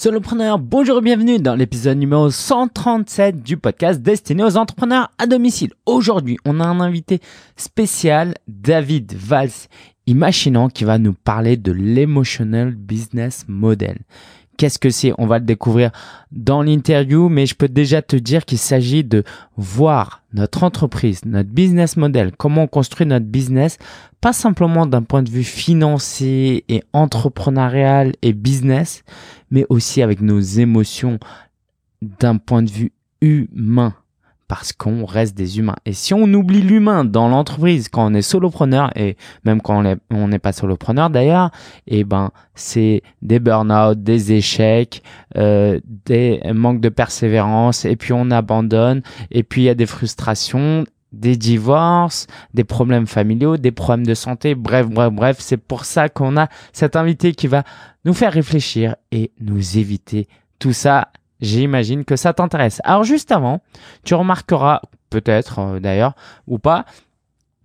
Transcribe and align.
Solopreneur, 0.00 0.60
bonjour 0.60 0.98
et 0.98 1.00
bienvenue 1.00 1.40
dans 1.40 1.56
l'épisode 1.56 1.98
numéro 1.98 2.30
137 2.30 3.42
du 3.42 3.56
podcast 3.56 4.00
destiné 4.00 4.44
aux 4.44 4.56
entrepreneurs 4.56 5.10
à 5.18 5.26
domicile. 5.26 5.72
Aujourd'hui, 5.86 6.38
on 6.44 6.60
a 6.60 6.64
un 6.64 6.78
invité 6.78 7.18
spécial, 7.56 8.34
David 8.46 9.12
Valls, 9.14 9.66
imaginant 10.06 10.68
qui 10.68 10.84
va 10.84 10.98
nous 10.98 11.14
parler 11.14 11.56
de 11.56 11.72
l'emotional 11.72 12.76
business 12.76 13.44
model. 13.48 13.98
Qu'est-ce 14.58 14.80
que 14.80 14.90
c'est 14.90 15.12
On 15.18 15.26
va 15.26 15.38
le 15.38 15.44
découvrir 15.44 15.92
dans 16.32 16.62
l'interview, 16.62 17.28
mais 17.28 17.46
je 17.46 17.54
peux 17.54 17.68
déjà 17.68 18.02
te 18.02 18.16
dire 18.16 18.44
qu'il 18.44 18.58
s'agit 18.58 19.04
de 19.04 19.22
voir 19.56 20.22
notre 20.34 20.64
entreprise, 20.64 21.20
notre 21.24 21.48
business 21.48 21.96
model, 21.96 22.32
comment 22.36 22.64
on 22.64 22.66
construit 22.66 23.06
notre 23.06 23.26
business, 23.26 23.78
pas 24.20 24.32
simplement 24.32 24.84
d'un 24.84 25.02
point 25.02 25.22
de 25.22 25.30
vue 25.30 25.44
financier 25.44 26.64
et 26.68 26.82
entrepreneurial 26.92 28.14
et 28.20 28.32
business, 28.32 29.04
mais 29.52 29.64
aussi 29.68 30.02
avec 30.02 30.20
nos 30.20 30.40
émotions 30.40 31.20
d'un 32.02 32.36
point 32.36 32.62
de 32.62 32.70
vue 32.70 32.92
humain 33.20 33.94
parce 34.48 34.72
qu'on 34.72 35.04
reste 35.04 35.36
des 35.36 35.58
humains. 35.58 35.76
Et 35.84 35.92
si 35.92 36.14
on 36.14 36.24
oublie 36.32 36.62
l'humain 36.62 37.04
dans 37.04 37.28
l'entreprise 37.28 37.88
quand 37.88 38.10
on 38.10 38.14
est 38.14 38.22
solopreneur 38.22 38.90
et 38.96 39.16
même 39.44 39.60
quand 39.60 39.84
on 40.10 40.28
n'est 40.28 40.38
pas 40.38 40.52
solopreneur 40.52 41.10
d'ailleurs, 41.10 41.50
eh 41.86 42.02
ben 42.04 42.30
c'est 42.54 43.02
des 43.20 43.38
burn-out, 43.38 44.02
des 44.02 44.32
échecs, 44.32 45.02
euh, 45.36 45.78
des 46.06 46.40
manques 46.54 46.80
de 46.80 46.88
persévérance 46.88 47.84
et 47.84 47.94
puis 47.96 48.14
on 48.14 48.30
abandonne 48.30 49.02
et 49.30 49.42
puis 49.42 49.62
il 49.62 49.64
y 49.66 49.70
a 49.70 49.74
des 49.74 49.86
frustrations, 49.86 50.84
des 51.12 51.36
divorces, 51.36 52.26
des 52.54 52.64
problèmes 52.64 53.06
familiaux, 53.06 53.58
des 53.58 53.70
problèmes 53.70 54.06
de 54.06 54.14
santé, 54.14 54.54
bref, 54.54 54.86
bref, 54.88 55.12
bref, 55.12 55.36
c'est 55.40 55.56
pour 55.58 55.84
ça 55.84 56.08
qu'on 56.08 56.36
a 56.38 56.48
cet 56.72 56.96
invité 56.96 57.32
qui 57.32 57.46
va 57.46 57.64
nous 58.04 58.14
faire 58.14 58.32
réfléchir 58.32 58.96
et 59.12 59.30
nous 59.40 59.78
éviter 59.78 60.26
tout 60.58 60.72
ça 60.72 61.08
J'imagine 61.40 62.04
que 62.04 62.16
ça 62.16 62.32
t'intéresse. 62.32 62.80
Alors 62.84 63.04
juste 63.04 63.32
avant, 63.32 63.60
tu 64.04 64.14
remarqueras 64.14 64.82
peut-être 65.10 65.58
euh, 65.60 65.80
d'ailleurs 65.80 66.14
ou 66.46 66.58
pas 66.58 66.84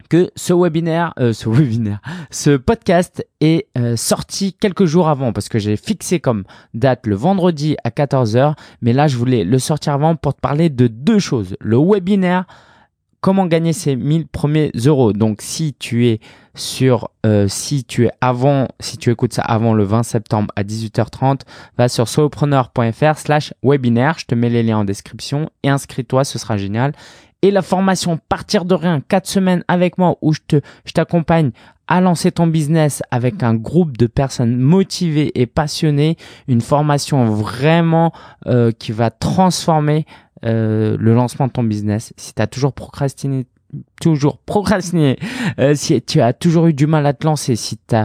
que 0.09 0.29
ce 0.35 0.53
webinaire, 0.53 1.13
euh, 1.19 1.33
ce 1.33 1.49
webinaire, 1.49 1.99
ce 2.29 2.55
podcast 2.55 3.25
est 3.41 3.67
euh, 3.77 3.95
sorti 3.95 4.53
quelques 4.53 4.85
jours 4.85 5.09
avant 5.09 5.33
parce 5.33 5.49
que 5.49 5.59
j'ai 5.59 5.75
fixé 5.75 6.19
comme 6.19 6.43
date 6.73 7.07
le 7.07 7.15
vendredi 7.15 7.75
à 7.83 7.89
14h, 7.89 8.53
mais 8.81 8.93
là 8.93 9.07
je 9.07 9.17
voulais 9.17 9.43
le 9.43 9.59
sortir 9.59 9.93
avant 9.93 10.15
pour 10.15 10.35
te 10.35 10.39
parler 10.39 10.69
de 10.69 10.87
deux 10.87 11.19
choses. 11.19 11.55
Le 11.59 11.77
webinaire 11.77 12.45
comment 13.23 13.45
gagner 13.45 13.71
ces 13.71 13.95
1000 13.95 14.27
premiers 14.27 14.69
euros. 14.85 15.13
Donc 15.13 15.41
si 15.41 15.73
tu 15.73 16.07
es 16.07 16.19
sur 16.55 17.09
euh, 17.25 17.47
si 17.47 17.85
tu 17.85 18.05
es 18.05 18.11
avant 18.19 18.67
si 18.81 18.97
tu 18.97 19.09
écoutes 19.09 19.33
ça 19.33 19.41
avant 19.41 19.73
le 19.73 19.85
20 19.85 20.03
septembre 20.03 20.51
à 20.57 20.63
18h30, 20.63 21.39
va 21.77 21.87
sur 21.87 22.09
solopreneur.fr 22.09 23.17
slash 23.17 23.53
webinaire, 23.63 24.19
je 24.19 24.25
te 24.25 24.35
mets 24.35 24.49
les 24.49 24.61
liens 24.61 24.79
en 24.79 24.83
description 24.83 25.49
et 25.63 25.69
inscris-toi, 25.69 26.25
ce 26.25 26.37
sera 26.37 26.57
génial. 26.57 26.91
Et 27.41 27.51
la 27.51 27.61
formation 27.61 28.19
Partir 28.29 28.65
de 28.65 28.75
rien, 28.75 28.99
4 28.99 29.25
semaines 29.25 29.63
avec 29.69 29.97
moi 29.97 30.17
où 30.21 30.33
je 30.33 30.41
te 30.45 30.61
je 30.85 30.91
t'accompagne 30.91 31.51
à 31.87 32.01
lancer 32.01 32.31
ton 32.31 32.47
business 32.47 33.03
avec 33.11 33.41
un 33.43 33.53
groupe 33.53 33.97
de 33.97 34.07
personnes 34.07 34.57
motivées 34.57 35.31
et 35.35 35.45
passionnées, 35.45 36.17
une 36.47 36.61
formation 36.61 37.25
vraiment 37.25 38.11
euh, 38.47 38.71
qui 38.71 38.91
va 38.91 39.11
transformer 39.11 40.05
euh, 40.43 40.97
le 40.99 41.13
lancement 41.13 41.47
de 41.47 41.51
ton 41.51 41.63
business, 41.63 42.13
si 42.17 42.33
tu 42.33 42.41
as 42.41 42.47
toujours 42.47 42.73
procrastiné, 42.73 43.45
toujours 44.01 44.37
procrastiné, 44.39 45.17
euh, 45.59 45.73
si 45.75 46.01
tu 46.01 46.21
as 46.21 46.33
toujours 46.33 46.67
eu 46.67 46.73
du 46.73 46.87
mal 46.87 47.05
à 47.05 47.13
te 47.13 47.25
lancer, 47.25 47.55
si 47.55 47.77
tu 47.77 47.95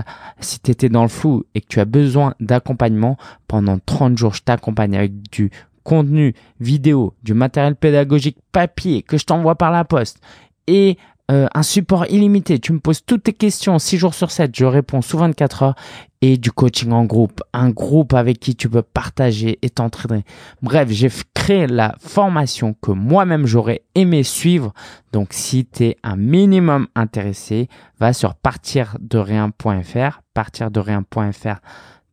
si 0.41 0.61
étais 0.69 0.89
dans 0.89 1.03
le 1.03 1.09
flou 1.09 1.44
et 1.55 1.61
que 1.61 1.66
tu 1.69 1.81
as 1.81 1.84
besoin 1.84 2.34
d'accompagnement, 2.41 3.16
pendant 3.47 3.78
30 3.78 4.16
jours, 4.16 4.34
je 4.34 4.42
t'accompagne 4.42 4.97
avec 4.97 5.31
du 5.31 5.50
contenu 5.83 6.34
vidéo, 6.61 7.14
du 7.22 7.34
matériel 7.34 7.75
pédagogique 7.75 8.39
papier 8.53 9.03
que 9.03 9.16
je 9.16 9.25
t'envoie 9.25 9.55
par 9.55 9.70
la 9.70 9.84
poste 9.84 10.20
et 10.66 10.98
euh, 11.31 11.47
un 11.55 11.62
support 11.62 12.06
illimité. 12.06 12.59
Tu 12.59 12.72
me 12.72 12.78
poses 12.78 13.05
toutes 13.05 13.25
tes 13.25 13.33
questions 13.34 13.78
6 13.78 13.99
jours 13.99 14.15
sur 14.15 14.31
7, 14.31 14.50
je 14.55 14.65
réponds 14.65 15.03
sous 15.03 15.19
24 15.19 15.62
heures 15.62 15.75
et 16.21 16.37
du 16.37 16.50
coaching 16.50 16.91
en 16.93 17.05
groupe, 17.05 17.43
un 17.53 17.71
groupe 17.71 18.15
avec 18.15 18.41
qui 18.41 18.56
tu 18.56 18.69
peux 18.69 18.83
partager 18.83 19.59
et 19.62 19.71
t'entraîner. 19.71 20.25
Bref, 20.62 20.89
j'ai 20.91 21.11
créé 21.34 21.66
la 21.66 21.94
formation 22.00 22.75
que 22.81 22.91
moi-même 22.91 23.47
j'aurais 23.47 23.83
aimé 23.94 24.22
suivre. 24.22 24.72
Donc 25.12 25.28
si 25.33 25.66
tu 25.66 25.84
es 25.84 25.97
un 26.03 26.16
minimum 26.16 26.89
intéressé, 26.94 27.69
va 28.00 28.12
sur 28.12 28.34
partirderien.fr, 28.34 30.22
partirderien.fr 30.34 31.60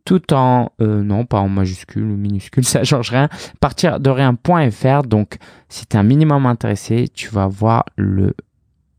tout 0.04 0.34
en 0.34 0.70
euh, 0.82 1.02
non 1.02 1.26
pas 1.26 1.40
en 1.40 1.50
majuscule 1.50 2.04
ou 2.04 2.16
minuscule 2.16 2.64
ça 2.66 2.84
change 2.84 3.10
rien 3.10 3.28
partir 3.60 4.00
de 4.00 4.12
rien.fr 4.12 5.02
donc 5.08 5.38
si 5.68 5.88
tu 5.88 5.98
es 5.98 6.00
un 6.00 6.04
minimum 6.04 6.46
intéressé 6.46 7.08
tu 7.12 7.30
vas 7.30 7.48
voir 7.48 7.86
le 7.98 8.36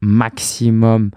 maximum 0.00 1.10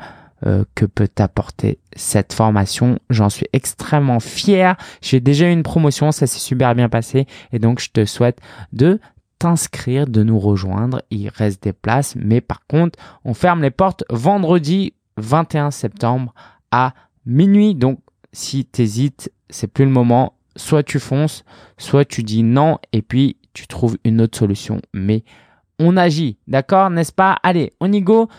euh, 0.46 0.64
que 0.74 0.86
peut 0.86 1.10
t'apporter 1.10 1.80
cette 1.98 2.32
formation. 2.32 2.98
J'en 3.10 3.30
suis 3.30 3.48
extrêmement 3.52 4.22
fier. 4.22 4.78
J'ai 5.02 5.20
déjà 5.20 5.50
eu 5.50 5.52
une 5.52 5.64
promotion, 5.64 6.14
ça 6.14 6.28
s'est 6.28 6.40
super 6.40 6.76
bien 6.76 6.88
passé 6.88 7.28
et 7.52 7.60
donc 7.60 7.82
je 7.82 7.90
te 7.90 8.06
souhaite 8.06 8.40
de 8.72 9.02
t'inscrire, 9.38 10.08
de 10.08 10.24
nous 10.24 10.40
rejoindre. 10.40 11.02
Il 11.10 11.28
reste 11.28 11.64
des 11.64 11.74
places, 11.74 12.16
mais 12.16 12.40
par 12.40 12.66
contre, 12.68 12.98
on 13.26 13.34
ferme 13.34 13.62
les 13.62 13.70
portes 13.70 14.06
vendredi 14.10 14.94
21 15.18 15.72
septembre 15.72 16.34
à 16.72 16.94
minuit. 17.26 17.76
Donc 17.76 18.00
si 18.32 18.64
t'hésites, 18.64 19.34
c'est 19.50 19.68
plus 19.68 19.86
le 19.86 19.92
moment. 19.92 20.38
Soit 20.56 20.84
tu 20.84 21.00
fonces, 21.00 21.44
soit 21.78 22.06
tu 22.06 22.24
dis 22.24 22.44
non 22.44 22.78
et 22.94 23.02
puis 23.02 23.36
tu 23.54 23.68
trouves 23.68 23.98
une 24.06 24.22
autre 24.22 24.38
solution. 24.38 24.80
Mais 24.94 25.24
on 25.80 25.98
agit, 25.98 26.38
d'accord, 26.48 26.90
n'est-ce 26.90 27.12
pas? 27.14 27.38
Allez, 27.44 27.74
on 27.82 27.92
y 27.92 28.02
go 28.02 28.30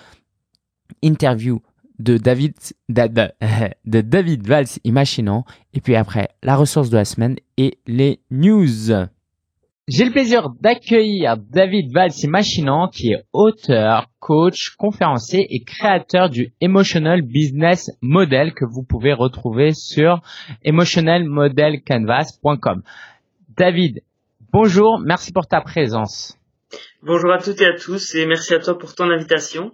interview 1.02 1.60
de 2.00 2.16
David, 2.16 2.54
de, 2.88 4.00
David 4.00 4.46
Valls 4.46 4.78
imaginant. 4.84 5.44
Et 5.74 5.80
puis 5.80 5.96
après, 5.96 6.30
la 6.42 6.56
ressource 6.56 6.88
de 6.90 6.96
la 6.96 7.04
semaine 7.04 7.36
et 7.56 7.78
les 7.86 8.20
news. 8.30 9.08
J'ai 9.88 10.04
le 10.04 10.10
plaisir 10.12 10.50
d'accueillir 10.60 11.36
David 11.36 11.92
Valls 11.92 12.12
imaginant 12.22 12.86
qui 12.88 13.12
est 13.12 13.24
auteur, 13.32 14.06
coach, 14.20 14.76
conférencier 14.76 15.48
et 15.50 15.64
créateur 15.64 16.30
du 16.30 16.52
Emotional 16.60 17.22
Business 17.22 17.90
Model 18.00 18.54
que 18.54 18.64
vous 18.64 18.84
pouvez 18.84 19.12
retrouver 19.12 19.72
sur 19.72 20.22
emotionalmodelcanvas.com. 20.62 22.82
David, 23.56 24.04
bonjour, 24.52 25.00
merci 25.00 25.32
pour 25.32 25.48
ta 25.48 25.60
présence. 25.60 26.36
Bonjour 27.02 27.32
à 27.32 27.38
toutes 27.38 27.60
et 27.60 27.66
à 27.66 27.76
tous 27.76 28.14
et 28.14 28.26
merci 28.26 28.54
à 28.54 28.60
toi 28.60 28.78
pour 28.78 28.94
ton 28.94 29.10
invitation. 29.10 29.72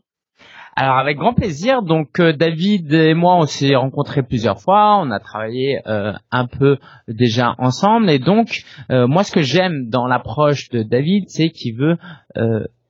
Alors 0.79 0.99
avec 0.99 1.17
grand 1.17 1.33
plaisir. 1.33 1.81
Donc 1.81 2.21
euh, 2.21 2.35
David 2.35 2.93
et 2.93 3.15
moi 3.15 3.37
on 3.37 3.47
s'est 3.47 3.75
rencontrés 3.75 4.23
plusieurs 4.23 4.61
fois, 4.61 4.99
on 5.01 5.11
a 5.11 5.19
travaillé 5.19 5.81
euh, 5.87 6.13
un 6.31 6.47
peu 6.47 6.77
déjà 7.09 7.55
ensemble 7.57 8.11
et 8.11 8.19
donc 8.19 8.63
euh, 8.91 9.07
moi 9.07 9.25
ce 9.25 9.33
que 9.33 9.41
j'aime 9.41 9.89
dans 9.89 10.07
l'approche 10.07 10.69
de 10.69 10.83
David 10.83 11.31
c'est 11.31 11.49
qu'il 11.49 11.77
veut 11.77 11.97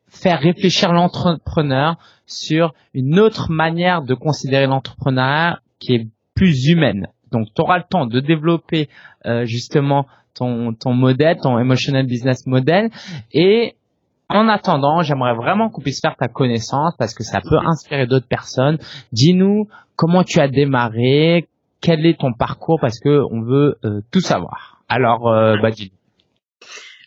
faire 0.09 0.41
réfléchir 0.41 0.93
l'entrepreneur 0.93 1.97
sur 2.27 2.75
une 2.93 3.21
autre 3.21 3.53
manière 3.53 4.03
de 4.03 4.15
considérer 4.15 4.67
l'entrepreneuriat 4.67 5.61
qui 5.79 5.95
est 5.95 6.09
plus 6.35 6.67
humaine. 6.67 7.07
Donc 7.31 7.47
tu 7.55 7.63
auras 7.63 7.79
le 7.79 7.85
temps 7.89 8.07
de 8.07 8.19
développer 8.19 8.89
justement 9.45 10.07
ton, 10.35 10.75
ton 10.75 10.93
modèle, 10.93 11.39
ton 11.41 11.59
emotional 11.59 12.07
business 12.07 12.47
model 12.47 12.91
et 13.33 13.77
en 14.29 14.49
attendant, 14.49 15.03
j'aimerais 15.03 15.35
vraiment 15.35 15.71
qu'on 15.71 15.83
puisse 15.83 16.01
faire 16.01 16.17
ta 16.17 16.29
connaissance 16.29 16.95
parce 16.99 17.15
que 17.15 17.23
ça 17.23 17.41
peut 17.41 17.59
inspirer 17.59 18.07
d'autres 18.07 18.29
personnes. 18.29 18.79
Dis-nous 19.13 19.69
comment 19.95 20.25
tu 20.25 20.41
as 20.41 20.49
démarré, 20.49 21.49
quel 21.81 22.05
est 22.07 22.19
ton 22.19 22.33
parcours? 22.33 22.79
Parce 22.81 22.99
que 22.99 23.23
on 23.31 23.43
veut 23.43 23.77
euh, 23.85 24.01
tout 24.13 24.21
savoir. 24.21 24.83
Alors, 24.89 25.29
euh, 25.29 25.57
bah 25.61 25.71
dis 25.71 25.93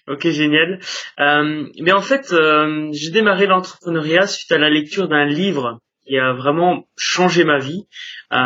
Ok, 0.07 0.27
génial. 0.29 0.79
Euh, 1.19 1.67
mais 1.81 1.91
en 1.91 2.01
fait, 2.01 2.31
euh, 2.31 2.89
j'ai 2.93 3.11
démarré 3.11 3.45
l'entrepreneuriat 3.45 4.25
suite 4.25 4.51
à 4.51 4.57
la 4.57 4.69
lecture 4.69 5.07
d'un 5.07 5.25
livre 5.25 5.79
qui 6.07 6.17
a 6.17 6.33
vraiment 6.33 6.85
changé 6.97 7.43
ma 7.43 7.59
vie. 7.59 7.83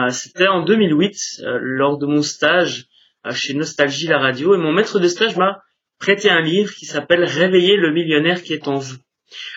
C'était 0.10 0.50
en 0.50 0.66
2008, 0.66 1.16
lors 1.62 1.98
de 1.98 2.06
mon 2.06 2.22
stage 2.22 2.88
chez 3.32 3.54
Nostalgie 3.54 4.08
la 4.08 4.20
radio, 4.20 4.54
et 4.54 4.58
mon 4.58 4.74
maître 4.74 5.00
de 5.00 5.08
stage 5.08 5.38
m'a 5.38 5.62
prêté 6.04 6.30
un 6.30 6.42
livre 6.42 6.74
qui 6.74 6.86
s'appelle 6.86 7.24
Réveiller 7.24 7.78
le 7.78 7.94
millionnaire 7.94 8.44
qui 8.44 8.54
est 8.54 8.68
en 8.68 8.76
vous. 8.76 8.98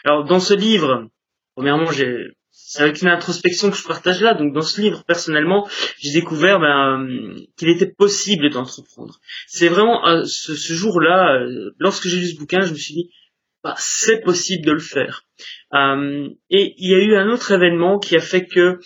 Alors 0.05 0.25
dans 0.25 0.39
ce 0.39 0.55
livre, 0.55 1.09
premièrement, 1.57 1.91
j'ai 1.91 2.31
c'est 2.69 2.83
avec 2.83 3.03
une 3.03 3.09
introspection 3.09 3.71
que 3.71 3.77
je 3.77 3.85
partage 3.87 4.21
là. 4.23 4.35
Donc 4.35 4.53
dans 4.53 4.63
ce 4.63 4.81
livre, 4.81 5.05
personnellement, 5.07 5.69
j'ai 5.99 6.13
découvert 6.13 6.59
ben, 6.59 7.35
qu'il 7.57 7.69
était 7.69 7.93
possible 7.93 8.51
d'entreprendre. 8.51 9.19
C'est 9.47 9.69
vraiment 9.69 10.07
euh, 10.07 10.25
ce, 10.25 10.73
jour-là, 10.73 11.35
euh, 11.35 11.71
lorsque 11.79 12.09
j'ai 12.09 12.19
lu 12.19 12.27
ce 12.27 12.37
bouquin, 12.37 12.63
je 12.63 12.71
me 12.71 12.77
suis 12.77 12.95
dit, 12.95 13.11
bah, 13.63 13.75
c'est 13.79 14.21
possible 14.21 14.65
de 14.65 14.73
le 14.73 14.81
faire. 14.81 15.25
Euh, 15.75 16.29
et 16.51 16.75
il 16.79 16.91
y 16.91 16.95
a 16.95 16.99
eu 16.99 17.17
un 17.17 17.29
autre 17.29 17.53
événement 17.53 17.99
qui 17.99 18.17
a 18.17 18.21
fait 18.21 18.47
que 18.47 18.79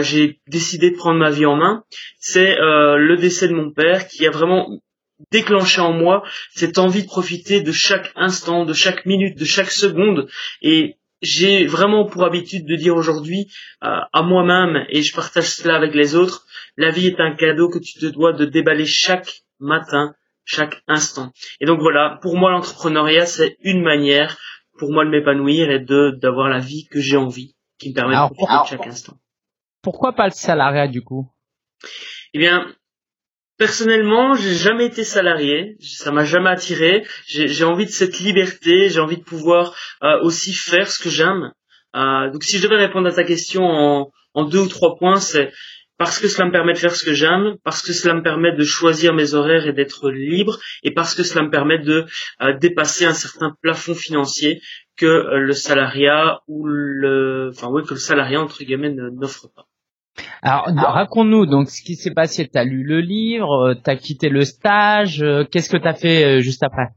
j'ai 0.00 0.40
décidé 0.46 0.90
de 0.90 0.96
prendre 0.96 1.18
ma 1.18 1.30
vie 1.30 1.46
en 1.46 1.56
main. 1.56 1.84
C'est 2.18 2.56
le 2.56 3.16
décès 3.16 3.48
de 3.48 3.54
mon 3.54 3.70
père, 3.70 4.06
qui 4.06 4.26
a 4.26 4.30
vraiment 4.30 4.80
déclenché 5.30 5.80
en 5.80 5.92
moi 5.92 6.22
cette 6.54 6.78
envie 6.78 7.02
de 7.02 7.08
profiter 7.08 7.62
de 7.62 7.72
chaque 7.72 8.12
instant, 8.16 8.64
de 8.64 8.72
chaque 8.72 9.06
minute, 9.06 9.38
de 9.38 9.44
chaque 9.44 9.70
seconde. 9.70 10.28
Et 10.62 10.96
j'ai 11.22 11.66
vraiment 11.66 12.06
pour 12.06 12.24
habitude 12.24 12.66
de 12.66 12.76
dire 12.76 12.94
aujourd'hui 12.94 13.50
euh, 13.82 14.00
à 14.12 14.22
moi-même, 14.22 14.84
et 14.90 15.02
je 15.02 15.14
partage 15.14 15.48
cela 15.48 15.76
avec 15.76 15.94
les 15.94 16.14
autres, 16.14 16.46
la 16.76 16.90
vie 16.90 17.06
est 17.06 17.20
un 17.20 17.34
cadeau 17.34 17.68
que 17.68 17.78
tu 17.78 17.98
te 17.98 18.06
dois 18.06 18.32
de 18.32 18.44
déballer 18.44 18.86
chaque 18.86 19.42
matin, 19.58 20.14
chaque 20.44 20.82
instant. 20.86 21.32
Et 21.60 21.66
donc 21.66 21.80
voilà, 21.80 22.18
pour 22.20 22.36
moi 22.36 22.50
l'entrepreneuriat 22.50 23.26
c'est 23.26 23.56
une 23.62 23.82
manière 23.82 24.36
pour 24.78 24.92
moi 24.92 25.04
de 25.04 25.10
m'épanouir 25.10 25.70
et 25.70 25.80
de 25.80 26.10
d'avoir 26.20 26.48
la 26.48 26.58
vie 26.58 26.86
que 26.90 27.00
j'ai 27.00 27.16
envie, 27.16 27.56
qui 27.78 27.90
me 27.90 27.94
permet 27.94 28.14
de 28.14 28.34
profiter 28.34 28.62
de 28.62 28.68
chaque 28.68 28.86
instant. 28.86 29.16
Pourquoi 29.82 30.12
pas 30.12 30.26
le 30.26 30.32
salariat 30.32 30.88
du 30.88 31.02
coup? 31.02 31.30
Eh 32.34 32.38
bien, 32.38 32.66
Personnellement, 33.58 34.34
j'ai 34.34 34.54
jamais 34.54 34.84
été 34.84 35.02
salarié, 35.02 35.76
ça 35.80 36.12
m'a 36.12 36.24
jamais 36.24 36.50
attiré. 36.50 37.06
J'ai 37.26 37.64
envie 37.64 37.86
de 37.86 37.90
cette 37.90 38.18
liberté, 38.18 38.90
j'ai 38.90 39.00
envie 39.00 39.16
de 39.16 39.24
pouvoir 39.24 39.74
euh, 40.02 40.20
aussi 40.22 40.52
faire 40.52 40.90
ce 40.90 41.02
que 41.02 41.08
j'aime. 41.08 41.52
Euh, 41.94 42.30
donc, 42.30 42.44
si 42.44 42.58
je 42.58 42.62
devais 42.62 42.76
répondre 42.76 43.08
à 43.08 43.12
ta 43.12 43.24
question 43.24 43.62
en, 44.34 44.44
deux 44.44 44.58
ou 44.58 44.68
trois 44.68 44.96
points, 44.98 45.16
c'est 45.16 45.52
parce 45.96 46.18
que 46.18 46.28
cela 46.28 46.48
me 46.48 46.52
permet 46.52 46.74
de 46.74 46.78
faire 46.78 46.94
ce 46.94 47.02
que 47.02 47.14
j'aime, 47.14 47.56
parce 47.64 47.80
que 47.80 47.94
cela 47.94 48.12
me 48.12 48.22
permet 48.22 48.54
de 48.54 48.64
choisir 48.64 49.14
mes 49.14 49.32
horaires 49.32 49.66
et 49.66 49.72
d'être 49.72 50.10
libre, 50.10 50.58
et 50.82 50.92
parce 50.92 51.14
que 51.14 51.22
cela 51.22 51.42
me 51.42 51.50
permet 51.50 51.78
de 51.78 52.04
euh, 52.42 52.52
dépasser 52.58 53.06
un 53.06 53.14
certain 53.14 53.56
plafond 53.62 53.94
financier 53.94 54.60
que 54.98 55.06
le 55.06 55.52
salariat 55.52 56.40
ou 56.46 56.66
le, 56.66 57.50
enfin 57.54 57.68
oui, 57.70 57.82
que 57.84 57.94
le 57.94 58.00
salariat 58.00 58.40
entre 58.40 58.62
guillemets 58.62 58.92
n'offre 58.92 59.48
pas. 59.54 59.64
Alors, 60.42 60.66
raconte-nous 60.66 61.46
donc 61.46 61.70
ce 61.70 61.82
qui 61.82 61.96
s'est 61.96 62.14
passé. 62.14 62.48
T'as 62.48 62.64
lu 62.64 62.82
le 62.84 63.00
livre, 63.00 63.70
euh, 63.70 63.74
t'as 63.74 63.96
quitté 63.96 64.28
le 64.28 64.44
stage. 64.44 65.22
Euh, 65.22 65.44
qu'est-ce 65.44 65.70
que 65.70 65.76
t'as 65.76 65.94
fait 65.94 66.24
euh, 66.24 66.40
juste 66.40 66.62
après? 66.62 66.88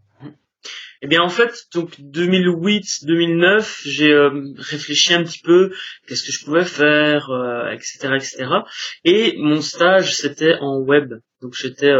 Eh 1.02 1.08
bien, 1.08 1.22
en 1.22 1.30
fait, 1.30 1.54
donc 1.74 1.98
2008-2009, 2.00 3.84
j'ai 3.86 4.14
réfléchi 4.58 5.14
un 5.14 5.24
petit 5.24 5.40
peu, 5.42 5.72
qu'est-ce 6.06 6.24
que 6.24 6.34
je 6.34 6.44
pouvais 6.44 6.66
faire, 6.66 7.30
etc., 7.72 8.16
etc. 8.16 8.48
Et 9.06 9.36
mon 9.38 9.62
stage, 9.62 10.14
c'était 10.14 10.56
en 10.60 10.82
web. 10.82 11.14
Donc, 11.42 11.54
j'étais, 11.54 11.94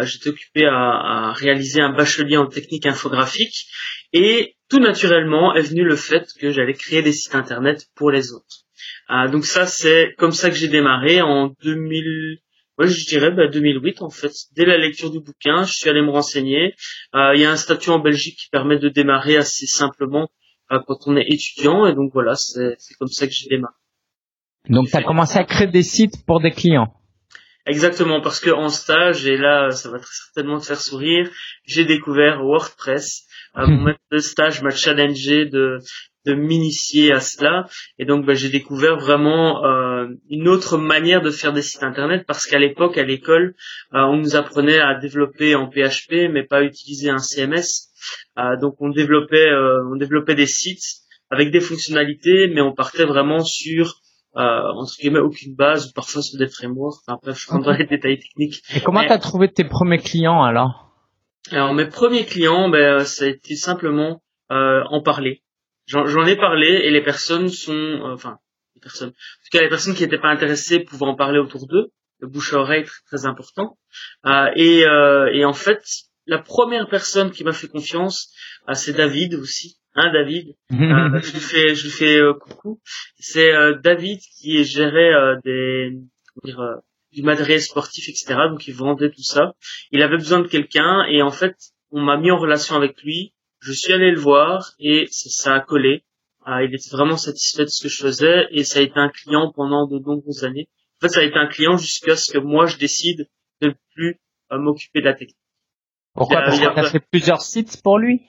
j'étais 0.00 0.30
occupé 0.30 0.66
à, 0.66 1.28
à 1.28 1.32
réaliser 1.34 1.80
un 1.80 1.92
bachelier 1.92 2.36
en 2.36 2.48
technique 2.48 2.86
infographique. 2.86 3.68
Et 4.12 4.56
tout 4.68 4.80
naturellement 4.80 5.54
est 5.54 5.62
venu 5.62 5.84
le 5.84 5.94
fait 5.94 6.26
que 6.40 6.50
j'allais 6.50 6.74
créer 6.74 7.02
des 7.02 7.12
sites 7.12 7.36
internet 7.36 7.86
pour 7.94 8.10
les 8.10 8.32
autres. 8.32 8.65
Ah, 9.08 9.28
donc 9.28 9.44
ça, 9.44 9.66
c'est 9.66 10.14
comme 10.18 10.32
ça 10.32 10.50
que 10.50 10.56
j'ai 10.56 10.68
démarré 10.68 11.20
en 11.20 11.52
2000. 11.62 12.38
Ouais, 12.78 12.88
je 12.88 13.06
dirais 13.06 13.30
bah, 13.30 13.48
2008 13.48 14.02
en 14.02 14.10
fait. 14.10 14.32
Dès 14.54 14.66
la 14.66 14.76
lecture 14.76 15.10
du 15.10 15.20
bouquin, 15.20 15.64
je 15.64 15.72
suis 15.72 15.88
allé 15.88 16.02
me 16.02 16.10
renseigner. 16.10 16.74
Euh, 17.14 17.32
il 17.34 17.40
y 17.40 17.44
a 17.44 17.50
un 17.50 17.56
statut 17.56 17.90
en 17.90 18.00
Belgique 18.00 18.38
qui 18.38 18.50
permet 18.50 18.78
de 18.78 18.88
démarrer 18.88 19.36
assez 19.36 19.66
simplement 19.66 20.28
euh, 20.72 20.80
quand 20.86 20.98
on 21.06 21.16
est 21.16 21.26
étudiant, 21.26 21.86
et 21.86 21.94
donc 21.94 22.10
voilà, 22.12 22.34
c'est 22.34 22.76
comme 22.98 23.08
ça 23.08 23.26
que 23.26 23.32
j'ai 23.32 23.48
démarré. 23.48 23.74
Donc 24.68 24.88
tu 24.88 24.96
as 24.96 25.02
commencé 25.02 25.38
à 25.38 25.44
créer 25.44 25.68
des 25.68 25.82
sites 25.82 26.26
pour 26.26 26.40
des 26.40 26.50
clients. 26.50 26.92
Exactement, 27.66 28.20
parce 28.20 28.38
que 28.38 28.50
en 28.50 28.68
stage, 28.68 29.26
et 29.26 29.36
là, 29.36 29.70
ça 29.70 29.90
va 29.90 29.98
très 29.98 30.12
certainement 30.12 30.60
te 30.60 30.66
faire 30.66 30.80
sourire, 30.80 31.28
j'ai 31.64 31.84
découvert 31.84 32.40
WordPress. 32.40 33.26
Euh, 33.56 33.66
mon 33.66 33.84
maître 33.84 34.00
de 34.12 34.18
stage 34.18 34.62
m'a 34.62 34.70
challengé 34.70 35.46
de 35.46 35.78
de 36.26 36.34
m'initier 36.34 37.12
à 37.12 37.20
cela. 37.20 37.66
Et 37.98 38.04
donc 38.04 38.26
bah, 38.26 38.34
j'ai 38.34 38.50
découvert 38.50 38.98
vraiment 38.98 39.64
euh, 39.64 40.08
une 40.28 40.48
autre 40.48 40.76
manière 40.76 41.22
de 41.22 41.30
faire 41.30 41.52
des 41.52 41.62
sites 41.62 41.84
internet 41.84 42.24
parce 42.26 42.46
qu'à 42.46 42.58
l'époque 42.58 42.98
à 42.98 43.04
l'école 43.04 43.54
euh, 43.94 44.00
on 44.00 44.16
nous 44.16 44.36
apprenait 44.36 44.80
à 44.80 44.94
développer 44.94 45.54
en 45.54 45.70
PHP 45.70 46.28
mais 46.30 46.42
pas 46.42 46.62
utiliser 46.62 47.08
un 47.08 47.18
CMS 47.18 47.88
euh, 48.38 48.56
donc 48.60 48.74
on 48.80 48.90
développait 48.90 49.48
on 49.92 49.96
développait 49.96 50.34
des 50.34 50.46
sites 50.46 51.02
avec 51.30 51.50
des 51.50 51.60
fonctionnalités 51.60 52.50
mais 52.52 52.60
on 52.60 52.74
partait 52.74 53.04
vraiment 53.04 53.40
sur 53.40 53.94
entre 54.34 54.92
guillemets 55.00 55.20
aucune 55.20 55.54
base 55.54 55.88
ou 55.88 55.92
parfois 55.94 56.20
sur 56.20 56.38
des 56.38 56.46
frameworks. 56.46 57.00
Enfin 57.06 57.18
bref 57.22 57.40
je 57.40 57.50
rentre 57.50 57.64
dans 57.64 57.72
les 57.72 57.86
détails 57.86 58.18
techniques. 58.18 58.62
Et 58.74 58.80
comment 58.80 59.02
tu 59.02 59.10
as 59.10 59.18
trouvé 59.18 59.50
tes 59.50 59.64
premiers 59.64 59.96
clients 59.96 60.42
alors? 60.42 60.92
Alors 61.52 61.72
mes 61.72 61.86
premiers 61.86 62.26
clients 62.26 62.68
ben 62.68 63.04
ça 63.04 63.24
a 63.24 63.28
été 63.28 63.54
simplement 63.54 64.20
en 64.50 65.00
parler 65.02 65.42
J'en 65.86 66.26
ai 66.26 66.36
parlé 66.36 66.66
et 66.66 66.90
les 66.90 67.02
personnes 67.02 67.48
sont, 67.48 67.72
euh, 67.72 68.14
enfin, 68.14 68.38
les 68.74 68.80
personnes, 68.80 69.10
en 69.10 69.12
tout 69.12 69.50
cas 69.52 69.62
les 69.62 69.68
personnes 69.68 69.94
qui 69.94 70.02
n'étaient 70.02 70.18
pas 70.18 70.30
intéressées 70.30 70.80
pouvaient 70.80 71.06
en 71.06 71.14
parler 71.14 71.38
autour 71.38 71.66
d'eux. 71.68 71.92
Le 72.18 72.28
bouche 72.28 72.54
à 72.54 72.58
oreille 72.58 72.84
très, 72.84 73.02
très 73.06 73.26
important. 73.26 73.78
Euh, 74.24 74.50
et, 74.56 74.86
euh, 74.86 75.30
et 75.32 75.44
en 75.44 75.52
fait, 75.52 75.82
la 76.26 76.38
première 76.38 76.88
personne 76.88 77.30
qui 77.30 77.44
m'a 77.44 77.52
fait 77.52 77.68
confiance, 77.68 78.32
euh, 78.68 78.74
c'est 78.74 78.94
David 78.94 79.34
aussi. 79.34 79.76
Hein, 79.94 80.12
David? 80.12 80.56
Euh, 80.72 81.20
je 81.22 81.32
lui 81.32 81.40
fais, 81.40 81.74
je 81.74 81.84
lui 81.84 81.90
fais 81.90 82.20
coucou. 82.40 82.80
C'est 83.18 83.52
David 83.82 84.18
qui 84.40 84.64
gérait 84.64 85.12
des, 85.44 85.92
dire, 86.44 86.60
du 87.12 87.22
matériel 87.22 87.60
sportif, 87.60 88.08
etc. 88.08 88.34
Donc 88.50 88.66
il 88.66 88.74
vendait 88.74 89.10
tout 89.10 89.22
ça. 89.22 89.54
Il 89.92 90.02
avait 90.02 90.16
besoin 90.16 90.40
de 90.40 90.48
quelqu'un 90.48 91.04
et 91.08 91.22
en 91.22 91.30
fait, 91.30 91.54
on 91.92 92.02
m'a 92.02 92.16
mis 92.16 92.30
en 92.30 92.38
relation 92.38 92.76
avec 92.76 93.00
lui 93.02 93.32
je 93.60 93.72
suis 93.72 93.92
allé 93.92 94.10
le 94.10 94.20
voir 94.20 94.72
et 94.78 95.06
ça, 95.10 95.54
a 95.54 95.60
collé. 95.60 96.04
Ah, 96.44 96.62
il 96.62 96.74
était 96.74 96.90
vraiment 96.90 97.16
satisfait 97.16 97.64
de 97.64 97.68
ce 97.68 97.82
que 97.82 97.88
je 97.88 98.02
faisais 98.02 98.46
et 98.50 98.62
ça 98.62 98.78
a 98.78 98.82
été 98.82 98.96
un 98.96 99.08
client 99.08 99.52
pendant 99.54 99.86
de 99.86 99.98
nombreuses 99.98 100.44
années. 100.44 100.68
En 100.98 101.06
fait, 101.06 101.14
ça 101.14 101.20
a 101.20 101.24
été 101.24 101.36
un 101.36 101.48
client 101.48 101.76
jusqu'à 101.76 102.16
ce 102.16 102.32
que 102.32 102.38
moi 102.38 102.66
je 102.66 102.76
décide 102.78 103.28
de 103.60 103.68
ne 103.68 103.74
plus 103.94 104.20
euh, 104.52 104.58
m'occuper 104.58 105.00
de 105.00 105.06
la 105.06 105.14
technique. 105.14 105.36
Pourquoi? 106.14 106.42
Parce 106.42 106.58
que 106.58 106.64
tu 106.64 106.80
as 106.80 106.90
fait 106.90 107.04
plusieurs 107.10 107.42
sites 107.42 107.82
pour 107.82 107.98
lui? 107.98 108.22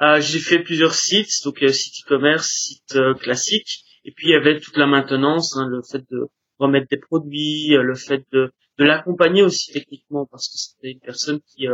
Euh, 0.00 0.20
J'ai 0.20 0.38
fait 0.38 0.60
plusieurs 0.60 0.94
sites, 0.94 1.30
donc 1.44 1.58
site 1.58 2.04
e-commerce, 2.04 2.48
site 2.48 2.96
euh, 2.96 3.14
classique, 3.14 3.84
et 4.04 4.12
puis 4.12 4.28
il 4.28 4.30
y 4.30 4.34
avait 4.34 4.60
toute 4.60 4.76
la 4.76 4.86
maintenance, 4.86 5.56
hein, 5.56 5.66
le 5.68 5.80
fait 5.82 6.02
de 6.10 6.28
remettre 6.58 6.86
des 6.88 6.98
produits, 6.98 7.68
le 7.70 7.94
fait 7.94 8.24
de, 8.32 8.52
de 8.78 8.84
l'accompagner 8.84 9.42
aussi 9.42 9.72
techniquement, 9.72 10.26
parce 10.30 10.48
que 10.48 10.56
c'était 10.56 10.92
une 10.92 11.00
personne 11.00 11.40
qui 11.40 11.66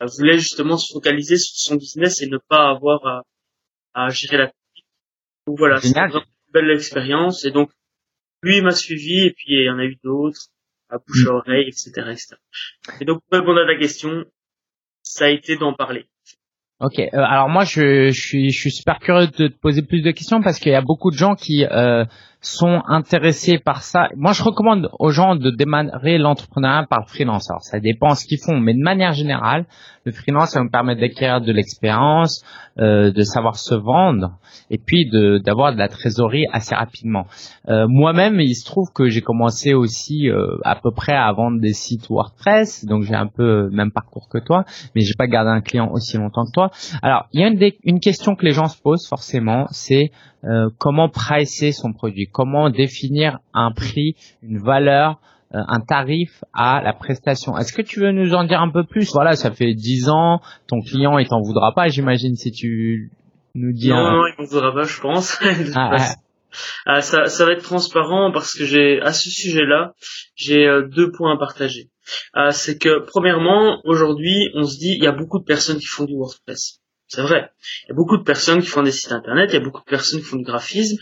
voulait 0.00 0.38
justement 0.38 0.76
se 0.76 0.92
focaliser 0.92 1.36
sur 1.36 1.54
son 1.56 1.76
business 1.76 2.20
et 2.22 2.26
ne 2.26 2.38
pas 2.48 2.70
avoir 2.70 3.06
à, 3.06 3.22
à 3.94 4.08
gérer 4.08 4.38
la 4.38 4.46
technique. 4.46 4.86
Donc 5.46 5.58
voilà, 5.58 5.76
c'est 5.80 5.96
une 5.96 6.20
belle 6.52 6.70
expérience. 6.70 7.44
Et 7.44 7.50
donc, 7.50 7.70
lui 8.42 8.60
m'a 8.60 8.72
suivi 8.72 9.20
et 9.26 9.32
puis 9.32 9.54
il 9.54 9.64
y 9.64 9.70
en 9.70 9.78
a 9.78 9.84
eu 9.84 9.96
d'autres, 10.02 10.48
à 10.90 10.98
bouche 10.98 11.26
à 11.26 11.32
mm. 11.32 11.36
oreille, 11.36 11.68
etc., 11.68 11.90
etc. 12.10 12.36
Et 13.00 13.04
donc, 13.04 13.22
pour 13.28 13.38
répondre 13.38 13.60
à 13.60 13.66
ta 13.66 13.78
question, 13.78 14.24
ça 15.02 15.26
a 15.26 15.28
été 15.28 15.56
d'en 15.56 15.74
parler. 15.74 16.06
Ok, 16.80 16.98
euh, 16.98 17.08
alors 17.12 17.48
moi 17.48 17.64
je, 17.64 18.10
je, 18.10 18.20
suis, 18.20 18.50
je 18.50 18.58
suis 18.58 18.72
super 18.72 18.98
curieux 18.98 19.28
de 19.28 19.48
te 19.48 19.58
poser 19.58 19.82
plus 19.82 20.02
de 20.02 20.10
questions 20.10 20.42
parce 20.42 20.58
qu'il 20.58 20.72
y 20.72 20.74
a 20.74 20.82
beaucoup 20.82 21.12
de 21.12 21.16
gens 21.16 21.36
qui 21.36 21.64
euh, 21.64 22.04
sont 22.46 22.82
intéressés 22.86 23.58
par 23.58 23.82
ça. 23.82 24.08
Moi, 24.16 24.32
je 24.32 24.42
recommande 24.42 24.90
aux 24.98 25.10
gens 25.10 25.36
de 25.36 25.50
démarrer 25.50 26.18
l'entrepreneuriat 26.18 26.86
par 26.88 27.00
le 27.00 27.06
freelance. 27.06 27.50
Alors, 27.50 27.62
ça 27.62 27.80
dépend 27.80 28.14
ce 28.14 28.26
qu'ils 28.26 28.38
font, 28.38 28.60
mais 28.60 28.74
de 28.74 28.82
manière 28.82 29.12
générale, 29.12 29.66
le 30.04 30.12
freelance, 30.12 30.50
ça 30.50 30.62
me 30.62 30.68
permet 30.68 30.96
d'acquérir 30.96 31.40
de 31.40 31.50
l'expérience, 31.50 32.44
euh, 32.78 33.10
de 33.10 33.22
savoir 33.22 33.56
se 33.56 33.74
vendre, 33.74 34.38
et 34.70 34.78
puis 34.78 35.08
d'avoir 35.42 35.72
de, 35.72 35.78
la 35.78 35.88
trésorerie 35.88 36.44
assez 36.52 36.74
rapidement. 36.74 37.26
Euh, 37.68 37.86
Moi-même, 37.88 38.40
il 38.40 38.54
se 38.54 38.66
trouve 38.66 38.92
que 38.92 39.08
j'ai 39.08 39.22
commencé 39.22 39.72
aussi 39.72 40.28
euh, 40.28 40.58
à 40.64 40.76
peu 40.76 40.90
près 40.90 41.14
à 41.14 41.32
vendre 41.32 41.60
des 41.60 41.72
sites 41.72 42.08
WordPress, 42.10 42.84
donc 42.84 43.04
j'ai 43.04 43.14
un 43.14 43.28
peu 43.28 43.62
le 43.62 43.70
même 43.70 43.92
parcours 43.92 44.28
que 44.28 44.38
toi, 44.38 44.64
mais 44.94 45.00
j'ai 45.00 45.14
pas 45.14 45.26
gardé 45.26 45.50
un 45.50 45.62
client 45.62 45.90
aussi 45.90 46.18
longtemps 46.18 46.44
que 46.44 46.52
toi. 46.52 46.70
Alors, 47.02 47.26
il 47.32 47.40
y 47.40 47.44
a 47.44 47.48
une, 47.48 47.58
une 47.84 48.00
question 48.00 48.34
que 48.34 48.44
les 48.44 48.52
gens 48.52 48.66
se 48.66 48.80
posent 48.80 49.08
forcément, 49.08 49.66
c'est 49.70 50.10
euh, 50.46 50.68
comment 50.78 51.08
pricer 51.08 51.72
son 51.72 51.92
produit, 51.92 52.28
comment 52.30 52.68
définir 52.68 53.38
un 53.54 53.72
prix, 53.72 54.14
une 54.42 54.58
valeur, 54.58 55.20
euh, 55.54 55.58
un 55.68 55.80
tarif 55.80 56.44
à 56.52 56.82
la 56.82 56.92
prestation? 56.92 57.56
Est-ce 57.56 57.72
que 57.72 57.82
tu 57.82 58.00
veux 58.00 58.12
nous 58.12 58.34
en 58.34 58.44
dire 58.44 58.60
un 58.60 58.70
peu 58.70 58.84
plus? 58.84 59.10
Voilà, 59.12 59.36
ça 59.36 59.50
fait 59.50 59.72
10 59.72 60.10
ans, 60.10 60.40
ton 60.66 60.80
client 60.82 61.18
il 61.18 61.28
t'en 61.28 61.40
voudra 61.40 61.72
pas, 61.72 61.88
j'imagine 61.88 62.36
si 62.36 62.52
tu 62.52 63.10
nous 63.54 63.72
dis. 63.72 63.88
Non, 63.88 64.02
non, 64.02 64.26
il 64.26 64.34
m'en 64.38 64.44
voudra 64.46 64.72
pas, 64.72 64.82
je 64.82 65.00
pense. 65.00 65.40
Ah, 65.74 65.96
ah, 66.86 67.00
ça, 67.00 67.26
ça 67.26 67.46
va 67.46 67.52
être 67.52 67.64
transparent 67.64 68.30
parce 68.30 68.54
que 68.54 68.64
j'ai 68.64 69.00
à 69.00 69.12
ce 69.12 69.28
sujet-là, 69.28 69.94
j'ai 70.36 70.68
euh, 70.68 70.86
deux 70.86 71.10
points 71.10 71.34
à 71.34 71.36
partager. 71.36 71.90
c'est 72.50 72.78
que 72.78 73.04
premièrement, 73.04 73.80
aujourd'hui, 73.84 74.50
on 74.54 74.62
se 74.62 74.78
dit 74.78 74.92
il 74.92 75.02
y 75.02 75.08
a 75.08 75.12
beaucoup 75.12 75.40
de 75.40 75.44
personnes 75.44 75.78
qui 75.78 75.86
font 75.86 76.04
du 76.04 76.14
WordPress. 76.14 76.83
C'est 77.14 77.22
vrai. 77.22 77.48
Il 77.84 77.90
y 77.90 77.92
a 77.92 77.94
beaucoup 77.94 78.16
de 78.16 78.24
personnes 78.24 78.60
qui 78.60 78.66
font 78.66 78.82
des 78.82 78.90
sites 78.90 79.12
internet, 79.12 79.50
il 79.50 79.54
y 79.54 79.56
a 79.58 79.60
beaucoup 79.60 79.80
de 79.80 79.88
personnes 79.88 80.20
qui 80.20 80.26
font 80.26 80.36
du 80.36 80.42
graphisme. 80.42 80.96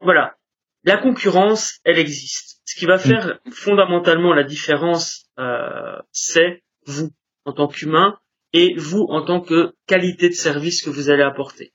Voilà. 0.00 0.36
La 0.84 0.96
concurrence, 0.96 1.80
elle 1.84 1.98
existe. 1.98 2.62
Ce 2.64 2.74
qui 2.78 2.86
va 2.86 2.96
faire 2.96 3.38
fondamentalement 3.52 4.32
la 4.32 4.44
différence, 4.44 5.26
euh, 5.38 5.98
c'est 6.10 6.62
vous 6.86 7.10
en 7.44 7.52
tant 7.52 7.68
qu'humain 7.68 8.18
et 8.54 8.74
vous 8.78 9.06
en 9.10 9.26
tant 9.26 9.42
que 9.42 9.74
qualité 9.86 10.30
de 10.30 10.34
service 10.34 10.82
que 10.82 10.88
vous 10.88 11.10
allez 11.10 11.22
apporter. 11.22 11.74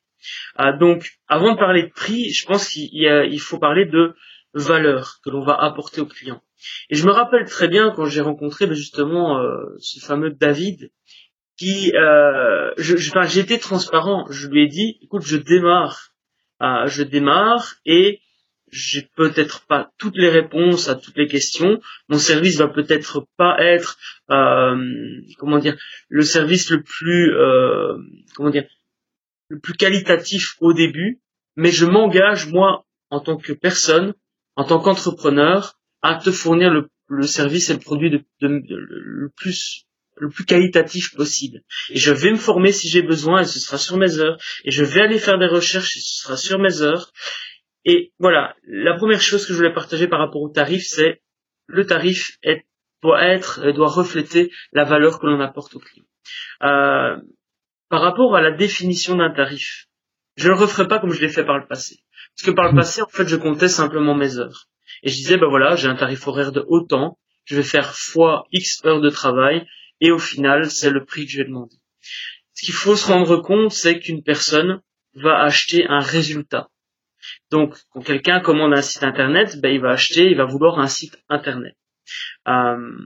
Euh, 0.59 0.75
donc, 0.77 1.19
avant 1.27 1.53
de 1.53 1.59
parler 1.59 1.83
de 1.83 1.91
prix, 1.91 2.31
je 2.31 2.47
pense 2.47 2.67
qu'il 2.67 3.39
faut 3.39 3.59
parler 3.59 3.85
de 3.85 4.15
valeur 4.55 5.19
que 5.23 5.29
l'on 5.29 5.43
va 5.43 5.53
apporter 5.53 6.01
au 6.01 6.07
client. 6.07 6.41
Et 6.89 6.95
je 6.95 7.05
me 7.05 7.11
rappelle 7.11 7.45
très 7.45 7.67
bien 7.67 7.91
quand 7.95 8.05
j'ai 8.05 8.21
rencontré 8.21 8.65
ben, 8.65 8.73
justement 8.73 9.37
euh, 9.37 9.75
ce 9.79 10.03
fameux 10.03 10.31
David, 10.31 10.91
qui, 11.61 11.95
euh, 11.95 12.71
je, 12.77 12.97
j'étais 12.97 13.59
transparent. 13.59 14.25
Je 14.31 14.47
lui 14.47 14.63
ai 14.63 14.67
dit, 14.67 14.97
écoute, 15.03 15.21
je 15.23 15.37
démarre, 15.37 16.09
euh, 16.59 16.87
je 16.87 17.03
démarre 17.03 17.75
et 17.85 18.19
j'ai 18.71 19.07
peut-être 19.15 19.67
pas 19.67 19.91
toutes 19.99 20.17
les 20.17 20.29
réponses 20.29 20.89
à 20.89 20.95
toutes 20.95 21.17
les 21.17 21.27
questions. 21.27 21.79
Mon 22.09 22.17
service 22.17 22.57
va 22.57 22.67
peut-être 22.67 23.27
pas 23.37 23.57
être, 23.59 23.99
euh, 24.31 24.75
comment 25.37 25.59
dire, 25.59 25.77
le 26.09 26.23
service 26.23 26.71
le 26.71 26.81
plus, 26.81 27.31
euh, 27.31 27.95
comment 28.33 28.49
dire, 28.49 28.65
le 29.49 29.59
plus 29.59 29.73
qualitatif 29.73 30.55
au 30.61 30.73
début, 30.73 31.21
mais 31.55 31.69
je 31.69 31.85
m'engage 31.85 32.47
moi 32.47 32.87
en 33.11 33.19
tant 33.19 33.37
que 33.37 33.53
personne, 33.53 34.15
en 34.55 34.63
tant 34.63 34.79
qu'entrepreneur, 34.79 35.75
à 36.01 36.15
te 36.15 36.31
fournir 36.31 36.71
le, 36.71 36.87
service 37.27 37.69
et 37.69 37.73
le 37.73 37.79
produit 37.79 38.09
de, 38.09 38.23
le 38.39 39.29
plus 39.35 39.85
le 40.21 40.29
plus 40.29 40.45
qualitatif 40.45 41.15
possible. 41.15 41.61
Et 41.89 41.97
je 41.97 42.13
vais 42.13 42.29
me 42.29 42.37
former 42.37 42.71
si 42.71 42.87
j'ai 42.87 43.01
besoin 43.01 43.41
et 43.41 43.45
ce 43.45 43.59
sera 43.59 43.79
sur 43.79 43.97
mes 43.97 44.19
heures. 44.19 44.37
Et 44.63 44.69
je 44.69 44.83
vais 44.83 45.01
aller 45.01 45.17
faire 45.17 45.39
des 45.39 45.47
recherches 45.47 45.97
et 45.97 45.99
ce 45.99 46.21
sera 46.21 46.37
sur 46.37 46.59
mes 46.59 46.83
heures. 46.83 47.11
Et 47.85 48.13
voilà, 48.19 48.55
la 48.67 48.95
première 48.95 49.19
chose 49.19 49.47
que 49.47 49.53
je 49.53 49.57
voulais 49.57 49.73
partager 49.73 50.07
par 50.07 50.19
rapport 50.19 50.43
au 50.43 50.49
tarif, 50.49 50.83
c'est 50.85 51.23
le 51.65 51.87
tarif 51.87 52.37
est, 52.43 52.67
doit 53.01 53.23
être, 53.23 53.71
doit 53.71 53.89
refléter 53.89 54.51
la 54.73 54.83
valeur 54.83 55.19
que 55.19 55.25
l'on 55.25 55.39
apporte 55.39 55.75
au 55.75 55.79
client. 55.79 56.05
Euh, 56.61 57.17
par 57.89 58.01
rapport 58.01 58.35
à 58.35 58.41
la 58.41 58.51
définition 58.51 59.15
d'un 59.15 59.31
tarif, 59.31 59.87
je 60.37 60.49
ne 60.49 60.53
le 60.53 60.59
referai 60.59 60.87
pas 60.87 60.99
comme 60.99 61.13
je 61.13 61.21
l'ai 61.21 61.29
fait 61.29 61.45
par 61.45 61.57
le 61.57 61.65
passé. 61.65 62.03
Parce 62.37 62.45
que 62.45 62.55
par 62.55 62.65
le 62.65 62.73
mmh. 62.73 62.75
passé, 62.75 63.01
en 63.01 63.09
fait, 63.09 63.27
je 63.27 63.35
comptais 63.37 63.69
simplement 63.69 64.13
mes 64.13 64.37
heures. 64.37 64.67
Et 65.01 65.09
je 65.09 65.15
disais, 65.15 65.37
ben 65.37 65.49
voilà, 65.49 65.75
j'ai 65.75 65.87
un 65.87 65.95
tarif 65.95 66.27
horaire 66.27 66.51
de 66.51 66.63
autant, 66.67 67.17
je 67.45 67.55
vais 67.55 67.63
faire 67.63 67.95
fois 67.95 68.45
X 68.51 68.85
heures 68.85 69.01
de 69.01 69.09
travail, 69.09 69.65
et 70.01 70.11
au 70.11 70.19
final, 70.19 70.69
c'est 70.69 70.89
le 70.89 71.05
prix 71.05 71.25
que 71.25 71.31
je 71.31 71.37
vais 71.37 71.45
demander. 71.47 71.75
Ce 72.53 72.65
qu'il 72.65 72.73
faut 72.73 72.95
se 72.95 73.07
rendre 73.07 73.37
compte, 73.37 73.71
c'est 73.71 73.99
qu'une 73.99 74.23
personne 74.23 74.81
va 75.13 75.41
acheter 75.41 75.85
un 75.87 75.99
résultat. 75.99 76.69
Donc, 77.51 77.75
quand 77.91 78.01
quelqu'un 78.01 78.39
commande 78.39 78.73
un 78.73 78.81
site 78.81 79.03
internet, 79.03 79.59
ben, 79.61 79.69
il 79.69 79.79
va 79.79 79.91
acheter, 79.91 80.29
il 80.29 80.37
va 80.37 80.45
vouloir 80.45 80.79
un 80.79 80.87
site 80.87 81.17
internet. 81.29 81.75
Euh, 82.47 82.97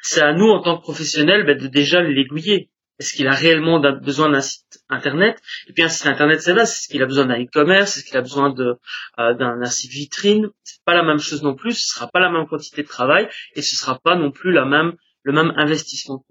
c'est 0.00 0.20
à 0.20 0.32
nous, 0.32 0.48
en 0.48 0.60
tant 0.60 0.76
que 0.76 0.82
professionnels, 0.82 1.44
ben, 1.44 1.56
de 1.56 1.66
déjà 1.66 2.02
l'aiguiller. 2.02 2.70
Est-ce 2.98 3.14
qu'il 3.14 3.26
a 3.26 3.32
réellement 3.32 3.80
besoin 3.80 4.30
d'un 4.30 4.42
site 4.42 4.84
internet? 4.88 5.40
Et 5.66 5.72
puis 5.72 5.82
un 5.82 5.88
site 5.88 6.06
internet, 6.06 6.40
c'est 6.42 6.54
là, 6.54 6.66
c'est 6.66 6.84
ce 6.84 6.88
qu'il 6.88 7.02
a 7.02 7.06
besoin 7.06 7.24
d'un 7.24 7.42
e-commerce, 7.42 7.96
est-ce 7.96 8.04
qu'il 8.04 8.16
a 8.16 8.20
besoin 8.20 8.54
euh, 8.58 9.34
d'un 9.34 9.64
site 9.64 9.90
vitrine 9.90 10.50
C'est 10.62 10.84
pas 10.84 10.94
la 10.94 11.02
même 11.02 11.18
chose 11.18 11.42
non 11.42 11.54
plus. 11.54 11.72
Ce 11.72 11.94
sera 11.94 12.08
pas 12.08 12.20
la 12.20 12.30
même 12.30 12.46
quantité 12.46 12.82
de 12.82 12.88
travail 12.88 13.28
et 13.56 13.62
ce 13.62 13.76
sera 13.76 13.98
pas 13.98 14.14
non 14.14 14.30
plus 14.30 14.52
la 14.52 14.66
même 14.66 14.94
le 15.22 15.32
même 15.32 15.52
investissement. 15.56 16.24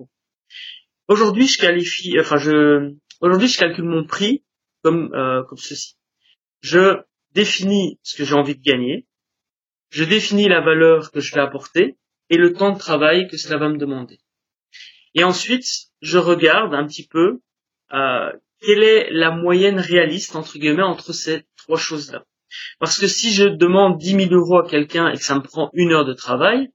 Aujourd'hui, 1.07 1.47
je 1.47 1.57
qualifie, 1.57 2.19
enfin 2.19 2.37
je 2.37 2.93
aujourd'hui 3.19 3.47
je 3.47 3.57
calcule 3.57 3.85
mon 3.85 4.05
prix 4.05 4.43
comme 4.83 5.13
euh, 5.13 5.43
comme 5.43 5.57
ceci 5.57 5.95
je 6.61 7.01
définis 7.33 7.99
ce 8.03 8.15
que 8.15 8.23
j'ai 8.23 8.35
envie 8.35 8.55
de 8.55 8.61
gagner, 8.61 9.07
je 9.89 10.03
définis 10.03 10.47
la 10.47 10.61
valeur 10.61 11.11
que 11.11 11.19
je 11.19 11.33
vais 11.33 11.41
apporter 11.41 11.97
et 12.29 12.37
le 12.37 12.53
temps 12.53 12.71
de 12.71 12.79
travail 12.79 13.27
que 13.27 13.37
cela 13.37 13.57
va 13.57 13.67
me 13.67 13.77
demander. 13.77 14.19
Et 15.15 15.23
ensuite, 15.23 15.65
je 16.01 16.17
regarde 16.17 16.73
un 16.73 16.85
petit 16.87 17.05
peu 17.05 17.41
euh, 17.93 18.31
quelle 18.61 18.83
est 18.83 19.09
la 19.11 19.31
moyenne 19.31 19.79
réaliste 19.79 20.35
entre 20.35 20.57
guillemets 20.57 20.83
entre 20.83 21.11
ces 21.11 21.43
trois 21.57 21.77
choses-là. 21.77 22.23
Parce 22.79 22.99
que 22.99 23.07
si 23.07 23.33
je 23.33 23.45
demande 23.45 23.97
10 23.97 24.27
000 24.29 24.33
euros 24.33 24.59
à 24.59 24.69
quelqu'un 24.69 25.09
et 25.09 25.17
que 25.17 25.23
ça 25.23 25.35
me 25.35 25.41
prend 25.41 25.69
une 25.73 25.91
heure 25.91 26.05
de 26.05 26.13
travail, 26.13 26.69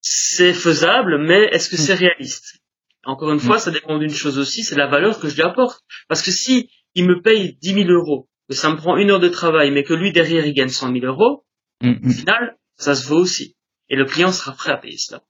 c'est 0.00 0.54
faisable, 0.54 1.18
mais 1.18 1.48
est-ce 1.52 1.68
que 1.68 1.76
c'est 1.76 1.94
réaliste? 1.94 2.60
Encore 3.04 3.32
une 3.32 3.40
fois, 3.40 3.58
ça 3.58 3.70
dépend 3.70 3.98
d'une 3.98 4.10
chose 4.10 4.38
aussi, 4.38 4.62
c'est 4.62 4.76
la 4.76 4.86
valeur 4.86 5.20
que 5.20 5.28
je 5.28 5.34
lui 5.34 5.42
apporte. 5.42 5.82
Parce 6.08 6.22
que 6.22 6.30
si 6.30 6.70
il 6.94 7.06
me 7.06 7.22
paye 7.22 7.56
10 7.60 7.74
000 7.74 7.90
euros 7.90 8.28
que 8.48 8.56
ça 8.56 8.68
me 8.70 8.76
prend 8.76 8.96
une 8.96 9.10
heure 9.10 9.20
de 9.20 9.28
travail, 9.28 9.70
mais 9.70 9.84
que 9.84 9.94
lui 9.94 10.12
derrière 10.12 10.44
il 10.44 10.52
gagne 10.52 10.68
100 10.68 10.92
000 10.92 11.06
euros, 11.06 11.44
mm, 11.82 11.88
mm. 11.88 12.08
au 12.08 12.12
final, 12.12 12.58
ça 12.76 12.94
se 12.94 13.06
vaut 13.06 13.20
aussi. 13.20 13.56
Et 13.88 13.96
le 13.96 14.04
client 14.04 14.32
sera 14.32 14.52
prêt 14.52 14.72
à 14.72 14.76
payer 14.76 14.98
cela. 14.98 15.22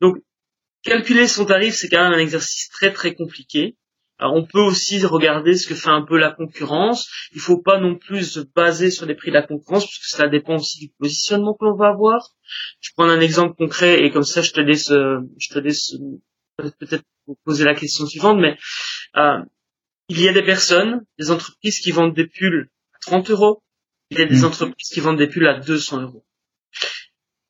Donc, 0.00 0.16
calculer 0.82 1.26
son 1.26 1.44
tarif, 1.44 1.74
c'est 1.74 1.88
quand 1.88 2.02
même 2.02 2.12
un 2.12 2.22
exercice 2.22 2.68
très 2.68 2.92
très 2.92 3.14
compliqué. 3.14 3.76
Alors, 4.18 4.34
on 4.34 4.44
peut 4.44 4.60
aussi 4.60 5.04
regarder 5.04 5.56
ce 5.56 5.68
que 5.68 5.74
fait 5.74 5.90
un 5.90 6.02
peu 6.02 6.18
la 6.18 6.32
concurrence. 6.32 7.08
Il 7.32 7.40
faut 7.40 7.60
pas 7.60 7.78
non 7.78 7.96
plus 7.96 8.24
se 8.24 8.40
baser 8.40 8.90
sur 8.90 9.06
les 9.06 9.14
prix 9.14 9.30
de 9.30 9.34
la 9.34 9.46
concurrence, 9.46 9.86
puisque 9.86 10.16
cela 10.16 10.28
dépend 10.28 10.56
aussi 10.56 10.80
du 10.80 10.92
positionnement 10.98 11.54
que 11.54 11.64
l'on 11.64 11.76
va 11.76 11.88
avoir. 11.88 12.30
Je 12.80 12.90
prends 12.96 13.08
un 13.08 13.20
exemple 13.20 13.54
concret 13.56 14.04
et 14.04 14.10
comme 14.10 14.24
ça, 14.24 14.42
je 14.42 14.50
te 14.50 14.60
laisse, 14.60 14.90
euh, 14.90 15.20
je 15.38 15.54
te 15.54 15.58
laisse 15.60 15.94
euh, 15.94 16.70
peut-être 16.80 17.04
poser 17.44 17.64
la 17.64 17.74
question 17.74 18.06
suivante, 18.06 18.38
mais 18.40 18.58
euh, 19.16 19.38
il 20.08 20.20
y 20.20 20.28
a 20.28 20.32
des 20.32 20.42
personnes, 20.42 21.04
des 21.18 21.30
entreprises 21.30 21.80
qui 21.80 21.92
vendent 21.92 22.14
des 22.14 22.26
pulls 22.26 22.70
à 22.94 22.98
30 23.02 23.30
euros. 23.30 23.62
Il 24.10 24.18
y 24.18 24.22
a 24.22 24.26
des 24.26 24.40
mm. 24.40 24.44
entreprises 24.44 24.88
qui 24.88 25.00
vendent 25.00 25.18
des 25.18 25.28
pulls 25.28 25.46
à 25.46 25.60
200 25.60 26.02
euros. 26.02 26.24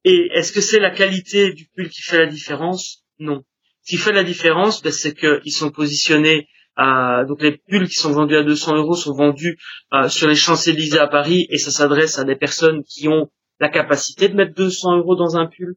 Et 0.05 0.29
est-ce 0.35 0.53
que 0.53 0.61
c'est 0.61 0.81
la 0.81 0.91
qualité 0.91 1.53
du 1.53 1.67
pull 1.75 1.89
qui 1.89 2.03
fait 2.03 2.19
la 2.19 2.27
différence? 2.27 3.05
Non. 3.19 3.45
Ce 3.85 3.91
qui 3.91 3.97
fait 3.97 4.13
la 4.13 4.25
différence, 4.25 4.83
ben, 4.83 4.93
c'est 4.93 5.15
qu'ils 5.15 5.53
sont 5.53 5.71
positionnés 5.71 6.49
à, 6.79 7.25
donc 7.25 7.43
les 7.43 7.59
pulls 7.59 7.89
qui 7.89 7.97
sont 7.97 8.13
vendus 8.13 8.37
à 8.37 8.45
200 8.45 8.77
euros 8.77 8.95
sont 8.95 9.13
vendus 9.13 9.59
euh, 9.93 10.09
sur 10.09 10.29
les 10.29 10.37
Champs-Élysées 10.37 11.01
à 11.01 11.09
Paris 11.09 11.47
et 11.51 11.59
ça 11.59 11.73
s'adresse 11.73 12.21
à 12.21 12.25
des 12.25 12.37
personnes 12.37 12.85
qui 12.85 13.09
ont 13.09 13.31
la 13.59 13.69
capacité 13.69 14.29
de 14.29 14.37
mettre 14.37 14.55
200 14.55 14.99
euros 14.99 15.17
dans 15.17 15.37
un 15.37 15.47
pull. 15.47 15.75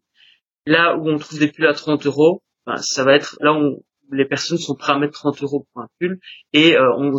Là 0.68 0.96
où 0.96 1.10
on 1.10 1.18
trouve 1.18 1.40
des 1.40 1.48
pulls 1.48 1.66
à 1.66 1.74
30 1.74 2.06
euros, 2.06 2.44
ben, 2.68 2.78
ça 2.78 3.04
va 3.04 3.16
être 3.16 3.36
là 3.42 3.52
où 3.54 3.84
les 4.12 4.26
personnes 4.26 4.60
sont 4.60 4.76
prêtes 4.76 4.96
à 4.96 5.00
mettre 5.00 5.14
30 5.14 5.42
euros 5.42 5.68
pour 5.74 5.82
un 5.82 5.88
pull 6.00 6.20
et 6.54 6.78
euh, 6.78 6.96
on, 6.98 7.18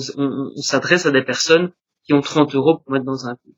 s'adresse 0.62 1.04
à 1.06 1.10
des 1.10 1.24
personnes 1.24 1.72
qui 2.04 2.14
ont 2.14 2.20
30 2.20 2.54
euros 2.54 2.78
pour 2.78 2.92
mettre 2.92 3.04
dans 3.04 3.26
un 3.26 3.34
pull. 3.34 3.54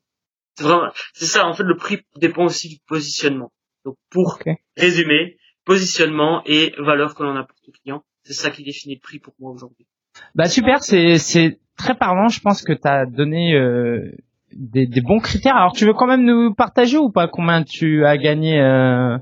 C'est 0.56 0.64
vraiment, 0.64 0.90
c'est 1.12 1.26
ça. 1.26 1.46
En 1.46 1.52
fait, 1.52 1.64
le 1.64 1.76
prix 1.76 2.00
dépend 2.16 2.46
aussi 2.46 2.70
du 2.70 2.78
positionnement. 2.86 3.52
Donc, 3.84 3.96
pour 4.10 4.38
résumer, 4.78 5.36
positionnement 5.66 6.42
et 6.46 6.72
valeur 6.78 7.14
que 7.14 7.22
l'on 7.24 7.36
apporte 7.36 7.68
au 7.68 7.72
client, 7.72 8.02
c'est 8.22 8.32
ça 8.32 8.50
qui 8.50 8.64
définit 8.64 8.94
le 8.94 9.00
prix 9.00 9.18
pour 9.18 9.34
moi 9.38 9.50
aujourd'hui. 9.50 9.86
Bah 10.34 10.46
super, 10.46 10.82
c'est 10.82 11.18
c'est 11.18 11.58
très 11.76 11.94
parlant. 11.94 12.28
Je 12.28 12.40
pense 12.40 12.62
que 12.62 12.72
tu 12.72 12.86
as 12.86 13.06
donné 13.06 13.54
euh, 13.54 14.12
des, 14.52 14.86
des, 14.86 15.00
bons 15.00 15.20
critères. 15.20 15.56
Alors, 15.56 15.72
tu 15.72 15.84
veux 15.84 15.94
quand 15.94 16.06
même 16.06 16.24
nous 16.24 16.54
partager 16.54 16.98
ou 16.98 17.10
pas 17.10 17.28
combien 17.28 17.62
tu 17.62 18.04
as 18.04 18.16
gagné 18.16 18.60
euh, 18.60 19.16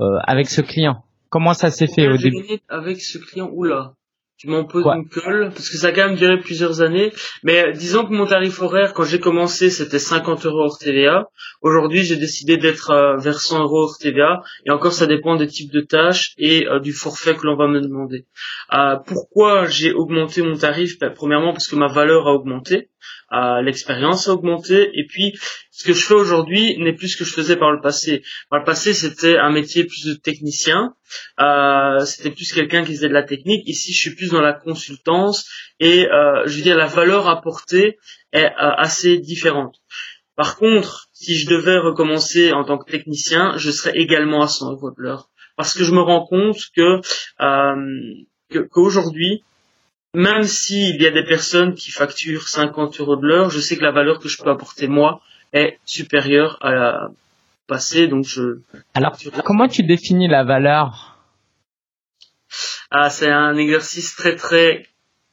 euh 0.00 0.18
avec 0.24 0.48
ce 0.48 0.60
client? 0.60 1.04
Comment 1.30 1.52
ça 1.52 1.70
s'est 1.70 1.86
fait 1.86 2.08
au 2.08 2.16
début? 2.16 2.42
Avec 2.68 3.00
ce 3.00 3.18
client, 3.18 3.50
oula, 3.52 3.94
tu 4.38 4.46
m'en 4.46 4.64
poses 4.64 4.86
une 4.86 5.08
colle, 5.08 5.50
parce 5.52 5.68
que 5.68 5.76
ça 5.76 5.88
a 5.88 5.92
quand 5.92 6.06
même 6.06 6.16
duré 6.16 6.38
plusieurs 6.38 6.80
années. 6.80 7.12
Mais 7.42 7.66
euh, 7.66 7.72
disons 7.72 8.06
que 8.06 8.12
mon 8.12 8.24
tarif 8.24 8.62
horaire, 8.62 8.94
quand 8.94 9.02
j'ai 9.02 9.18
commencé, 9.18 9.68
c'était 9.68 9.98
50 9.98 10.46
euros 10.46 10.60
hors 10.60 10.78
TVA. 10.78 11.28
Aujourd'hui, 11.60 12.04
j'ai 12.04 12.14
décidé 12.14 12.56
d'être 12.56 12.90
euh, 12.90 13.16
vers 13.16 13.40
100 13.40 13.64
euros 13.64 13.82
hors 13.82 13.98
TVA. 13.98 14.42
Et 14.64 14.70
encore, 14.70 14.92
ça 14.92 15.06
dépend 15.06 15.34
des 15.34 15.48
types 15.48 15.72
de 15.72 15.80
tâches 15.80 16.34
et 16.38 16.68
euh, 16.68 16.78
du 16.78 16.92
forfait 16.92 17.34
que 17.34 17.46
l'on 17.46 17.56
va 17.56 17.66
me 17.66 17.80
demander. 17.80 18.26
pourquoi 19.06 19.66
j'ai 19.66 19.92
augmenté 19.92 20.42
mon 20.42 20.56
tarif? 20.56 21.00
Ben, 21.00 21.10
Premièrement, 21.10 21.52
parce 21.52 21.66
que 21.66 21.74
ma 21.74 21.88
valeur 21.88 22.28
a 22.28 22.32
augmenté. 22.32 22.90
L'expérience 23.62 24.28
a 24.28 24.32
augmenté. 24.32 24.90
Et 24.94 25.06
puis, 25.06 25.38
ce 25.78 25.84
que 25.84 25.92
je 25.92 26.04
fais 26.04 26.14
aujourd'hui 26.14 26.76
n'est 26.78 26.92
plus 26.92 27.08
ce 27.08 27.16
que 27.16 27.24
je 27.24 27.32
faisais 27.32 27.56
par 27.56 27.70
le 27.70 27.80
passé. 27.80 28.22
Par 28.50 28.58
le 28.58 28.64
passé, 28.64 28.94
c'était 28.94 29.36
un 29.36 29.52
métier 29.52 29.84
plus 29.84 30.06
de 30.06 30.14
technicien, 30.14 30.96
euh, 31.40 32.04
c'était 32.04 32.32
plus 32.32 32.52
quelqu'un 32.52 32.84
qui 32.84 32.96
faisait 32.96 33.08
de 33.08 33.14
la 33.14 33.22
technique. 33.22 33.62
Ici, 33.68 33.92
je 33.92 33.98
suis 33.98 34.14
plus 34.16 34.30
dans 34.30 34.40
la 34.40 34.54
consultance 34.54 35.48
et 35.78 36.08
euh, 36.08 36.42
je 36.46 36.56
veux 36.56 36.62
dire 36.62 36.76
la 36.76 36.86
valeur 36.86 37.28
apportée 37.28 37.98
est 38.32 38.46
euh, 38.46 38.50
assez 38.56 39.18
différente. 39.18 39.76
Par 40.34 40.56
contre, 40.56 41.08
si 41.12 41.36
je 41.36 41.48
devais 41.48 41.78
recommencer 41.78 42.52
en 42.52 42.64
tant 42.64 42.78
que 42.78 42.90
technicien, 42.90 43.56
je 43.56 43.70
serais 43.70 43.92
également 43.94 44.42
à 44.42 44.48
100 44.48 44.72
euros 44.72 44.90
parce 45.56 45.74
que 45.74 45.84
je 45.84 45.92
me 45.92 46.00
rends 46.00 46.26
compte 46.26 46.58
que 46.74 47.00
qu'aujourd'hui, 48.70 49.44
même 50.18 50.42
s'il 50.42 51.00
y 51.00 51.06
a 51.06 51.12
des 51.12 51.22
personnes 51.22 51.74
qui 51.74 51.92
facturent 51.92 52.48
50 52.48 52.98
euros 52.98 53.14
de 53.14 53.24
l'heure, 53.24 53.50
je 53.50 53.60
sais 53.60 53.76
que 53.76 53.84
la 53.84 53.92
valeur 53.92 54.18
que 54.18 54.28
je 54.28 54.42
peux 54.42 54.50
apporter 54.50 54.88
moi 54.88 55.20
est 55.52 55.78
supérieure 55.84 56.58
à 56.60 56.72
la 56.72 57.10
passée, 57.68 58.08
donc 58.08 58.24
je. 58.24 58.58
Alors, 58.94 59.16
comment 59.44 59.68
tu 59.68 59.84
définis 59.84 60.26
la 60.26 60.42
valeur? 60.42 61.16
Ah, 62.90 63.10
c'est 63.10 63.30
un 63.30 63.56
exercice 63.56 64.16
très 64.16 64.34
très 64.34 64.88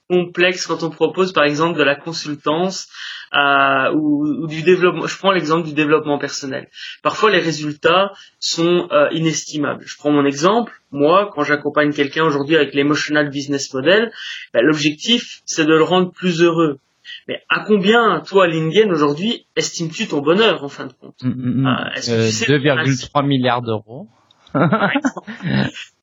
complexe 0.09 0.67
quand 0.67 0.83
on 0.83 0.89
propose 0.89 1.33
par 1.33 1.45
exemple 1.45 1.77
de 1.77 1.83
la 1.83 1.95
consultance 1.95 2.88
euh, 3.33 3.93
ou, 3.93 4.47
du 4.47 4.62
développement. 4.63 5.07
Je 5.07 5.17
prends 5.17 5.31
l'exemple 5.31 5.67
du 5.67 5.74
développement 5.74 6.17
personnel. 6.17 6.67
Parfois 7.03 7.31
les 7.31 7.39
résultats 7.39 8.12
sont 8.39 8.88
euh, 8.91 9.07
inestimables. 9.12 9.83
Je 9.85 9.97
prends 9.97 10.12
mon 10.12 10.25
exemple. 10.25 10.74
Moi, 10.91 11.31
quand 11.33 11.43
j'accompagne 11.43 11.91
quelqu'un 11.91 12.24
aujourd'hui 12.24 12.55
avec 12.55 12.74
l'emotional 12.74 13.29
business 13.29 13.74
model, 13.74 14.12
ben, 14.53 14.63
l'objectif 14.63 15.41
c'est 15.45 15.65
de 15.65 15.74
le 15.74 15.83
rendre 15.83 16.12
plus 16.12 16.41
heureux. 16.41 16.79
Mais 17.27 17.41
à 17.50 17.63
combien, 17.65 18.21
toi, 18.21 18.47
Lingen, 18.47 18.91
aujourd'hui, 18.91 19.45
estimes-tu 19.55 20.07
ton 20.07 20.21
bonheur, 20.21 20.63
en 20.63 20.69
fin 20.69 20.88
de 20.88 20.93
compte? 20.93 21.15
Mm, 21.24 21.29
mm, 21.29 21.62
mm. 21.62 21.67
Euh, 22.09 22.29
2,3 22.29 23.25
milliards 23.25 23.62
d'euros. 23.62 24.07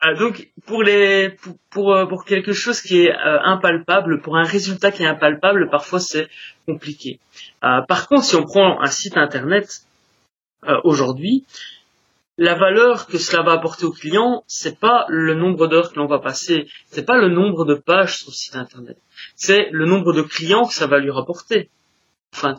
Euh, 0.05 0.17
donc 0.19 0.49
pour 0.67 0.83
les 0.83 1.31
pour 1.31 1.55
pour, 1.71 1.95
euh, 1.95 2.17
quelque 2.27 2.53
chose 2.53 2.81
qui 2.81 3.03
est 3.03 3.13
euh, 3.13 3.39
impalpable, 3.45 4.21
pour 4.21 4.37
un 4.37 4.43
résultat 4.43 4.91
qui 4.91 5.05
est 5.05 5.07
impalpable, 5.07 5.71
parfois 5.71 6.01
c'est 6.01 6.29
compliqué. 6.67 7.21
par 7.61 8.09
contre, 8.09 8.25
si 8.25 8.35
on 8.35 8.43
prend 8.43 8.81
un 8.81 8.87
site 8.87 9.17
internet 9.17 9.87
aujourd'hui, 10.83 11.45
la 12.37 12.55
valeur 12.55 13.07
que 13.07 13.19
cela 13.19 13.43
va 13.45 13.53
apporter 13.53 13.85
au 13.85 13.93
client, 13.93 14.43
c'est 14.49 14.81
pas 14.81 15.07
le 15.09 15.35
nombre 15.35 15.69
d'heures 15.69 15.93
que 15.93 16.01
l'on 16.01 16.07
va 16.07 16.19
passer, 16.19 16.67
c'est 16.91 17.07
pas 17.07 17.19
le 17.19 17.29
nombre 17.29 17.65
de 17.65 17.75
pages 17.75 18.19
sur 18.19 18.31
le 18.31 18.35
site 18.35 18.57
internet, 18.57 18.99
c'est 19.37 19.69
le 19.71 19.87
nombre 19.87 20.13
de 20.13 20.23
clients 20.23 20.67
que 20.67 20.75
ça 20.75 20.89
va 20.89 20.99
lui 20.99 21.11
rapporter. 21.11 21.71
Enfin, 22.35 22.59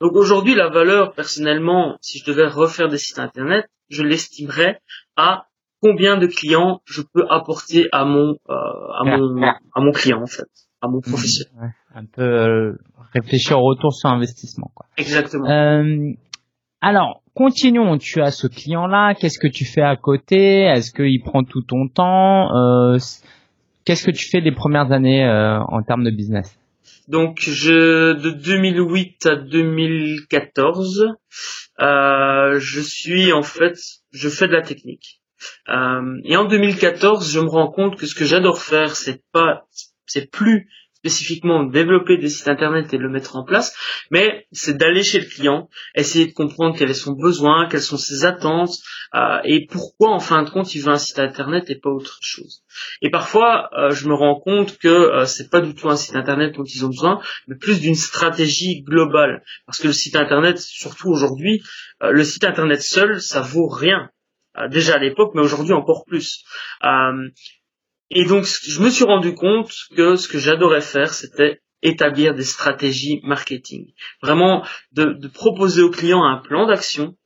donc 0.00 0.12
aujourd'hui, 0.14 0.54
la 0.54 0.68
valeur, 0.68 1.12
personnellement, 1.12 1.98
si 2.00 2.18
je 2.18 2.24
devais 2.24 2.46
refaire 2.46 2.88
des 2.88 2.98
sites 2.98 3.18
internet, 3.18 3.68
je 3.88 4.02
l'estimerais 4.02 4.80
à 5.16 5.46
combien 5.82 6.16
de 6.16 6.26
clients 6.26 6.80
je 6.86 7.02
peux 7.02 7.24
apporter 7.30 7.88
à 7.92 8.04
mon 8.04 8.36
euh, 8.48 8.54
à 9.00 9.04
mon 9.04 9.42
à 9.74 9.80
mon 9.80 9.92
client 9.92 10.22
en 10.22 10.26
fait, 10.26 10.48
à 10.82 10.88
mon 10.88 11.00
professionnel. 11.00 11.72
un 11.94 12.04
peu 12.04 12.22
euh, 12.22 12.72
réfléchir 13.12 13.58
au 13.58 13.64
retour 13.64 13.92
sur 13.94 14.08
investissement 14.10 14.70
quoi. 14.74 14.86
Exactement. 14.96 15.48
Euh, 15.48 16.12
alors, 16.80 17.22
continuons. 17.34 17.98
Tu 17.98 18.20
as 18.20 18.30
ce 18.30 18.46
client-là. 18.46 19.14
Qu'est-ce 19.14 19.38
que 19.40 19.48
tu 19.48 19.64
fais 19.64 19.82
à 19.82 19.96
côté? 19.96 20.62
Est-ce 20.62 20.92
qu'il 20.92 21.20
prend 21.24 21.42
tout 21.42 21.62
ton 21.62 21.88
temps? 21.88 22.54
Euh, 22.54 22.98
Qu'est-ce 23.84 24.04
que 24.04 24.10
tu 24.10 24.28
fais 24.28 24.40
les 24.40 24.52
premières 24.52 24.92
années 24.92 25.24
euh, 25.24 25.58
en 25.60 25.82
termes 25.82 26.04
de 26.04 26.10
business? 26.10 26.58
Donc, 27.08 27.40
je 27.40 28.12
de 28.12 28.30
2008 28.30 29.26
à 29.26 29.36
2014, 29.36 31.06
euh, 31.80 32.58
je 32.58 32.80
suis 32.80 33.32
en 33.32 33.42
fait, 33.42 33.78
je 34.12 34.28
fais 34.28 34.46
de 34.46 34.52
la 34.52 34.60
technique. 34.60 35.22
Euh, 35.70 36.20
et 36.24 36.36
en 36.36 36.44
2014, 36.44 37.32
je 37.32 37.40
me 37.40 37.48
rends 37.48 37.70
compte 37.70 37.96
que 37.96 38.06
ce 38.06 38.14
que 38.14 38.26
j'adore 38.26 38.60
faire, 38.60 38.94
c'est 38.94 39.22
pas, 39.32 39.66
c'est 40.06 40.30
plus 40.30 40.68
spécifiquement 41.00 41.64
développer 41.64 42.16
des 42.16 42.28
sites 42.28 42.48
internet 42.48 42.92
et 42.92 42.98
le 42.98 43.08
mettre 43.08 43.36
en 43.36 43.44
place, 43.44 43.76
mais 44.10 44.46
c'est 44.50 44.76
d'aller 44.76 45.04
chez 45.04 45.20
le 45.20 45.26
client, 45.26 45.68
essayer 45.94 46.26
de 46.26 46.32
comprendre 46.32 46.76
quel 46.76 46.90
est 46.90 46.94
son 46.94 47.12
besoin, 47.12 47.68
quelles 47.68 47.82
sont 47.82 47.96
ses 47.96 48.24
attentes 48.24 48.74
euh, 49.14 49.38
et 49.44 49.66
pourquoi 49.66 50.10
en 50.10 50.18
fin 50.18 50.42
de 50.42 50.50
compte 50.50 50.74
il 50.74 50.82
veut 50.82 50.90
un 50.90 50.98
site 50.98 51.20
internet 51.20 51.70
et 51.70 51.78
pas 51.78 51.90
autre 51.90 52.18
chose. 52.20 52.64
Et 53.00 53.10
parfois 53.10 53.70
euh, 53.78 53.90
je 53.90 54.08
me 54.08 54.14
rends 54.14 54.40
compte 54.40 54.76
que 54.78 54.88
euh, 54.88 55.24
c'est 55.24 55.50
pas 55.50 55.60
du 55.60 55.74
tout 55.74 55.88
un 55.88 55.96
site 55.96 56.16
internet 56.16 56.56
dont 56.56 56.64
ils 56.64 56.84
ont 56.84 56.88
besoin, 56.88 57.20
mais 57.46 57.56
plus 57.56 57.80
d'une 57.80 57.94
stratégie 57.94 58.82
globale, 58.82 59.44
parce 59.66 59.78
que 59.78 59.86
le 59.86 59.92
site 59.92 60.16
internet, 60.16 60.58
surtout 60.58 61.10
aujourd'hui, 61.10 61.62
euh, 62.02 62.10
le 62.10 62.24
site 62.24 62.44
internet 62.44 62.82
seul 62.82 63.20
ça 63.20 63.40
vaut 63.40 63.68
rien 63.68 64.10
déjà 64.70 64.94
à 64.94 64.98
l'époque, 64.98 65.32
mais 65.34 65.42
aujourd'hui 65.42 65.72
encore 65.72 66.04
plus. 66.04 66.42
Euh, 66.82 67.28
et 68.10 68.24
donc, 68.24 68.44
je 68.44 68.80
me 68.80 68.90
suis 68.90 69.04
rendu 69.04 69.34
compte 69.34 69.72
que 69.96 70.16
ce 70.16 70.28
que 70.28 70.38
j'adorais 70.38 70.80
faire, 70.80 71.12
c'était 71.12 71.60
établir 71.82 72.34
des 72.34 72.44
stratégies 72.44 73.20
marketing. 73.22 73.92
Vraiment, 74.22 74.64
de, 74.92 75.28
proposer 75.28 75.82
aux 75.82 75.90
clients 75.90 76.24
un 76.24 76.38
plan 76.38 76.66
d'action 76.66 77.16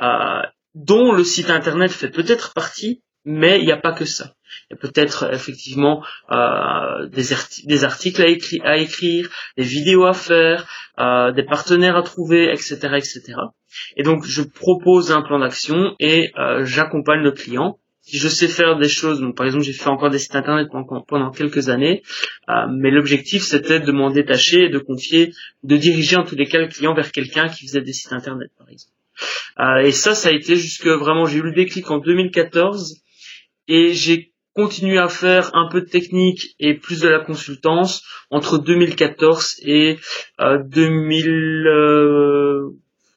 euh, 0.00 0.42
dont 0.74 1.12
le 1.12 1.22
site 1.22 1.50
internet 1.50 1.92
fait 1.92 2.10
peut-être 2.10 2.54
partie, 2.54 3.02
mais 3.24 3.60
il 3.60 3.66
n'y 3.66 3.72
a 3.72 3.76
pas 3.76 3.92
que 3.92 4.04
ça. 4.04 4.34
Il 4.70 4.74
y 4.74 4.76
a 4.76 4.80
peut-être 4.80 5.32
effectivement 5.32 6.04
euh, 6.30 7.06
des, 7.08 7.34
des, 7.66 7.84
articles 7.84 8.22
à, 8.22 8.68
à, 8.68 8.76
écrire, 8.78 9.28
des 9.56 9.62
vidéos 9.62 10.04
à 10.04 10.14
faire, 10.14 10.66
euh, 10.98 11.30
des 11.32 11.44
partenaires 11.44 11.96
à 11.96 12.02
trouver, 12.02 12.50
etc., 12.50 12.78
etc. 12.96 13.22
Et 13.96 14.02
donc, 14.02 14.24
je 14.24 14.42
propose 14.42 15.12
un 15.12 15.22
plan 15.22 15.38
d'action 15.38 15.94
et 16.00 16.32
euh, 16.38 16.64
j'accompagne 16.64 17.20
le 17.20 17.32
client 17.32 17.78
si 18.02 18.18
je 18.18 18.28
sais 18.28 18.48
faire 18.48 18.76
des 18.78 18.88
choses, 18.88 19.20
donc 19.20 19.36
par 19.36 19.46
exemple 19.46 19.64
j'ai 19.64 19.72
fait 19.72 19.88
encore 19.88 20.10
des 20.10 20.18
sites 20.18 20.34
internet 20.34 20.68
pendant, 21.08 21.30
quelques 21.30 21.68
années, 21.68 22.02
euh, 22.48 22.66
mais 22.68 22.90
l'objectif 22.90 23.42
c'était 23.42 23.78
de 23.78 23.92
m'en 23.92 24.10
détacher 24.10 24.64
et 24.64 24.68
de 24.68 24.78
confier, 24.78 25.32
de 25.62 25.76
diriger 25.76 26.16
en 26.16 26.24
tous 26.24 26.34
les 26.34 26.46
cas 26.46 26.58
le 26.58 26.66
client 26.66 26.94
vers 26.94 27.12
quelqu'un 27.12 27.48
qui 27.48 27.66
faisait 27.66 27.80
des 27.80 27.92
sites 27.92 28.12
internet 28.12 28.50
par 28.58 28.68
exemple. 28.68 28.92
Euh, 29.60 29.86
et 29.86 29.92
ça, 29.92 30.14
ça 30.14 30.30
a 30.30 30.32
été 30.32 30.56
jusque 30.56 30.86
vraiment, 30.86 31.26
j'ai 31.26 31.38
eu 31.38 31.42
le 31.42 31.52
déclic 31.52 31.90
en 31.90 31.98
2014 31.98 33.02
et 33.68 33.92
j'ai 33.94 34.32
continué 34.54 34.98
à 34.98 35.08
faire 35.08 35.54
un 35.54 35.68
peu 35.70 35.82
de 35.82 35.86
technique 35.88 36.56
et 36.58 36.74
plus 36.74 37.00
de 37.00 37.08
la 37.08 37.20
consultance 37.20 38.02
entre 38.30 38.58
2014 38.58 39.60
et 39.62 39.98
euh, 40.40 40.58
2000, 40.64 41.68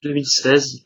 2016 0.03 0.85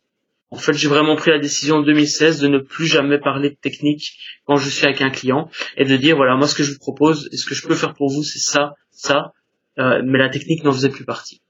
en 0.51 0.57
fait, 0.57 0.73
j'ai 0.73 0.88
vraiment 0.88 1.15
pris 1.15 1.29
la 1.29 1.38
décision 1.38 1.77
en 1.77 1.81
2016 1.83 2.39
de 2.39 2.47
ne 2.47 2.57
plus 2.57 2.88
jamais 2.88 3.19
parler 3.19 3.51
de 3.51 3.55
technique 3.55 4.13
quand 4.45 4.55
je 4.55 4.69
suis 4.69 4.85
avec 4.85 5.01
un 5.01 5.12
client 5.12 5.49
et 5.77 5.85
de 5.85 5.95
dire 5.95 6.15
voilà 6.15 6.35
moi 6.35 6.47
ce 6.47 6.55
que 6.55 6.63
je 6.63 6.71
vous 6.71 6.79
propose 6.79 7.29
et 7.31 7.38
ce 7.38 7.45
que 7.45 7.53
je 7.53 7.67
peux 7.67 7.75
faire 7.75 7.93
pour 7.93 8.09
vous 8.09 8.23
c'est 8.23 8.39
ça, 8.39 8.73
ça, 8.89 9.33
euh, 9.77 10.01
mais 10.03 10.17
la 10.17 10.29
technique 10.29 10.63
n'en 10.63 10.71
faisait 10.71 10.89
plus 10.89 11.05
partie. 11.05 11.41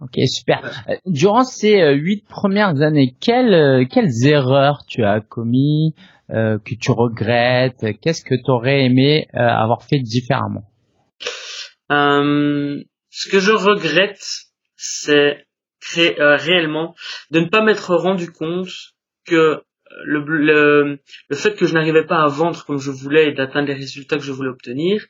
Ok 0.00 0.18
super. 0.26 0.84
Euh, 0.88 0.96
durant 1.06 1.44
ces 1.44 1.80
euh, 1.80 1.94
huit 1.94 2.26
premières 2.28 2.82
années, 2.82 3.16
quelles 3.18 3.88
quelles 3.88 4.26
erreurs 4.26 4.84
tu 4.86 5.04
as 5.04 5.20
commis, 5.20 5.94
que 6.28 6.74
tu 6.74 6.90
regrettes? 6.90 7.84
Qu'est-ce 8.02 8.24
que 8.24 8.34
tu 8.34 8.50
aurais 8.50 8.84
aimé 8.84 9.26
avoir 9.32 9.82
fait 9.82 10.00
différemment? 10.00 10.64
Ce 11.88 13.28
que 13.30 13.40
je 13.40 13.52
regrette, 13.52 14.24
c'est 14.76 15.46
euh, 15.98 16.36
réellement 16.36 16.94
de 17.30 17.40
ne 17.40 17.48
pas 17.48 17.62
m'être 17.62 17.94
rendu 17.94 18.30
compte 18.30 18.68
que 19.26 19.34
euh, 19.34 19.62
le, 20.04 20.20
le, 20.20 20.98
le, 21.28 21.36
fait 21.36 21.54
que 21.54 21.66
je 21.66 21.74
n'arrivais 21.74 22.04
pas 22.04 22.22
à 22.22 22.28
vendre 22.28 22.64
comme 22.64 22.78
je 22.78 22.90
voulais 22.90 23.28
et 23.28 23.32
d'atteindre 23.32 23.68
les 23.68 23.74
résultats 23.74 24.16
que 24.16 24.24
je 24.24 24.32
voulais 24.32 24.48
obtenir 24.48 25.04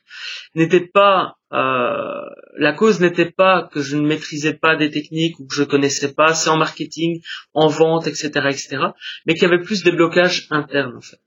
n'était 0.53 0.85
pas 0.85 1.37
euh, 1.53 2.21
la 2.57 2.73
cause 2.73 2.99
n'était 2.99 3.31
pas 3.31 3.69
que 3.71 3.81
je 3.81 3.95
ne 3.97 4.05
maîtrisais 4.05 4.53
pas 4.53 4.75
des 4.75 4.91
techniques 4.91 5.39
ou 5.39 5.47
que 5.47 5.55
je 5.55 5.63
connaissais 5.63 6.13
pas 6.13 6.29
assez 6.29 6.49
en 6.49 6.57
marketing, 6.57 7.21
en 7.53 7.67
vente, 7.67 8.07
etc., 8.07 8.29
etc., 8.49 8.77
mais 9.25 9.33
qu'il 9.33 9.43
y 9.43 9.45
avait 9.45 9.63
plus 9.63 9.83
des 9.83 9.91
blocages 9.91 10.47
internes 10.49 10.97
en 10.97 11.01
fait. 11.01 11.19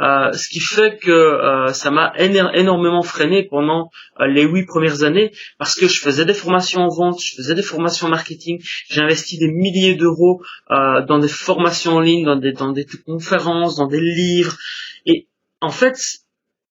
Euh, 0.00 0.32
ce 0.32 0.48
qui 0.48 0.60
fait 0.60 0.98
que 0.98 1.10
euh, 1.10 1.72
ça 1.72 1.90
m'a 1.90 2.12
énormément 2.16 3.02
freiné 3.02 3.44
pendant 3.44 3.90
euh, 4.20 4.26
les 4.26 4.42
huit 4.42 4.66
premières 4.66 5.02
années 5.02 5.32
parce 5.58 5.74
que 5.74 5.88
je 5.88 6.00
faisais 6.00 6.24
des 6.24 6.34
formations 6.34 6.82
en 6.82 6.88
vente, 6.88 7.20
je 7.20 7.36
faisais 7.36 7.54
des 7.54 7.62
formations 7.62 8.08
marketing, 8.08 8.60
j'ai 8.88 9.00
investi 9.00 9.38
des 9.38 9.48
milliers 9.48 9.94
d'euros 9.94 10.42
dans 10.68 11.18
des 11.18 11.28
formations 11.28 11.96
en 11.96 12.00
ligne, 12.00 12.24
dans 12.24 12.36
des, 12.36 12.86
conférences, 13.06 13.76
dans 13.76 13.86
des 13.86 14.00
livres 14.00 14.56
et 15.06 15.28
en 15.60 15.70
fait 15.70 15.96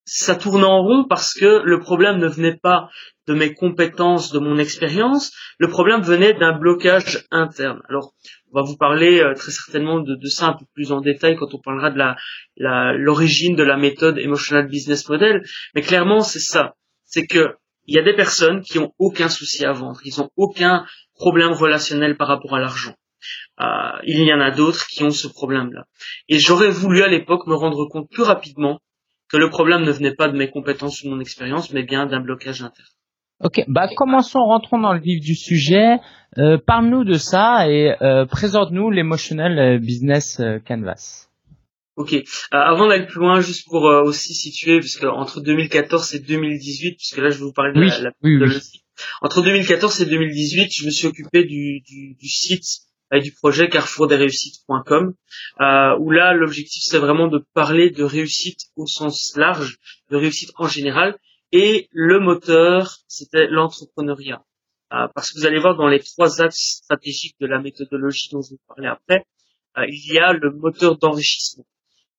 ça 0.04 0.34
tournait 0.34 0.64
en 0.64 0.82
rond 0.82 1.06
parce 1.08 1.34
que 1.34 1.62
le 1.64 1.78
problème 1.78 2.18
ne 2.18 2.28
venait 2.28 2.56
pas 2.56 2.90
de 3.28 3.34
mes 3.34 3.54
compétences, 3.54 4.32
de 4.32 4.38
mon 4.38 4.58
expérience, 4.58 5.32
le 5.58 5.68
problème 5.68 6.02
venait 6.02 6.34
d'un 6.34 6.58
blocage 6.58 7.24
interne. 7.30 7.80
On 8.52 8.60
va 8.60 8.66
vous 8.66 8.76
parler 8.76 9.20
euh, 9.20 9.34
très 9.34 9.50
certainement 9.50 10.00
de, 10.00 10.14
de, 10.14 10.26
ça 10.26 10.48
un 10.48 10.52
peu 10.52 10.66
plus 10.74 10.92
en 10.92 11.00
détail 11.00 11.36
quand 11.36 11.54
on 11.54 11.58
parlera 11.58 11.90
de 11.90 11.98
la 11.98 12.16
l'origine 12.96 13.56
de 13.56 13.62
la 13.62 13.76
méthode 13.76 14.18
Emotional 14.18 14.68
Business 14.68 15.08
Model. 15.08 15.42
Mais 15.74 15.82
clairement, 15.82 16.20
c'est 16.20 16.40
ça. 16.40 16.74
C'est 17.04 17.26
que 17.26 17.56
il 17.86 17.96
y 17.96 17.98
a 17.98 18.02
des 18.02 18.14
personnes 18.14 18.62
qui 18.62 18.78
ont 18.78 18.94
aucun 18.98 19.28
souci 19.28 19.64
à 19.64 19.72
vendre, 19.72 20.00
ils 20.04 20.20
ont 20.20 20.30
aucun 20.36 20.86
problème 21.14 21.52
relationnel 21.52 22.16
par 22.16 22.28
rapport 22.28 22.54
à 22.54 22.60
l'argent. 22.60 22.94
Euh, 23.60 23.64
il 24.04 24.22
y 24.22 24.32
en 24.32 24.40
a 24.40 24.50
d'autres 24.50 24.86
qui 24.86 25.02
ont 25.02 25.10
ce 25.10 25.28
problème-là. 25.28 25.86
Et 26.28 26.38
j'aurais 26.38 26.70
voulu 26.70 27.02
à 27.02 27.08
l'époque 27.08 27.46
me 27.46 27.54
rendre 27.54 27.86
compte 27.88 28.08
plus 28.10 28.22
rapidement 28.22 28.80
que 29.28 29.36
le 29.36 29.50
problème 29.50 29.82
ne 29.82 29.90
venait 29.90 30.14
pas 30.14 30.28
de 30.28 30.36
mes 30.36 30.50
compétences 30.50 31.02
ou 31.02 31.06
de 31.06 31.10
mon 31.10 31.20
expérience, 31.20 31.72
mais 31.72 31.82
bien 31.82 32.06
d'un 32.06 32.20
blocage 32.20 32.62
interne. 32.62 32.88
Ok, 33.44 33.64
bah 33.66 33.88
commençons, 33.96 34.38
rentrons 34.38 34.78
dans 34.78 34.92
le 34.92 35.00
vif 35.00 35.20
du 35.20 35.34
sujet. 35.34 35.96
Euh, 36.38 36.58
Parle-nous 36.64 37.04
de 37.04 37.14
ça 37.14 37.68
et 37.68 37.94
euh, 38.00 38.24
présente-nous 38.24 38.90
l'Emotional 38.90 39.58
euh, 39.58 39.78
Business 39.78 40.38
euh, 40.38 40.58
Canvas. 40.60 41.28
Ok. 41.96 42.14
Euh, 42.14 42.22
avant 42.50 42.86
d'aller 42.86 43.06
plus 43.06 43.18
loin, 43.18 43.40
juste 43.40 43.66
pour 43.68 43.82
aussi 43.82 44.32
situer, 44.34 44.78
puisque 44.78 45.04
entre 45.04 45.40
2014 45.40 46.14
et 46.14 46.20
2018, 46.20 46.96
puisque 46.96 47.18
là 47.18 47.30
je 47.30 47.38
vais 47.38 47.44
vous 47.44 47.52
parler 47.52 47.72
de 47.74 47.80
la, 47.80 48.12
oui, 48.22 48.36
oui. 48.36 48.58
Entre 49.22 49.42
2014 49.42 50.00
et 50.00 50.06
2018, 50.06 50.70
je 50.72 50.86
me 50.86 50.90
suis 50.90 51.06
occupé 51.08 51.44
du, 51.44 51.80
du, 51.80 52.14
du 52.14 52.28
site 52.28 52.64
et 53.12 53.20
du 53.20 53.32
projet 53.32 53.68
carrefourdesreussites.com, 53.68 55.14
euh, 55.60 55.98
où 55.98 56.10
là 56.10 56.32
l'objectif 56.32 56.82
c'est 56.84 56.98
vraiment 56.98 57.28
de 57.28 57.44
parler 57.54 57.90
de 57.90 58.04
réussite 58.04 58.60
au 58.76 58.86
sens 58.86 59.32
large, 59.36 59.78
de 60.10 60.16
réussite 60.16 60.50
en 60.56 60.66
général, 60.66 61.18
et 61.52 61.88
le 61.92 62.18
moteur, 62.20 62.96
c'était 63.08 63.46
l'entrepreneuriat. 63.46 64.44
Euh, 64.92 65.08
parce 65.14 65.30
que 65.30 65.38
vous 65.38 65.46
allez 65.46 65.60
voir 65.60 65.76
dans 65.76 65.88
les 65.88 66.00
trois 66.00 66.42
axes 66.42 66.80
stratégiques 66.82 67.36
de 67.40 67.46
la 67.46 67.60
méthodologie 67.60 68.28
dont 68.30 68.42
je 68.42 68.50
vous 68.50 68.60
parler 68.66 68.88
après, 68.88 69.24
euh, 69.78 69.86
il 69.88 70.12
y 70.12 70.18
a 70.18 70.32
le 70.32 70.50
moteur 70.50 70.98
d'enrichissement. 70.98 71.66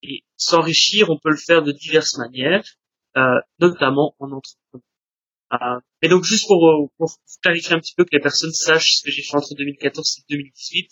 Et 0.02 0.24
s'enrichir, 0.36 1.10
on 1.10 1.18
peut 1.18 1.30
le 1.30 1.36
faire 1.36 1.62
de 1.62 1.72
diverses 1.72 2.16
manières, 2.18 2.64
euh, 3.16 3.40
notamment 3.60 4.16
en 4.18 4.32
entrepreneur. 4.32 4.84
Euh, 5.52 5.80
et 6.02 6.08
donc 6.08 6.24
juste 6.24 6.46
pour, 6.48 6.90
pour 6.98 7.12
clarifier 7.42 7.74
un 7.74 7.78
petit 7.78 7.94
peu 7.94 8.04
que 8.04 8.10
les 8.12 8.20
personnes 8.20 8.52
sachent 8.52 8.96
ce 8.96 9.04
que 9.04 9.10
j'ai 9.10 9.22
fait 9.22 9.36
entre 9.36 9.54
2014 9.54 10.18
et 10.18 10.34
2018, 10.34 10.90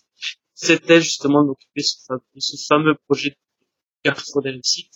c'était 0.54 1.00
justement 1.00 1.42
de 1.42 1.48
m'occuper 1.48 1.80
de 1.80 2.40
ce 2.40 2.56
fameux 2.68 2.94
projet 3.06 3.30
de 3.30 3.36
Carrefour 4.04 4.42
des 4.42 4.50
réussites, 4.50 4.94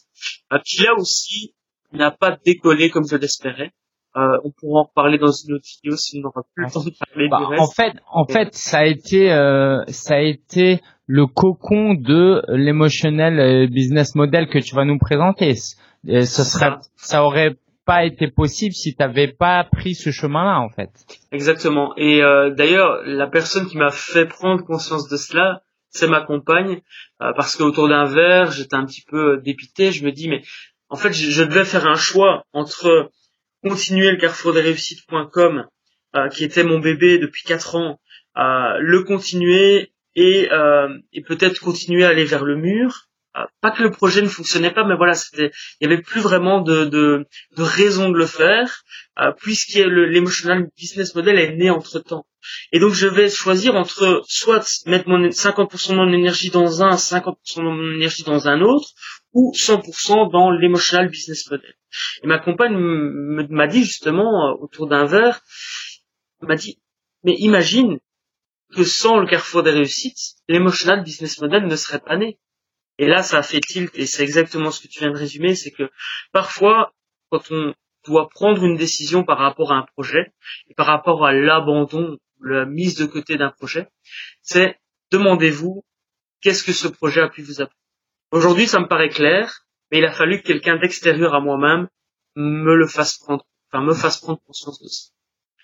euh, 0.52 0.58
qui 0.64 0.82
là 0.82 0.94
aussi 0.96 1.54
n'a 1.92 2.10
pas 2.10 2.36
décollé 2.44 2.90
comme 2.90 3.06
je 3.06 3.16
l'espérais. 3.16 3.72
Euh, 4.16 4.38
on 4.44 4.50
pourra 4.50 4.80
en 4.80 4.84
reparler 4.84 5.18
dans 5.18 5.30
une 5.30 5.54
autre 5.54 5.66
vidéo 5.66 5.96
si 5.96 6.18
on 6.18 6.22
n'aura 6.22 6.42
plus 6.54 6.64
le 6.64 6.70
temps 6.70 6.82
de 6.82 6.90
parler 6.90 7.28
bah, 7.28 7.38
du 7.38 7.44
reste. 7.44 7.62
En 7.62 7.70
fait, 7.70 7.92
en 8.10 8.24
fait, 8.26 8.54
ça 8.54 8.78
a 8.78 8.86
été, 8.86 9.30
euh, 9.30 9.82
ça 9.88 10.14
a 10.14 10.20
été 10.20 10.80
le 11.06 11.26
cocon 11.26 11.94
de 11.94 12.42
l'émotionnel 12.48 13.38
euh, 13.38 13.66
business 13.66 14.14
model 14.14 14.48
que 14.48 14.58
tu 14.58 14.74
vas 14.74 14.86
nous 14.86 14.98
présenter. 14.98 15.54
Et 16.08 16.24
ce 16.24 16.44
serait, 16.44 16.76
ça 16.96 17.24
aurait 17.24 17.56
pas 17.86 18.04
été 18.04 18.28
possible 18.28 18.74
si 18.74 18.94
tu 18.94 19.02
n'avais 19.02 19.28
pas 19.28 19.64
pris 19.64 19.94
ce 19.94 20.10
chemin-là, 20.10 20.60
en 20.60 20.68
fait. 20.68 20.90
Exactement. 21.32 21.94
Et 21.96 22.22
euh, 22.22 22.50
d'ailleurs, 22.50 23.00
la 23.04 23.28
personne 23.28 23.66
qui 23.66 23.78
m'a 23.78 23.90
fait 23.90 24.26
prendre 24.26 24.64
conscience 24.64 25.08
de 25.08 25.16
cela, 25.16 25.62
c'est 25.90 26.08
ma 26.08 26.20
compagne, 26.20 26.80
euh, 27.22 27.32
parce 27.36 27.56
qu'autour 27.56 27.88
d'un 27.88 28.04
verre, 28.04 28.50
j'étais 28.50 28.74
un 28.74 28.84
petit 28.84 29.04
peu 29.08 29.40
dépité. 29.40 29.92
Je 29.92 30.04
me 30.04 30.10
dis, 30.10 30.28
mais 30.28 30.42
en 30.88 30.96
fait, 30.96 31.12
je, 31.12 31.42
devais 31.42 31.64
faire 31.64 31.86
un 31.86 31.96
choix 31.96 32.44
entre 32.52 33.10
continuer 33.62 34.10
le 34.10 34.16
carrefour 34.18 34.52
des 34.52 34.60
réussites.com, 34.60 35.66
euh, 36.14 36.28
qui 36.28 36.44
était 36.44 36.62
mon 36.62 36.78
bébé 36.78 37.18
depuis 37.18 37.42
quatre 37.44 37.74
ans, 37.74 38.00
euh, 38.36 38.78
le 38.78 39.02
continuer 39.02 39.92
euh, 40.18 40.88
et 41.12 41.22
peut-être 41.22 41.60
continuer 41.60 42.04
à 42.04 42.10
aller 42.10 42.24
vers 42.24 42.44
le 42.44 42.56
mur. 42.56 43.08
Pas 43.60 43.70
que 43.70 43.82
le 43.82 43.90
projet 43.90 44.22
ne 44.22 44.28
fonctionnait 44.28 44.72
pas, 44.72 44.84
mais 44.84 44.96
voilà, 44.96 45.14
c'était, 45.14 45.50
il 45.80 45.88
y 45.88 45.92
avait 45.92 46.02
plus 46.02 46.20
vraiment 46.20 46.60
de, 46.60 46.84
de, 46.84 47.26
de 47.56 47.62
raison 47.62 48.08
de 48.08 48.16
le 48.16 48.26
faire, 48.26 48.82
euh, 49.18 49.32
puisque 49.36 49.74
l'émotional 49.74 50.68
business 50.76 51.14
model 51.14 51.38
est 51.38 51.56
né 51.56 51.70
entre 51.70 51.98
temps. 52.00 52.26
Et 52.72 52.78
donc 52.78 52.92
je 52.92 53.06
vais 53.06 53.28
choisir 53.28 53.74
entre 53.74 54.22
soit 54.26 54.64
mettre 54.86 55.08
mon 55.08 55.18
50% 55.28 55.90
de 55.90 55.96
mon 55.96 56.12
énergie 56.12 56.50
dans 56.50 56.82
un, 56.82 56.94
50% 56.96 57.34
de 57.56 57.62
mon 57.62 57.94
énergie 57.94 58.22
dans 58.22 58.48
un 58.48 58.60
autre, 58.60 58.88
ou 59.32 59.52
100% 59.54 60.32
dans 60.32 60.50
l'émotional 60.50 61.08
business 61.08 61.50
model. 61.50 61.74
Et 62.22 62.26
ma 62.26 62.38
compagne 62.38 62.76
m'a 62.76 63.66
dit 63.66 63.84
justement 63.84 64.48
euh, 64.48 64.54
autour 64.60 64.86
d'un 64.86 65.04
verre, 65.04 65.40
m'a 66.40 66.56
dit, 66.56 66.78
mais 67.24 67.34
imagine 67.38 67.98
que 68.74 68.84
sans 68.84 69.18
le 69.18 69.26
carrefour 69.26 69.62
des 69.62 69.70
réussites, 69.70 70.36
l'émotional 70.48 71.02
business 71.02 71.40
model 71.40 71.66
ne 71.66 71.76
serait 71.76 72.00
pas 72.00 72.16
né. 72.16 72.38
Et 72.98 73.06
là, 73.06 73.22
ça 73.22 73.38
a 73.38 73.42
fait 73.42 73.60
tilt, 73.60 73.90
et 73.98 74.06
c'est 74.06 74.22
exactement 74.22 74.70
ce 74.70 74.80
que 74.80 74.88
tu 74.88 75.00
viens 75.00 75.10
de 75.10 75.18
résumer, 75.18 75.54
c'est 75.54 75.70
que 75.70 75.90
parfois, 76.32 76.94
quand 77.30 77.50
on 77.50 77.74
doit 78.06 78.28
prendre 78.28 78.64
une 78.64 78.76
décision 78.76 79.24
par 79.24 79.38
rapport 79.38 79.72
à 79.72 79.76
un 79.76 79.86
projet, 79.94 80.32
et 80.68 80.74
par 80.74 80.86
rapport 80.86 81.26
à 81.26 81.32
l'abandon, 81.32 82.18
la 82.40 82.64
mise 82.66 82.96
de 82.96 83.06
côté 83.06 83.36
d'un 83.36 83.50
projet, 83.50 83.88
c'est 84.42 84.78
demandez-vous 85.10 85.84
qu'est-ce 86.40 86.64
que 86.64 86.72
ce 86.72 86.88
projet 86.88 87.20
a 87.20 87.28
pu 87.28 87.42
vous 87.42 87.60
apporter? 87.60 87.80
Aujourd'hui, 88.30 88.66
ça 88.66 88.80
me 88.80 88.88
paraît 88.88 89.08
clair, 89.08 89.66
mais 89.90 89.98
il 89.98 90.04
a 90.04 90.12
fallu 90.12 90.40
que 90.40 90.46
quelqu'un 90.46 90.76
d'extérieur 90.76 91.34
à 91.34 91.40
moi-même 91.40 91.88
me 92.34 92.74
le 92.76 92.86
fasse 92.86 93.18
prendre, 93.18 93.46
enfin 93.70 93.84
me 93.84 93.94
fasse 93.94 94.18
prendre 94.18 94.40
conscience 94.46 94.80
de 94.80 94.88
ça. 94.88 95.15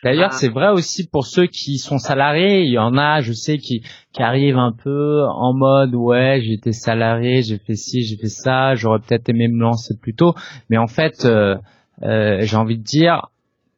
D'ailleurs, 0.03 0.31
ah. 0.33 0.37
c'est 0.37 0.49
vrai 0.49 0.69
aussi 0.69 1.07
pour 1.07 1.27
ceux 1.27 1.47
qui 1.47 1.79
sont 1.79 1.99
salariés. 1.99 2.62
Il 2.62 2.73
y 2.73 2.79
en 2.79 2.97
a, 2.97 3.21
je 3.21 3.33
sais, 3.33 3.59
qui, 3.59 3.83
qui 4.12 4.23
arrivent 4.23 4.59
un 4.59 4.73
peu 4.73 5.23
en 5.29 5.55
mode 5.55 5.95
ouais, 5.95 6.41
j'étais 6.43 6.73
salarié, 6.73 7.43
j'ai 7.43 7.59
fait 7.59 7.77
ci, 7.77 8.03
j'ai 8.03 8.17
fait 8.17 8.29
ça, 8.29 8.75
j'aurais 8.75 8.99
peut-être 8.99 9.29
aimé 9.29 9.49
me 9.49 9.61
lancer 9.61 9.95
plus 10.01 10.15
tôt. 10.15 10.35
Mais 10.71 10.77
en 10.77 10.88
fait, 10.88 11.25
euh, 11.25 11.57
euh, 12.03 12.41
j'ai 12.43 12.57
envie 12.57 12.79
de 12.79 12.83
dire, 12.83 13.29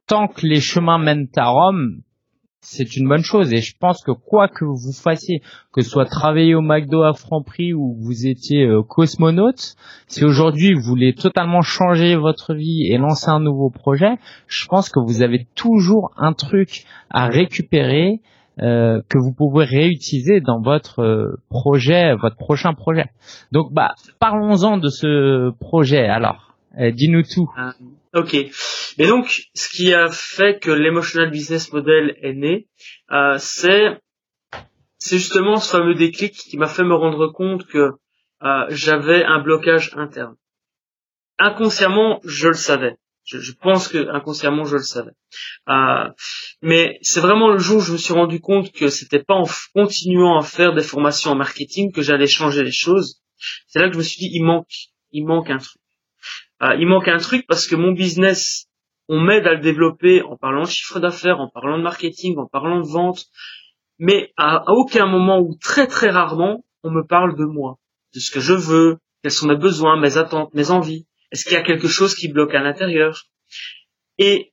tant 0.07 0.29
que 0.29 0.47
les 0.47 0.61
chemins 0.61 0.99
mènent 0.99 1.29
à 1.37 1.49
Rome, 1.49 2.01
c'est 2.65 2.97
une 2.97 3.09
bonne 3.09 3.23
chose. 3.23 3.53
Et 3.53 3.59
je 3.59 3.77
pense 3.79 4.03
que 4.03 4.11
quoi 4.11 4.49
que 4.49 4.65
vous 4.65 4.93
fassiez, 4.93 5.43
que 5.73 5.83
ce 5.83 5.91
soit 5.91 6.07
travailler 6.07 6.55
au 6.55 6.63
McDo 6.63 7.03
à 7.03 7.13
Franprix 7.13 7.75
ou 7.75 7.97
vous 8.01 8.27
étiez 8.27 8.65
euh, 8.65 8.83
cosmonaute, 8.83 9.77
si 10.09 10.25
aujourd'hui 10.25 10.75
vous 10.75 10.83
voulez 10.83 11.15
totalement 11.15 11.61
changer 11.61 12.17
votre 12.17 12.55
vie 12.55 12.87
et 12.91 12.97
lancer 12.97 13.29
un 13.29 13.41
nouveau 13.41 13.71
projet, 13.71 14.17
je 14.49 14.67
pense 14.67 14.89
que 14.89 14.99
vous 14.99 15.23
avez 15.23 15.47
toujours 15.55 16.13
un 16.17 16.33
truc 16.33 16.85
à 17.11 17.27
récupérer 17.27 18.21
euh, 18.61 19.03
que 19.09 19.19
vous 19.19 19.33
pouvez 19.33 19.65
réutiliser 19.65 20.41
dans 20.41 20.61
votre 20.61 21.01
euh, 21.01 21.37
projet, 21.51 22.15
votre 22.15 22.37
prochain 22.37 22.73
projet. 22.73 23.07
Donc, 23.53 23.73
bah, 23.73 23.95
parlons-en 24.21 24.79
de 24.79 24.89
ce 24.89 25.51
projet. 25.59 26.07
Alors, 26.07 26.57
dis-nous 26.79 27.23
tout. 27.23 27.49
Ok. 28.15 28.35
Et 28.35 29.07
donc, 29.07 29.43
ce 29.55 29.69
qui 29.69 29.93
a 29.93 30.09
fait 30.09 30.61
que 30.61 30.71
l'emotional 30.71 31.31
business 31.31 31.73
model 31.73 32.17
est 32.23 32.35
né, 32.35 32.69
euh, 33.11 33.37
c'est 33.39 34.01
c'est 34.99 35.19
justement 35.19 35.57
ce 35.57 35.71
fameux 35.71 35.95
déclic 35.95 36.33
qui 36.33 36.57
m'a 36.57 36.69
fait 36.69 36.85
me 36.85 36.95
rendre 36.95 37.27
compte 37.29 37.67
que 37.67 37.91
euh, 38.43 38.67
j'avais 38.71 39.25
un 39.25 39.41
blocage 39.41 39.91
interne. 39.97 40.37
Inconsciemment, 41.39 42.21
je 42.25 42.49
le 42.49 42.55
savais. 42.55 42.97
Je, 43.25 43.39
je, 43.39 43.53
pense 43.53 43.89
que 43.89 44.09
inconsciemment, 44.09 44.65
je 44.65 44.77
le 44.77 44.83
savais. 44.83 45.13
Euh, 45.69 46.09
mais 46.63 46.99
c'est 47.03 47.21
vraiment 47.21 47.49
le 47.49 47.59
jour 47.59 47.79
où 47.79 47.81
je 47.81 47.93
me 47.93 47.97
suis 47.97 48.15
rendu 48.15 48.41
compte 48.41 48.71
que 48.71 48.89
c'était 48.89 49.23
pas 49.23 49.35
en 49.35 49.49
continuant 49.75 50.39
à 50.39 50.43
faire 50.43 50.75
des 50.75 50.83
formations 50.83 51.33
en 51.33 51.37
marketing 51.37 51.91
que 51.93 52.03
j'allais 52.03 52.27
changer 52.27 52.63
les 52.63 52.73
choses. 52.73 53.23
C'est 53.67 53.81
là 53.81 53.89
que 53.89 53.95
je 53.95 53.99
me 53.99 54.05
suis 54.05 54.19
dit, 54.19 54.31
il 54.33 54.45
manque, 54.45 54.69
il 55.11 55.27
manque 55.27 55.51
un 55.51 55.59
truc. 55.59 55.81
Euh, 56.63 56.77
il 56.79 56.87
manque 56.87 57.09
un 57.09 57.19
truc 57.19 57.47
parce 57.47 57.67
que 57.67 57.77
mon 57.77 57.93
business, 57.93 58.67
on 59.09 59.21
m'aide 59.21 59.47
à 59.47 59.55
le 59.55 59.61
développer 59.61 60.23
en 60.23 60.37
parlant 60.37 60.63
de 60.63 60.69
chiffre 60.69 61.01
d'affaires, 61.01 61.41
en 61.41 61.49
parlant 61.49 61.79
de 61.79 61.83
marketing, 61.83 62.39
en 62.39 62.47
parlant 62.47 62.81
de 62.81 62.87
vente, 62.87 63.27
mais 63.99 64.33
à, 64.37 64.65
aucun 64.69 65.07
moment 65.07 65.41
ou 65.41 65.57
très 65.61 65.87
très 65.87 66.11
rarement, 66.11 66.65
on 66.83 66.91
me 66.91 67.03
parle 67.03 67.37
de 67.37 67.45
moi, 67.45 67.79
de 68.15 68.21
ce 68.21 68.31
que 68.31 68.41
je 68.41 68.55
veux, 68.55 68.99
quels 69.23 69.33
sont 69.33 69.49
mes 69.49 69.57
besoins, 69.57 69.99
mes 69.99 70.17
attentes, 70.17 70.53
mes 70.55 70.71
envies. 70.71 71.07
Est-ce 71.33 71.45
qu'il 71.45 71.55
y 71.55 71.61
a 71.61 71.63
quelque 71.63 71.89
chose 71.89 72.15
qui 72.15 72.29
bloque 72.29 72.55
à 72.55 72.61
l'intérieur? 72.61 73.25
Et 74.19 74.53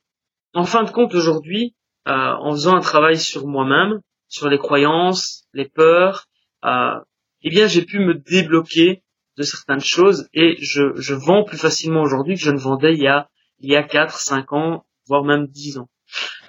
en 0.54 0.64
fin 0.64 0.84
de 0.84 0.90
compte, 0.90 1.14
aujourd'hui, 1.14 1.76
euh, 2.08 2.12
en 2.12 2.52
faisant 2.52 2.76
un 2.76 2.82
travail 2.82 3.18
sur 3.18 3.48
moi-même, 3.48 4.00
sur 4.28 4.50
les 4.50 4.58
croyances, 4.58 5.46
les 5.54 5.68
peurs, 5.68 6.26
euh, 6.66 7.00
eh 7.44 7.50
bien, 7.50 7.68
j'ai 7.68 7.84
pu 7.84 8.00
me 8.00 8.16
débloquer 8.16 9.04
de 9.38 9.44
certaines 9.44 9.82
choses 9.82 10.28
et 10.34 10.58
je, 10.60 10.94
je 10.96 11.14
vends 11.14 11.44
plus 11.44 11.58
facilement 11.58 12.02
aujourd'hui 12.02 12.36
que 12.36 12.42
je 12.42 12.52
ne 12.52 12.60
vendais 12.60 12.94
il 12.94 13.02
y 13.02 13.08
a 13.08 13.30
il 13.62 13.72
y 13.72 13.76
a 13.76 13.84
4, 13.84 14.18
5 14.18 14.54
ans, 14.54 14.84
voire 15.08 15.24
même 15.24 15.48
10 15.48 15.78
ans. 15.78 15.88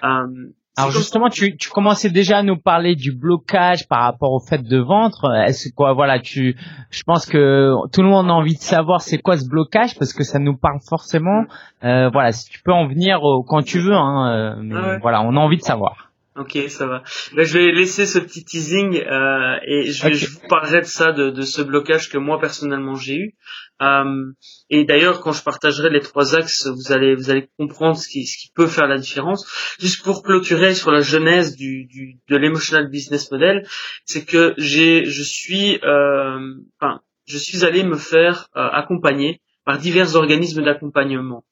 Euh, 0.03 0.51
alors 0.75 0.89
justement, 0.89 1.29
tu, 1.29 1.55
tu 1.55 1.69
commençais 1.69 2.09
déjà 2.09 2.39
à 2.39 2.43
nous 2.43 2.57
parler 2.57 2.95
du 2.95 3.15
blocage 3.15 3.87
par 3.87 4.01
rapport 4.01 4.31
au 4.31 4.39
fait 4.39 4.63
de 4.63 4.79
vendre. 4.79 5.31
Est-ce 5.45 5.69
quoi, 5.75 5.93
voilà, 5.93 6.19
tu, 6.19 6.57
je 6.89 7.03
pense 7.03 7.27
que 7.27 7.73
tout 7.93 8.01
le 8.01 8.09
monde 8.09 8.27
a 8.29 8.33
envie 8.33 8.55
de 8.55 8.61
savoir 8.61 9.01
c'est 9.01 9.19
quoi 9.19 9.37
ce 9.37 9.47
blocage 9.47 9.95
parce 9.99 10.13
que 10.13 10.23
ça 10.23 10.39
nous 10.39 10.57
parle 10.57 10.79
forcément. 10.89 11.45
Euh, 11.83 12.09
voilà, 12.11 12.31
si 12.31 12.49
tu 12.49 12.59
peux 12.63 12.73
en 12.73 12.87
venir 12.87 13.19
quand 13.47 13.61
tu 13.61 13.79
veux, 13.79 13.93
hein, 13.93 14.57
euh, 14.57 14.75
ah 14.75 14.97
voilà, 14.99 15.21
on 15.21 15.37
a 15.37 15.39
envie 15.39 15.57
de 15.57 15.61
savoir. 15.61 16.12
Ok, 16.35 16.57
ça 16.67 16.87
va. 16.87 17.03
Ben, 17.35 17.45
je 17.45 17.53
vais 17.53 17.71
laisser 17.71 18.07
ce 18.07 18.17
petit 18.17 18.43
teasing 18.43 18.97
euh, 18.97 19.55
et 19.67 19.91
je, 19.91 20.03
vais, 20.03 20.13
je 20.13 20.27
vous 20.27 20.47
parlerai 20.49 20.81
de 20.81 20.85
ça, 20.85 21.11
de, 21.11 21.29
de, 21.29 21.41
ce 21.43 21.61
blocage 21.61 22.09
que 22.09 22.17
moi 22.17 22.39
personnellement 22.39 22.95
j'ai 22.95 23.17
eu. 23.17 23.35
Euh, 23.83 24.31
et 24.71 24.83
d'ailleurs, 24.83 25.19
quand 25.19 25.31
je 25.31 25.43
partagerai 25.43 25.91
les 25.91 25.99
trois 25.99 26.35
axes, 26.35 26.65
vous 26.65 26.91
allez 26.91 27.13
vous 27.13 27.29
allez 27.29 27.49
comprendre 27.59 27.97
ce 27.97 28.07
qui, 28.07 28.25
ce 28.25 28.39
qui 28.39 28.51
peut 28.51 28.65
faire 28.65 28.87
la 28.87 28.97
différence. 28.97 29.45
Juste 29.79 30.03
pour 30.03 30.23
clôturer 30.23 30.73
sur 30.73 30.89
la 30.89 31.01
genèse 31.01 31.55
du, 31.55 31.85
du 31.85 32.19
de 32.27 32.35
l'emotional 32.35 32.89
business 32.89 33.29
model, 33.29 33.67
c'est 34.05 34.25
que 34.25 34.55
j'ai 34.57 35.05
je 35.05 35.21
suis 35.21 35.79
euh, 35.83 36.55
enfin 36.79 37.01
je 37.25 37.37
suis 37.37 37.63
allé 37.63 37.83
me 37.83 37.97
faire 37.97 38.47
euh, 38.55 38.67
accompagner 38.71 39.39
par 39.65 39.77
divers 39.77 40.15
organismes 40.15 40.63
d'accompagnement 40.63 41.45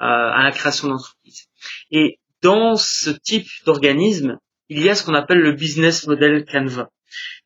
euh, 0.00 0.06
à 0.06 0.42
la 0.42 0.52
création 0.52 0.88
d'entreprise. 0.88 1.48
Et 1.90 2.18
dans 2.42 2.76
ce 2.76 3.10
type 3.10 3.46
d'organisme, 3.64 4.38
il 4.68 4.82
y 4.82 4.88
a 4.88 4.94
ce 4.94 5.04
qu'on 5.04 5.14
appelle 5.14 5.38
le 5.38 5.52
business 5.52 6.06
model 6.06 6.44
Canva. 6.44 6.90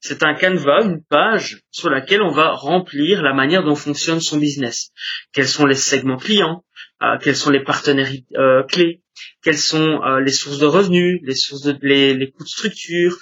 C'est 0.00 0.22
un 0.22 0.34
Canva, 0.34 0.82
une 0.82 1.02
page 1.02 1.62
sur 1.70 1.90
laquelle 1.90 2.22
on 2.22 2.30
va 2.30 2.52
remplir 2.52 3.22
la 3.22 3.34
manière 3.34 3.64
dont 3.64 3.74
fonctionne 3.74 4.20
son 4.20 4.38
business. 4.38 4.90
Quels 5.32 5.48
sont 5.48 5.66
les 5.66 5.74
segments 5.74 6.16
clients, 6.16 6.64
euh, 7.02 7.18
quels 7.20 7.36
sont 7.36 7.50
les 7.50 7.62
partenaires 7.62 8.10
euh, 8.36 8.62
clés, 8.62 9.02
quelles 9.42 9.58
sont 9.58 10.00
euh, 10.02 10.20
les 10.20 10.32
sources 10.32 10.58
de 10.58 10.66
revenus, 10.66 11.20
les 11.24 11.34
sources 11.34 11.62
de 11.62 11.76
les, 11.82 12.30
coûts 12.30 12.44
de 12.44 12.48
structure. 12.48 13.18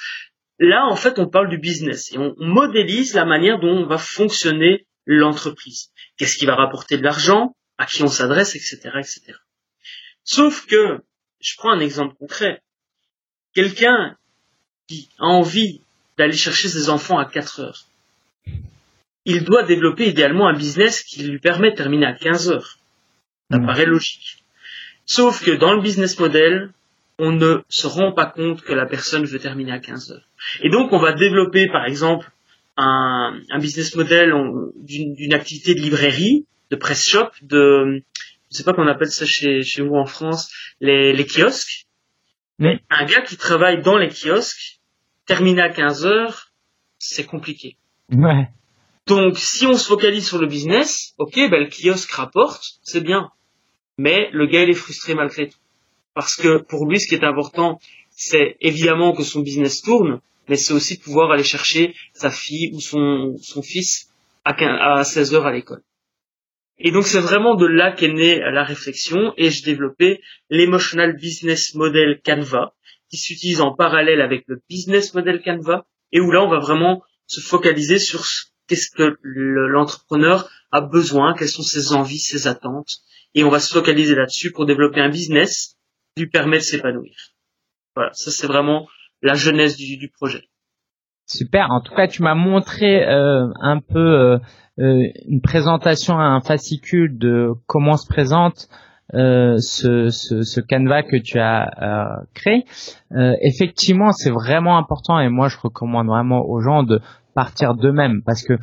Là, 0.59 0.87
en 0.87 0.97
fait, 0.97 1.19
on 1.19 1.29
parle 1.29 1.49
du 1.49 1.59
business 1.59 2.13
et 2.13 2.19
on, 2.19 2.35
on 2.39 2.47
modélise 2.47 3.15
la 3.15 3.25
manière 3.25 3.59
dont 3.59 3.87
va 3.87 3.99
fonctionner 3.99 4.87
l'entreprise. 5.07 5.91
Qu'est-ce 6.17 6.37
qui 6.37 6.47
va 6.47 6.55
rapporter 6.55 6.99
de 6.99 7.03
l'argent, 7.03 7.57
à 7.79 7.87
qui 7.87 8.03
on 8.03 8.09
s'adresse, 8.09 8.55
etc., 8.55 8.91
etc. 8.99 9.33
Sauf 10.23 10.67
que 10.67 11.01
je 11.45 11.57
prends 11.57 11.71
un 11.71 11.81
exemple 11.81 12.15
concret. 12.19 12.63
Quelqu'un 13.55 14.17
qui 14.89 15.09
a 15.19 15.27
envie 15.27 15.81
d'aller 16.17 16.33
chercher 16.33 16.69
ses 16.69 16.89
enfants 16.89 17.19
à 17.19 17.27
4 17.27 17.61
heures, 17.61 17.85
il 19.27 19.45
doit 19.45 19.63
développer 19.63 20.09
idéalement 20.09 20.49
un 20.49 20.57
business 20.57 21.03
qui 21.03 21.23
lui 21.23 21.39
permet 21.39 21.71
de 21.71 21.77
terminer 21.77 22.07
à 22.07 22.15
15 22.15 22.51
heures. 22.51 22.79
Ça 23.51 23.59
paraît 23.59 23.87
logique. 23.87 24.43
Sauf 25.07 25.45
que 25.45 25.51
dans 25.51 25.75
le 25.75 25.83
business 25.83 26.19
model, 26.19 26.73
on 27.19 27.33
ne 27.33 27.59
se 27.69 27.87
rend 27.87 28.13
pas 28.13 28.27
compte 28.27 28.63
que 28.63 28.73
la 28.73 28.87
personne 28.87 29.25
veut 29.25 29.39
terminer 29.39 29.73
à 29.73 29.79
15 29.79 30.13
heures. 30.13 30.29
Et 30.63 30.71
donc, 30.71 30.93
on 30.93 30.99
va 30.99 31.13
développer, 31.13 31.69
par 31.69 31.85
exemple, 31.85 32.31
un, 32.77 33.39
business 33.61 33.95
model 33.95 34.33
d'une 34.77 35.35
activité 35.35 35.75
de 35.75 35.81
librairie, 35.81 36.47
de 36.71 36.77
press 36.77 37.07
shop, 37.07 37.31
de, 37.43 38.03
je 38.55 38.59
sais 38.59 38.65
pas 38.65 38.73
qu'on 38.73 38.87
appelle 38.87 39.11
ça 39.11 39.27
chez, 39.27 39.63
chez 39.63 39.83
vous 39.83 39.97
en 39.97 40.07
France, 40.07 40.49
les, 40.81 41.13
les 41.13 41.27
kiosques. 41.27 41.87
Mais 42.61 42.79
un 42.89 43.05
gars 43.05 43.23
qui 43.23 43.37
travaille 43.37 43.83
dans 43.83 43.99
les 43.99 44.11
kiosques, 44.11 44.81
terminer 45.27 45.63
à 45.63 45.71
15 45.71 46.07
heures, 46.07 46.53
c'est 46.99 47.27
compliqué. 47.27 47.77
Ouais. 48.13 48.49
Donc, 49.09 49.39
si 49.39 49.67
on 49.67 49.75
se 49.75 49.89
focalise 49.89 50.25
sur 50.25 50.39
le 50.39 50.47
business, 50.47 51.15
ok, 51.19 51.35
ben, 51.35 51.65
le 51.65 51.69
kiosque 51.69 52.13
rapporte, 52.13 52.63
c'est 52.85 53.01
bien. 53.01 53.31
Mais 53.99 54.31
le 54.33 54.47
gars, 54.47 54.63
il 54.63 54.71
est 54.71 54.75
frustré 54.75 55.17
malgré 55.17 55.49
tout. 55.49 55.59
Parce 56.15 56.37
que 56.37 56.59
pour 56.59 56.89
lui, 56.89 57.01
ce 57.01 57.09
qui 57.09 57.17
est 57.17 57.25
important, 57.25 57.81
c'est 58.11 58.57
évidemment 58.61 59.15
que 59.15 59.25
son 59.25 59.41
business 59.41 59.83
tourne, 59.83 60.21
mais 60.49 60.55
c'est 60.55 60.75
aussi 60.75 60.99
de 60.99 61.03
pouvoir 61.03 61.33
aller 61.33 61.43
chercher 61.43 61.97
sa 62.13 62.31
fille 62.31 62.71
ou 62.73 62.81
son, 62.81 63.35
son 63.43 63.63
fils 63.63 64.13
à, 64.45 64.53
à 64.53 65.03
16 65.03 65.35
heures 65.35 65.47
à 65.47 65.53
l'école. 65.53 65.83
Et 66.79 66.91
donc 66.91 67.07
c'est 67.07 67.21
vraiment 67.21 67.55
de 67.55 67.67
là 67.67 67.93
qu'est 67.93 68.13
née 68.13 68.41
la 68.41 68.65
réflexion 68.65 69.33
et 69.37 69.51
je 69.51 69.65
développais 69.65 70.21
l'Emotional 70.51 71.17
Business 71.17 71.75
Model 71.75 72.21
Canva 72.25 72.75
qui 73.11 73.17
s'utilise 73.17 73.61
en 73.61 73.75
parallèle 73.75 74.21
avec 74.21 74.45
le 74.49 74.61
Business 74.69 75.15
Model 75.15 75.41
Canva 75.43 75.87
et 76.11 76.21
où 76.21 76.31
là 76.31 76.43
on 76.43 76.49
va 76.49 76.59
vraiment 76.59 77.03
se 77.27 77.41
focaliser 77.41 77.99
sur 77.99 78.25
qu'est-ce 78.67 78.91
que 78.91 79.17
l'entrepreneur 79.23 80.51
a 80.73 80.81
besoin, 80.81 81.35
quelles 81.35 81.49
sont 81.49 81.63
ses 81.63 81.93
envies, 81.93 82.19
ses 82.19 82.49
attentes 82.49 82.99
et 83.35 83.45
on 83.45 83.51
va 83.51 83.61
se 83.61 83.73
focaliser 83.73 84.15
là-dessus 84.15 84.53
pour 84.53 84.67
développer 84.67 85.01
un 85.01 85.11
business 85.11 85.77
qui 86.15 86.23
lui 86.23 86.31
permet 86.31 86.59
de 86.59 86.63
s'épanouir. 86.63 87.15
Voilà, 87.95 88.13
ça 88.15 88.31
c'est 88.31 88.47
vraiment 88.47 88.89
la 89.23 89.35
genèse 89.35 89.77
du, 89.77 90.11
projet. 90.11 90.49
Super. 91.35 91.73
En 91.73 91.81
tout 91.81 91.95
cas, 91.95 92.07
tu 92.07 92.23
m'as 92.23 92.37
montré 92.37 93.05
euh, 93.05 93.49
un 93.61 93.81
peu 93.81 93.99
euh, 93.99 94.39
euh, 94.79 95.09
une 95.27 95.41
présentation, 95.41 96.17
un 96.17 96.41
fascicule 96.41 97.19
de 97.19 97.51
comment 97.67 97.97
se 97.97 98.07
présente 98.07 98.69
ce, 99.13 100.09
ce, 100.11 100.43
ce, 100.43 100.61
canevas 100.61 101.03
que 101.03 101.17
tu 101.17 101.39
as 101.39 102.25
créé. 102.35 102.65
effectivement, 103.43 104.13
c'est 104.13 104.31
vraiment 104.31 104.77
important 104.77 105.21
et 105.21 105.29
moi 105.29 105.49
je 105.49 105.57
recommande 105.59 106.09
vraiment 106.09 106.41
aux 106.41 106.61
gens 106.61 106.83
de 106.83 107.01
partir 107.35 107.75
d'eux-mêmes 107.75 108.23
parce 108.25 108.43
que 108.43 108.55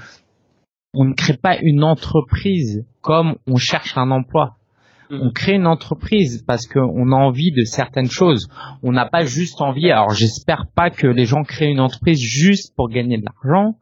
on 0.94 1.06
ne 1.06 1.14
crée 1.14 1.38
pas 1.38 1.58
une 1.62 1.84
entreprise 1.84 2.86
comme 3.02 3.36
on 3.48 3.56
cherche 3.56 3.98
un 3.98 4.12
emploi 4.12 4.58
on 5.12 5.32
crée 5.32 5.54
une 5.54 5.68
entreprise 5.68 6.44
parce 6.46 6.68
qu'on 6.68 7.12
a 7.12 7.16
envie 7.16 7.52
de 7.52 7.64
certaines 7.64 8.10
choses. 8.10 8.48
On 8.84 8.92
n'a 8.92 9.06
pas 9.06 9.24
juste 9.24 9.62
envie. 9.62 9.92
Alors 9.92 10.12
j'espère 10.12 10.68
pas 10.74 10.90
que 10.90 11.08
les 11.08 11.26
gens 11.26 11.44
créent 11.44 11.72
une 11.72 11.80
entreprise 11.80 12.20
juste 12.20 12.74
pour 12.76 12.90
gagner 12.90 13.18
de 13.18 13.26
l'argent, 13.26 13.76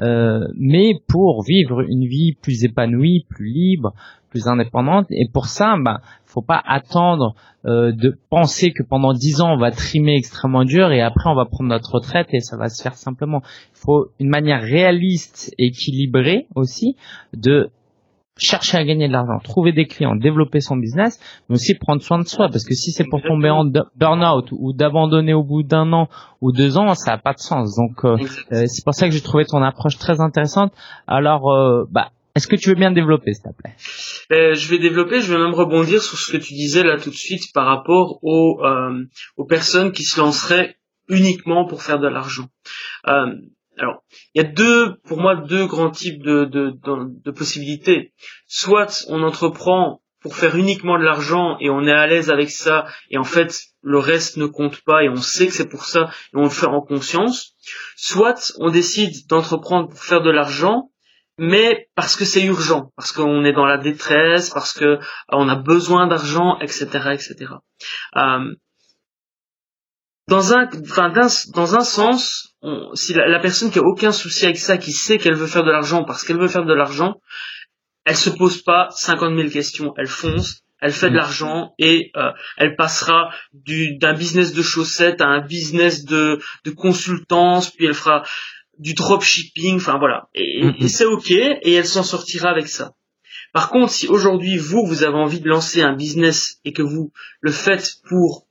euh, 0.00 0.40
mais 0.58 0.94
pour 1.08 1.42
vivre 1.42 1.82
une 1.82 2.06
vie 2.06 2.34
plus 2.40 2.64
épanouie, 2.64 3.26
plus 3.28 3.50
libre, 3.50 3.92
plus 4.30 4.48
indépendante. 4.48 5.06
Et 5.10 5.28
pour 5.30 5.46
ça, 5.46 5.76
bah, 5.78 6.00
faut 6.24 6.42
pas 6.42 6.62
attendre 6.64 7.34
euh, 7.66 7.92
de 7.92 8.18
penser 8.30 8.72
que 8.72 8.82
pendant 8.82 9.12
dix 9.12 9.40
ans 9.40 9.54
on 9.54 9.58
va 9.58 9.70
trimer 9.70 10.16
extrêmement 10.16 10.64
dur 10.64 10.90
et 10.90 11.02
après 11.02 11.28
on 11.28 11.34
va 11.34 11.44
prendre 11.44 11.68
notre 11.68 11.92
retraite 11.96 12.28
et 12.30 12.40
ça 12.40 12.56
va 12.56 12.68
se 12.68 12.82
faire 12.82 12.94
simplement. 12.94 13.42
Il 13.76 13.80
faut 13.80 14.06
une 14.18 14.30
manière 14.30 14.62
réaliste, 14.62 15.54
équilibrée 15.58 16.46
aussi 16.54 16.96
de 17.36 17.70
chercher 18.38 18.78
à 18.78 18.84
gagner 18.84 19.08
de 19.08 19.12
l'argent, 19.12 19.38
trouver 19.42 19.72
des 19.72 19.86
clients, 19.86 20.16
développer 20.16 20.60
son 20.60 20.76
business, 20.76 21.20
mais 21.48 21.54
aussi 21.54 21.74
prendre 21.74 22.02
soin 22.02 22.18
de 22.18 22.26
soi. 22.26 22.48
Parce 22.48 22.64
que 22.64 22.74
si 22.74 22.90
c'est 22.90 23.04
pour 23.04 23.22
tomber 23.22 23.50
en 23.50 23.64
burn-out 23.96 24.48
ou 24.52 24.72
d'abandonner 24.72 25.34
au 25.34 25.44
bout 25.44 25.62
d'un 25.62 25.92
an 25.92 26.08
ou 26.40 26.52
deux 26.52 26.78
ans, 26.78 26.94
ça 26.94 27.12
n'a 27.12 27.18
pas 27.18 27.34
de 27.34 27.38
sens. 27.38 27.76
Donc 27.76 28.04
euh, 28.04 28.16
euh, 28.52 28.64
c'est 28.66 28.84
pour 28.84 28.94
ça 28.94 29.08
que 29.08 29.14
j'ai 29.14 29.20
trouvé 29.20 29.44
ton 29.44 29.62
approche 29.62 29.98
très 29.98 30.20
intéressante. 30.20 30.72
Alors, 31.06 31.50
euh, 31.50 31.84
bah, 31.90 32.10
est-ce 32.34 32.46
que 32.46 32.56
tu 32.56 32.70
veux 32.70 32.74
bien 32.74 32.92
développer, 32.92 33.34
s'il 33.34 33.44
te 33.44 33.56
plaît? 33.56 33.74
Je 34.54 34.70
vais 34.70 34.78
développer, 34.78 35.20
je 35.20 35.34
vais 35.34 35.38
même 35.38 35.54
rebondir 35.54 36.02
sur 36.02 36.16
ce 36.16 36.32
que 36.32 36.38
tu 36.38 36.54
disais 36.54 36.82
là 36.82 36.96
tout 36.96 37.10
de 37.10 37.14
suite 37.14 37.52
par 37.52 37.66
rapport 37.66 38.18
aux, 38.22 38.62
aux 39.36 39.44
personnes 39.44 39.92
qui 39.92 40.02
se 40.04 40.18
lanceraient 40.18 40.76
uniquement 41.10 41.66
pour 41.66 41.82
faire 41.82 41.98
de 41.98 42.08
l'argent. 42.08 42.46
Alors, 43.78 44.02
il 44.34 44.42
y 44.42 44.44
a 44.44 44.48
deux, 44.48 44.96
pour 45.06 45.18
moi, 45.18 45.36
deux 45.36 45.66
grands 45.66 45.90
types 45.90 46.22
de, 46.22 47.30
possibilités. 47.30 48.12
Soit 48.46 49.04
on 49.08 49.22
entreprend 49.22 50.02
pour 50.20 50.36
faire 50.36 50.56
uniquement 50.56 50.98
de 50.98 51.04
l'argent 51.04 51.56
et 51.60 51.68
on 51.68 51.82
est 51.82 51.92
à 51.92 52.06
l'aise 52.06 52.30
avec 52.30 52.50
ça 52.50 52.86
et 53.10 53.18
en 53.18 53.24
fait 53.24 53.58
le 53.82 53.98
reste 53.98 54.36
ne 54.36 54.46
compte 54.46 54.80
pas 54.82 55.02
et 55.02 55.08
on 55.08 55.16
sait 55.16 55.48
que 55.48 55.52
c'est 55.52 55.68
pour 55.68 55.84
ça 55.84 56.10
et 56.32 56.36
on 56.36 56.44
le 56.44 56.48
fait 56.48 56.66
en 56.66 56.80
conscience. 56.80 57.56
Soit 57.96 58.52
on 58.60 58.70
décide 58.70 59.26
d'entreprendre 59.26 59.88
pour 59.88 59.98
faire 59.98 60.22
de 60.22 60.30
l'argent 60.30 60.92
mais 61.38 61.88
parce 61.94 62.14
que 62.14 62.24
c'est 62.24 62.44
urgent, 62.44 62.92
parce 62.94 63.10
qu'on 63.10 63.44
est 63.44 63.52
dans 63.52 63.64
la 63.64 63.78
détresse, 63.78 64.50
parce 64.50 64.72
que 64.72 64.98
on 65.28 65.48
a 65.48 65.56
besoin 65.56 66.06
d'argent, 66.06 66.58
etc., 66.60 66.86
etc. 67.12 67.54
Euh, 68.16 68.54
dans 70.28 70.54
un, 70.54 70.68
enfin, 70.82 71.12
dans 71.54 71.74
un 71.74 71.84
sens, 71.84 72.54
si 72.94 73.14
la, 73.14 73.40
personne 73.40 73.70
qui 73.70 73.78
a 73.78 73.82
aucun 73.82 74.12
souci 74.12 74.44
avec 74.44 74.58
ça, 74.58 74.78
qui 74.78 74.92
sait 74.92 75.18
qu'elle 75.18 75.34
veut 75.34 75.46
faire 75.46 75.64
de 75.64 75.70
l'argent 75.70 76.04
parce 76.04 76.24
qu'elle 76.24 76.38
veut 76.38 76.48
faire 76.48 76.64
de 76.64 76.74
l'argent, 76.74 77.20
elle 78.04 78.16
se 78.16 78.30
pose 78.30 78.62
pas 78.62 78.88
50 78.90 79.36
000 79.36 79.48
questions, 79.50 79.94
elle 79.96 80.06
fonce, 80.06 80.62
elle 80.80 80.92
fait 80.92 81.08
de 81.08 81.14
mm. 81.14 81.16
l'argent 81.16 81.74
et 81.78 82.10
euh, 82.16 82.30
elle 82.56 82.76
passera 82.76 83.30
du 83.52 83.96
d'un 83.98 84.14
business 84.14 84.52
de 84.52 84.62
chaussettes 84.62 85.20
à 85.20 85.26
un 85.26 85.40
business 85.40 86.04
de, 86.04 86.40
de 86.64 86.70
consultance, 86.70 87.70
puis 87.70 87.86
elle 87.86 87.94
fera 87.94 88.22
du 88.78 88.94
dropshipping, 88.94 89.76
enfin 89.76 89.98
voilà. 89.98 90.28
Et, 90.34 90.62
et 90.78 90.88
c'est 90.88 91.04
ok 91.04 91.30
et 91.30 91.72
elle 91.72 91.86
s'en 91.86 92.02
sortira 92.02 92.50
avec 92.50 92.68
ça. 92.68 92.92
Par 93.52 93.70
contre, 93.70 93.92
si 93.92 94.08
aujourd'hui 94.08 94.56
vous 94.56 94.84
vous 94.86 95.02
avez 95.02 95.16
envie 95.16 95.40
de 95.40 95.48
lancer 95.48 95.82
un 95.82 95.94
business 95.94 96.58
et 96.64 96.72
que 96.72 96.82
vous 96.82 97.12
le 97.40 97.52
faites 97.52 97.96
pour 98.08 98.46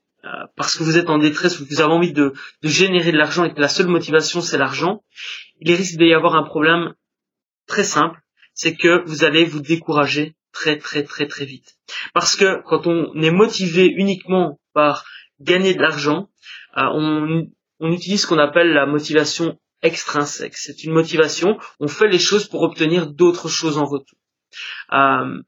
parce 0.55 0.77
que 0.77 0.83
vous 0.83 0.97
êtes 0.97 1.09
en 1.09 1.17
détresse 1.17 1.59
ou 1.59 1.65
que 1.65 1.73
vous 1.73 1.81
avez 1.81 1.91
envie 1.91 2.13
de, 2.13 2.33
de 2.61 2.67
générer 2.67 3.11
de 3.11 3.17
l'argent 3.17 3.43
et 3.43 3.53
que 3.53 3.59
la 3.59 3.67
seule 3.67 3.87
motivation 3.87 4.41
c'est 4.41 4.57
l'argent, 4.57 5.03
il 5.59 5.73
risque 5.73 5.97
d'y 5.97 6.13
avoir 6.13 6.35
un 6.35 6.43
problème 6.43 6.93
très 7.67 7.83
simple, 7.83 8.19
c'est 8.53 8.75
que 8.75 9.03
vous 9.05 9.23
allez 9.23 9.45
vous 9.45 9.61
décourager 9.61 10.35
très 10.51 10.77
très 10.77 11.03
très 11.03 11.27
très 11.27 11.45
vite. 11.45 11.77
Parce 12.13 12.35
que 12.35 12.61
quand 12.65 12.87
on 12.87 13.13
est 13.21 13.31
motivé 13.31 13.87
uniquement 13.87 14.59
par 14.73 15.05
gagner 15.39 15.73
de 15.73 15.81
l'argent, 15.81 16.29
euh, 16.77 16.83
on, 16.93 17.47
on 17.79 17.91
utilise 17.91 18.21
ce 18.21 18.27
qu'on 18.27 18.37
appelle 18.37 18.73
la 18.73 18.85
motivation 18.85 19.57
extrinsèque. 19.81 20.55
C'est 20.55 20.83
une 20.83 20.93
motivation, 20.93 21.57
on 21.79 21.87
fait 21.87 22.07
les 22.07 22.19
choses 22.19 22.47
pour 22.47 22.61
obtenir 22.61 23.07
d'autres 23.07 23.49
choses 23.49 23.77
en 23.77 23.85
retour. 23.85 24.19
Euh, 24.93 25.41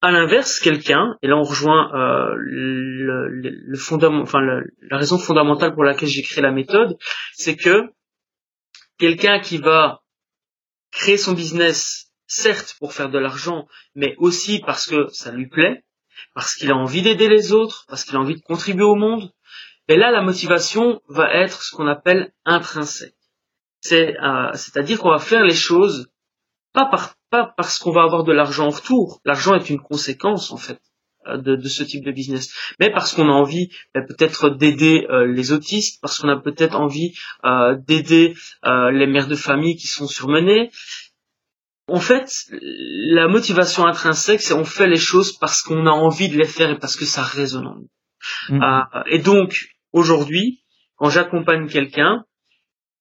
à 0.00 0.12
l'inverse, 0.12 0.60
quelqu'un, 0.60 1.16
et 1.22 1.26
là 1.26 1.36
on 1.36 1.42
rejoint 1.42 1.92
euh, 1.94 2.34
le, 2.36 3.28
le, 3.28 4.22
enfin 4.22 4.40
la 4.40 4.96
raison 4.96 5.18
fondamentale 5.18 5.74
pour 5.74 5.84
laquelle 5.84 6.08
j'ai 6.08 6.22
créé 6.22 6.42
la 6.42 6.52
méthode, 6.52 6.96
c'est 7.32 7.56
que 7.56 7.82
quelqu'un 8.98 9.40
qui 9.40 9.58
va 9.58 10.02
créer 10.92 11.16
son 11.16 11.32
business, 11.32 12.12
certes 12.26 12.76
pour 12.78 12.92
faire 12.92 13.10
de 13.10 13.18
l'argent, 13.18 13.66
mais 13.94 14.14
aussi 14.18 14.60
parce 14.64 14.86
que 14.86 15.08
ça 15.08 15.32
lui 15.32 15.48
plaît, 15.48 15.84
parce 16.34 16.54
qu'il 16.54 16.70
a 16.70 16.76
envie 16.76 17.02
d'aider 17.02 17.28
les 17.28 17.52
autres, 17.52 17.84
parce 17.88 18.04
qu'il 18.04 18.16
a 18.16 18.20
envie 18.20 18.36
de 18.36 18.42
contribuer 18.42 18.84
au 18.84 18.94
monde, 18.94 19.32
et 19.88 19.96
là 19.96 20.12
la 20.12 20.22
motivation 20.22 21.00
va 21.08 21.32
être 21.32 21.62
ce 21.62 21.74
qu'on 21.74 21.88
appelle 21.88 22.32
intrinsèque. 22.44 23.14
Euh, 23.92 24.50
c'est-à-dire 24.54 24.98
qu'on 24.98 25.10
va 25.10 25.18
faire 25.18 25.44
les 25.44 25.54
choses 25.54 26.08
pas 26.72 26.86
par 26.86 27.14
pas 27.30 27.52
parce 27.56 27.78
qu'on 27.78 27.92
va 27.92 28.02
avoir 28.02 28.24
de 28.24 28.32
l'argent 28.32 28.66
en 28.66 28.70
retour. 28.70 29.20
L'argent 29.24 29.54
est 29.54 29.68
une 29.70 29.80
conséquence 29.80 30.50
en 30.50 30.56
fait 30.56 30.80
euh, 31.26 31.36
de, 31.36 31.68
ce 31.68 31.82
type 31.82 32.04
de 32.04 32.12
business, 32.12 32.52
mais 32.80 32.90
parce 32.90 33.14
qu'on 33.14 33.28
a 33.28 33.32
envie 33.32 33.70
ben, 33.94 34.04
peut-être 34.06 34.50
d'aider 34.50 35.06
euh, 35.10 35.26
les 35.26 35.52
autistes, 35.52 36.00
parce 36.00 36.18
qu'on 36.18 36.28
a 36.28 36.40
peut-être 36.40 36.76
envie 36.76 37.12
euh, 37.44 37.76
d'aider 37.86 38.34
les 38.64 39.06
mères 39.06 39.28
de 39.28 39.34
famille 39.34 39.76
qui 39.76 39.86
sont 39.86 40.06
surmenées. 40.06 40.70
En 41.86 42.00
fait, 42.00 42.30
la 42.50 43.28
motivation 43.28 43.86
intrinsèque, 43.86 44.42
c'est 44.42 44.54
on 44.54 44.64
fait 44.64 44.86
les 44.86 44.98
choses 44.98 45.36
parce 45.38 45.62
qu'on 45.62 45.86
a 45.86 45.90
envie 45.90 46.28
de 46.28 46.36
les 46.36 46.46
faire 46.46 46.70
et 46.70 46.78
parce 46.78 46.96
que 46.96 47.06
ça 47.06 47.22
résonne 47.22 47.66
en 47.66 47.76
nous. 47.76 47.90
Mmh. 48.50 48.80
et 49.06 49.18
donc, 49.20 49.68
aujourd'hui, 49.92 50.62
quand 50.96 51.08
j'accompagne 51.08 51.66
quelqu'un, 51.66 52.24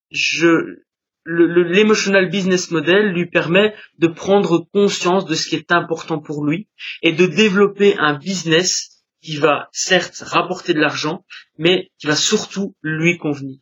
je, 0.10 0.80
l'emotional 1.28 2.30
business 2.30 2.72
model 2.72 3.12
lui 3.12 3.26
permet 3.26 3.76
de 4.00 4.08
prendre 4.08 4.66
conscience 4.74 5.26
de 5.26 5.36
ce 5.36 5.50
qui 5.50 5.56
est 5.56 5.72
important 5.72 6.20
pour 6.20 6.46
lui 6.46 6.70
et 7.02 7.12
de 7.12 7.26
développer 7.26 7.98
un 7.98 8.18
business 8.18 9.04
qui 9.22 9.36
va 9.36 9.68
certes 9.74 10.24
rapporter 10.26 10.74
de 10.74 10.80
l'argent, 10.80 11.26
mais 11.58 11.92
qui 12.00 12.08
va 12.08 12.16
surtout 12.16 12.76
lui 12.82 13.18
convenir. 13.18 13.60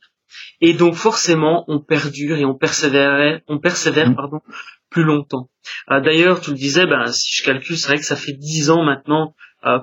Et 0.62 0.74
donc 0.74 0.94
forcément, 0.94 1.66
on 1.68 1.80
perdure 1.80 2.38
et 2.38 2.46
on 2.46 2.56
persévère, 2.56 3.42
on 3.48 3.60
persévère 3.60 4.12
mmh. 4.12 4.16
pardon, 4.16 4.42
plus 4.90 5.04
longtemps. 5.04 5.50
Euh, 5.90 6.02
d'ailleurs, 6.02 6.42
tu 6.42 6.52
le 6.52 6.58
disais, 6.58 6.86
ben, 6.86 7.08
si 7.08 7.36
je 7.36 7.44
calcule, 7.44 7.78
c'est 7.78 7.88
vrai 7.88 7.98
que 7.98 8.06
ça 8.06 8.16
fait 8.16 8.34
dix 8.34 8.70
ans 8.70 8.84
maintenant 8.84 9.34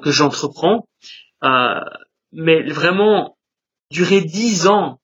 que 0.04 0.12
j'entreprends. 0.12 0.86
mais 2.32 2.62
vraiment 2.70 3.36
durer 3.90 4.20
dix 4.20 4.68
ans, 4.68 5.00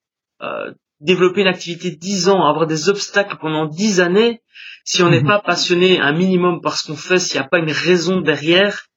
développer 1.00 1.42
une 1.42 1.48
activité 1.48 1.90
dix 1.90 2.28
ans, 2.28 2.44
avoir 2.44 2.66
des 2.66 2.88
obstacles 2.88 3.36
pendant 3.40 3.66
dix 3.66 4.00
années, 4.00 4.40
si 4.84 5.02
on 5.02 5.10
n'est 5.10 5.20
mhm. 5.20 5.28
pas 5.28 5.40
passionné 5.40 6.00
un 6.00 6.12
minimum 6.12 6.60
par 6.60 6.76
ce 6.76 6.86
qu'on 6.86 6.96
fait, 6.96 7.18
s'il 7.18 7.40
n'y 7.40 7.46
a 7.46 7.48
pas 7.48 7.58
une 7.58 7.70
raison 7.70 8.20
derrière, 8.20 8.88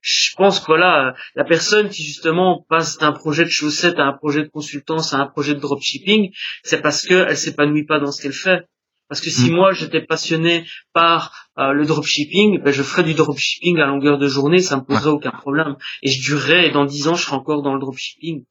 je 0.00 0.30
pense 0.36 0.60
que 0.60 0.66
voilà, 0.66 1.14
la 1.34 1.44
personne 1.44 1.88
qui 1.88 2.04
justement 2.04 2.64
passe 2.68 2.98
d'un 2.98 3.12
projet 3.12 3.44
de 3.44 3.50
chaussette 3.50 3.98
à 3.98 4.04
un 4.04 4.12
projet 4.12 4.42
de 4.42 4.48
consultance 4.48 5.12
à 5.12 5.18
un 5.18 5.26
projet 5.26 5.54
de 5.54 5.58
dropshipping, 5.58 6.30
c'est 6.62 6.80
parce 6.80 7.04
qu'elle 7.04 7.36
s'épanouit 7.36 7.86
pas 7.86 7.98
dans 7.98 8.12
ce 8.12 8.22
qu'elle 8.22 8.32
fait. 8.32 8.66
Parce 9.08 9.20
que 9.20 9.30
si 9.30 9.50
mm. 9.50 9.54
moi 9.54 9.72
j'étais 9.72 10.00
passionné 10.00 10.64
par 10.92 11.48
euh, 11.58 11.72
le 11.72 11.86
dropshipping, 11.86 12.62
ben 12.62 12.72
je 12.72 12.82
ferais 12.82 13.02
du 13.02 13.14
dropshipping 13.14 13.78
à 13.78 13.86
longueur 13.86 14.18
de 14.18 14.28
journée, 14.28 14.58
ça 14.58 14.76
me 14.76 14.82
poserait 14.82 15.10
aucun 15.10 15.30
problème. 15.30 15.76
Et 16.02 16.10
je 16.10 16.22
durerais, 16.22 16.68
et 16.68 16.70
dans 16.70 16.84
dix 16.84 17.08
ans, 17.08 17.14
je 17.14 17.24
serais 17.24 17.36
encore 17.36 17.62
dans 17.62 17.74
le 17.74 17.80
dropshipping. 17.80 18.44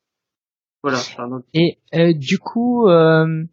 Voilà. 0.86 1.00
Et 1.54 1.80
euh, 1.96 2.14
du 2.14 2.38
coup, 2.38 2.88
euh, 2.88 3.44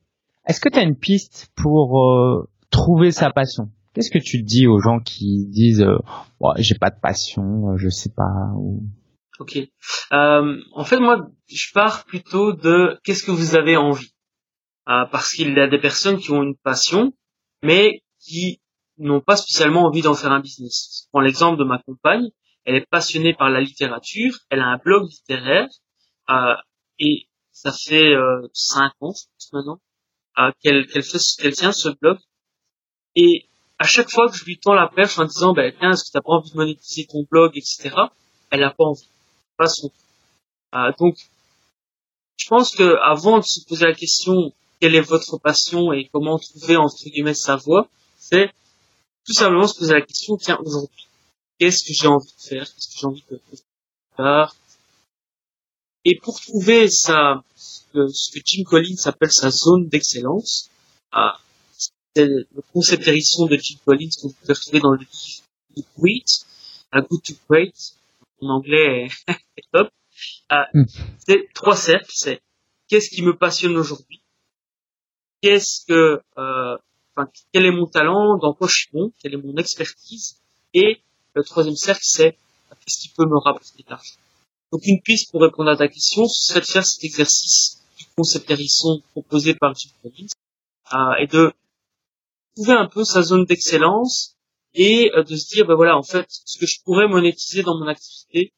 est-ce 0.46 0.60
que 0.60 0.68
tu 0.68 0.78
as 0.78 0.82
une 0.82 0.96
piste 0.96 1.50
pour 1.56 2.46
trouver 2.70 3.10
sa 3.10 3.30
passion? 3.30 3.70
Qu'est-ce 3.94 4.10
que 4.10 4.18
tu 4.18 4.42
dis 4.42 4.66
aux 4.66 4.80
gens 4.80 4.98
qui 5.00 5.46
disent 5.48 5.86
j'ai 6.58 6.74
pas 6.74 6.90
de 6.90 7.00
passion, 7.00 7.76
je 7.76 7.88
sais 7.88 8.12
pas 8.14 8.52
ou... 8.56 8.82
Ok. 9.38 9.58
en 10.10 10.84
fait, 10.84 10.98
moi, 10.98 11.28
je 11.48 11.72
pars 11.72 12.04
plutôt 12.04 12.52
de 12.52 12.98
qu'est-ce 13.02 13.24
que 13.24 13.30
vous 13.30 13.56
avez 13.56 13.76
envie. 13.76 14.12
Euh, 14.88 15.04
parce 15.10 15.32
qu'il 15.32 15.54
y 15.54 15.60
a 15.60 15.68
des 15.68 15.78
personnes 15.78 16.18
qui 16.18 16.32
ont 16.32 16.42
une 16.42 16.56
passion, 16.56 17.12
mais 17.62 18.02
qui 18.18 18.60
n'ont 18.98 19.20
pas 19.20 19.36
spécialement 19.36 19.84
envie 19.84 20.02
d'en 20.02 20.14
faire 20.14 20.32
un 20.32 20.40
business. 20.40 21.04
Je 21.04 21.08
prends 21.12 21.20
l'exemple 21.20 21.58
de 21.58 21.64
ma 21.64 21.78
compagne, 21.78 22.28
elle 22.64 22.74
est 22.74 22.86
passionnée 22.90 23.34
par 23.34 23.48
la 23.48 23.60
littérature, 23.60 24.34
elle 24.50 24.60
a 24.60 24.66
un 24.66 24.78
blog 24.78 25.08
littéraire, 25.08 25.68
euh, 26.30 26.54
et 27.02 27.26
ça 27.50 27.72
fait 27.72 28.14
euh, 28.14 28.48
cinq 28.54 28.92
ans 29.00 29.12
maintenant 29.52 29.80
euh, 30.38 30.52
qu'elle 30.62 30.86
qu'elle 30.86 31.02
fait 31.02 31.18
qu'elle 31.38 31.54
tient 31.54 31.72
ce 31.72 31.88
blog. 31.88 32.18
Et 33.16 33.48
à 33.78 33.84
chaque 33.84 34.10
fois 34.10 34.28
que 34.30 34.36
je 34.36 34.44
lui 34.44 34.58
tends 34.58 34.74
la 34.74 34.88
perche 34.88 35.18
en 35.18 35.24
disant, 35.24 35.52
ben 35.52 35.74
tiens, 35.78 35.90
est-ce 35.90 36.04
que 36.04 36.12
t'as 36.12 36.20
pas 36.20 36.32
envie 36.32 36.52
de 36.52 36.56
monétiser 36.56 37.06
ton 37.10 37.26
blog, 37.28 37.52
etc. 37.56 37.90
Elle 38.50 38.62
a 38.62 38.70
pas 38.70 38.84
envie, 38.84 39.08
pas 39.58 39.66
son. 39.66 39.90
Euh, 40.74 40.92
donc, 40.98 41.16
je 42.38 42.48
pense 42.48 42.74
que 42.74 42.96
avant 43.02 43.38
de 43.38 43.44
se 43.44 43.66
poser 43.66 43.86
la 43.86 43.94
question 43.94 44.52
quelle 44.80 44.94
est 44.94 45.00
votre 45.00 45.38
passion 45.38 45.92
et 45.92 46.08
comment 46.12 46.38
trouver 46.38 46.76
entre 46.76 47.04
guillemets 47.04 47.34
sa 47.34 47.56
voie, 47.56 47.88
c'est 48.16 48.50
tout 49.26 49.32
simplement 49.32 49.66
se 49.66 49.78
poser 49.78 49.94
la 49.94 50.02
question, 50.02 50.36
tiens, 50.36 50.58
aujourd'hui, 50.64 51.06
qu'est-ce 51.58 51.84
que 51.84 51.92
j'ai 51.92 52.08
envie 52.08 52.32
de 52.32 52.48
faire, 52.48 52.64
qu'est-ce 52.64 52.88
que 52.88 52.98
j'ai 52.98 53.06
envie 53.06 53.24
de 53.30 53.40
faire. 54.16 54.56
Et 56.04 56.18
pour 56.20 56.40
trouver 56.40 56.88
sa, 56.88 57.42
ce 57.54 58.32
que 58.32 58.40
Jim 58.44 58.64
Collins 58.64 58.96
appelle 59.04 59.32
sa 59.32 59.50
zone 59.50 59.88
d'excellence, 59.88 60.70
ah, 61.12 61.38
c'est 62.14 62.26
le 62.26 62.46
concept 62.72 63.06
hérisson 63.06 63.46
de 63.46 63.56
Jim 63.56 63.78
Collins 63.84 64.10
qu'on 64.20 64.30
peut 64.30 64.52
retrouver 64.52 64.80
dans 64.80 64.92
le 64.92 64.98
livre 64.98 65.42
To 65.76 65.82
Great, 65.98 66.26
A 66.90 67.00
Good 67.00 67.22
to 67.22 67.34
Great, 67.48 67.74
en 68.40 68.48
anglais 68.48 69.08
est 69.28 69.64
top. 69.72 69.90
Ah, 70.48 70.66
hmm. 70.74 70.84
C'est 71.26 71.48
trois 71.54 71.76
cercles, 71.76 72.10
c'est 72.12 72.42
qu'est-ce 72.88 73.10
qui 73.10 73.22
me 73.22 73.36
passionne 73.36 73.76
aujourd'hui, 73.76 74.20
qu'est-ce 75.40 75.86
que, 75.86 76.20
euh, 76.38 76.76
enfin, 77.16 77.30
quel 77.52 77.64
est 77.64 77.72
mon 77.72 77.86
talent, 77.86 78.38
dans 78.38 78.52
quoi 78.54 78.68
je 78.68 78.74
suis 78.74 78.90
bon, 78.92 79.12
quelle 79.18 79.34
est 79.34 79.42
mon 79.42 79.56
expertise, 79.56 80.40
et 80.74 81.00
le 81.34 81.44
troisième 81.44 81.76
cercle, 81.76 82.02
c'est 82.04 82.32
qu'est-ce 82.32 83.00
qui 83.00 83.14
peut 83.16 83.24
me 83.24 83.38
rapporter 83.38 83.82
de 83.82 83.90
l'argent. 83.90 84.14
Donc 84.72 84.80
une 84.86 85.02
piste 85.02 85.30
pour 85.30 85.42
répondre 85.42 85.70
à 85.70 85.76
ta 85.76 85.88
question, 85.88 86.26
ce 86.26 86.46
serait 86.46 86.60
de 86.60 86.66
faire 86.66 86.86
cet 86.86 87.04
exercice 87.04 87.82
du 87.98 88.06
concept 88.16 88.50
hérisson 88.50 89.02
proposé 89.12 89.54
par 89.54 89.74
Jim 89.74 89.90
Collins, 90.02 90.28
euh, 90.94 91.14
et 91.20 91.26
de 91.26 91.52
trouver 92.56 92.72
un 92.72 92.86
peu 92.86 93.04
sa 93.04 93.22
zone 93.22 93.44
d'excellence 93.44 94.36
et 94.74 95.10
euh, 95.14 95.22
de 95.24 95.36
se 95.36 95.54
dire, 95.54 95.66
ben 95.66 95.74
voilà, 95.74 95.96
en 95.96 96.02
fait, 96.02 96.26
ce 96.28 96.58
que 96.58 96.66
je 96.66 96.82
pourrais 96.84 97.06
monétiser 97.06 97.62
dans 97.62 97.78
mon 97.78 97.86
activité, 97.86 98.54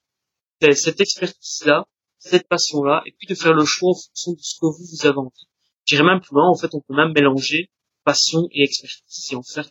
c'est 0.61 0.75
cette 0.75 1.01
expertise-là, 1.01 1.85
cette 2.19 2.47
passion-là, 2.49 3.03
et 3.07 3.13
puis 3.19 3.27
de 3.27 3.35
faire 3.35 3.53
le 3.53 3.65
choix 3.65 3.91
en 3.91 3.95
fonction 3.95 4.33
de 4.33 4.41
ce 4.41 4.55
que 4.55 4.67
vous, 4.67 4.85
vous 4.93 5.07
avez 5.07 5.19
envie. 5.19 5.49
J'irais 5.85 6.05
même 6.05 6.21
plus 6.21 6.35
loin, 6.35 6.49
en 6.49 6.55
fait, 6.55 6.75
on 6.75 6.81
peut 6.81 6.95
même 6.95 7.13
mélanger 7.13 7.71
passion 8.05 8.47
et 8.53 8.63
expertise 8.63 9.33
et 9.33 9.37
en 9.37 9.43
faire 9.43 9.69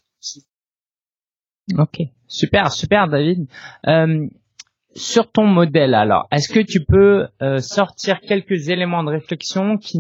Ok, 1.78 2.02
super, 2.28 2.74
super 2.74 3.08
David. 3.08 3.48
Euh, 3.88 4.28
sur 4.96 5.32
ton 5.32 5.46
modèle 5.46 5.94
alors, 5.94 6.28
est-ce 6.32 6.52
que 6.52 6.60
tu 6.60 6.84
peux 6.86 7.28
euh, 7.42 7.60
sortir 7.60 8.20
quelques 8.22 8.70
éléments 8.70 9.04
de 9.04 9.10
réflexion 9.10 9.78
qui 9.78 10.00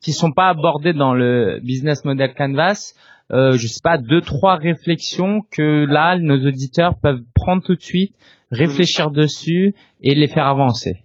qui 0.00 0.12
sont 0.12 0.32
pas 0.32 0.48
abordés 0.48 0.92
dans 0.92 1.14
le 1.14 1.60
business 1.62 2.04
model 2.04 2.34
Canvas? 2.34 2.94
Euh, 3.32 3.52
Je 3.56 3.66
sais 3.66 3.80
pas, 3.82 3.96
deux 3.96 4.20
trois 4.20 4.56
réflexions 4.56 5.40
que 5.50 5.86
là 5.86 6.18
nos 6.18 6.46
auditeurs 6.46 6.98
peuvent 7.00 7.22
prendre 7.34 7.62
tout 7.62 7.74
de 7.74 7.82
suite, 7.82 8.14
réfléchir 8.50 9.10
dessus 9.10 9.74
et 10.02 10.14
les 10.14 10.28
faire 10.28 10.46
avancer. 10.46 11.04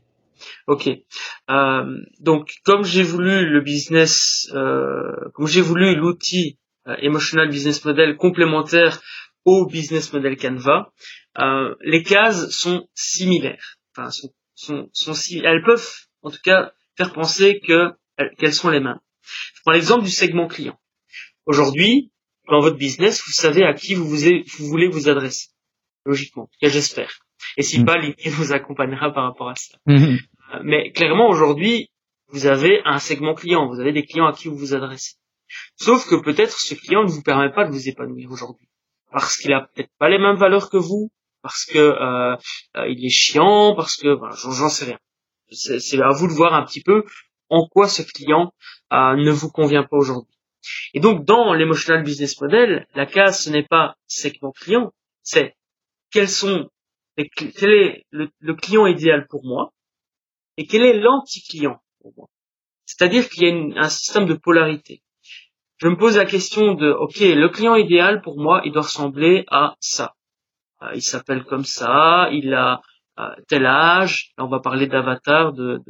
Ok. 0.67 0.89
Euh, 1.49 1.97
donc, 2.19 2.55
comme 2.63 2.83
j'ai 2.83 3.03
voulu 3.03 3.45
le 3.45 3.61
business, 3.61 4.49
euh, 4.53 5.29
comme 5.33 5.47
j'ai 5.47 5.61
voulu 5.61 5.95
l'outil 5.95 6.57
euh, 6.87 6.95
Emotional 7.01 7.49
Business 7.49 7.83
Model 7.85 8.15
complémentaire 8.15 9.01
au 9.45 9.65
business 9.65 10.13
model 10.13 10.37
Canva, 10.37 10.91
euh, 11.39 11.75
les 11.81 12.03
cases 12.03 12.49
sont 12.49 12.87
similaires. 12.93 13.77
Enfin, 13.95 14.11
sont, 14.11 14.33
sont, 14.55 14.89
sont 14.93 15.13
elles 15.43 15.63
peuvent, 15.63 15.89
en 16.21 16.31
tout 16.31 16.41
cas, 16.43 16.71
faire 16.97 17.13
penser 17.13 17.59
que 17.65 17.91
qu'elles 18.37 18.53
sont 18.53 18.69
les 18.69 18.81
mêmes. 18.81 18.99
Je 19.23 19.61
prends 19.61 19.71
l'exemple 19.71 20.03
du 20.03 20.09
segment 20.09 20.47
client. 20.47 20.77
Aujourd'hui, 21.45 22.11
dans 22.49 22.59
votre 22.59 22.77
business, 22.77 23.23
vous 23.25 23.31
savez 23.31 23.63
à 23.63 23.73
qui 23.73 23.95
vous, 23.95 24.05
vous, 24.05 24.65
voulez 24.67 24.87
vous 24.87 25.07
adresser. 25.09 25.47
Logiquement. 26.05 26.49
Et 26.61 26.69
j'espère. 26.69 27.19
Et 27.57 27.61
si 27.61 27.81
mm. 27.81 27.85
pas, 27.85 27.97
LinkedIn 27.97 28.35
vous 28.35 28.51
accompagnera 28.51 29.13
par 29.13 29.23
rapport 29.23 29.49
à 29.49 29.55
ça. 29.55 29.77
Mm-hmm. 29.87 30.19
Euh, 30.55 30.59
mais 30.63 30.91
clairement, 30.91 31.29
aujourd'hui, 31.29 31.89
vous 32.27 32.45
avez 32.45 32.81
un 32.85 32.99
segment 32.99 33.33
client, 33.33 33.67
vous 33.67 33.79
avez 33.79 33.93
des 33.93 34.03
clients 34.03 34.27
à 34.27 34.33
qui 34.33 34.47
vous 34.47 34.57
vous 34.57 34.73
adressez. 34.73 35.15
Sauf 35.75 36.07
que 36.07 36.15
peut-être 36.15 36.59
ce 36.59 36.75
client 36.75 37.03
ne 37.03 37.09
vous 37.09 37.23
permet 37.23 37.51
pas 37.51 37.65
de 37.65 37.71
vous 37.71 37.87
épanouir 37.87 38.31
aujourd'hui. 38.31 38.67
Parce 39.11 39.37
qu'il 39.37 39.53
a 39.53 39.61
peut-être 39.61 39.89
pas 39.97 40.09
les 40.09 40.19
mêmes 40.19 40.37
valeurs 40.37 40.69
que 40.69 40.77
vous, 40.77 41.11
parce 41.41 41.65
que 41.65 41.77
euh, 41.77 42.35
euh 42.77 42.87
il 42.89 43.05
est 43.05 43.09
chiant, 43.09 43.75
parce 43.75 43.95
que 43.95 44.09
voilà, 44.09 44.35
j'en 44.35 44.69
sais 44.69 44.85
rien. 44.85 44.99
C'est 45.51 46.01
à 46.01 46.09
vous 46.09 46.27
de 46.27 46.33
voir 46.33 46.53
un 46.53 46.63
petit 46.63 46.81
peu 46.81 47.03
en 47.49 47.67
quoi 47.67 47.87
ce 47.87 48.03
client 48.03 48.53
euh, 48.93 49.15
ne 49.15 49.31
vous 49.31 49.49
convient 49.49 49.83
pas 49.83 49.97
aujourd'hui. 49.97 50.35
Et 50.93 50.99
donc 50.99 51.25
dans 51.25 51.53
l'emotional 51.53 52.03
business 52.03 52.39
model, 52.41 52.87
la 52.93 53.05
case 53.05 53.43
ce 53.43 53.49
n'est 53.49 53.65
pas 53.65 53.95
segment 54.07 54.51
client, 54.51 54.91
c'est 55.23 55.55
quels 56.11 56.29
sont 56.29 56.69
quel 57.35 57.71
est 57.71 58.05
le, 58.11 58.53
client 58.53 58.85
idéal 58.85 59.27
pour 59.27 59.43
moi 59.43 59.73
et 60.57 60.65
quel 60.65 60.83
est 60.83 60.97
l'anti-client 60.97 61.81
pour 62.01 62.13
moi. 62.15 62.27
C'est-à-dire 62.85 63.29
qu'il 63.29 63.43
y 63.43 63.51
a 63.51 63.81
un 63.81 63.89
système 63.89 64.25
de 64.25 64.35
polarité. 64.35 65.01
Je 65.77 65.87
me 65.87 65.97
pose 65.97 66.17
la 66.17 66.25
question 66.25 66.73
de, 66.73 66.91
ok, 66.91 67.19
le 67.19 67.47
client 67.49 67.75
idéal 67.75 68.21
pour 68.21 68.39
moi, 68.39 68.61
il 68.65 68.71
doit 68.71 68.83
ressembler 68.83 69.45
à 69.47 69.75
ça. 69.79 70.15
Euh, 70.81 70.91
il 70.95 71.01
s'appelle 71.01 71.43
comme 71.43 71.65
ça, 71.65 72.29
il 72.31 72.53
a 72.53 72.81
euh, 73.19 73.29
tel 73.47 73.65
âge, 73.65 74.31
on 74.37 74.47
va 74.47 74.59
parler 74.59 74.87
d'avatar, 74.87 75.53
de, 75.53 75.81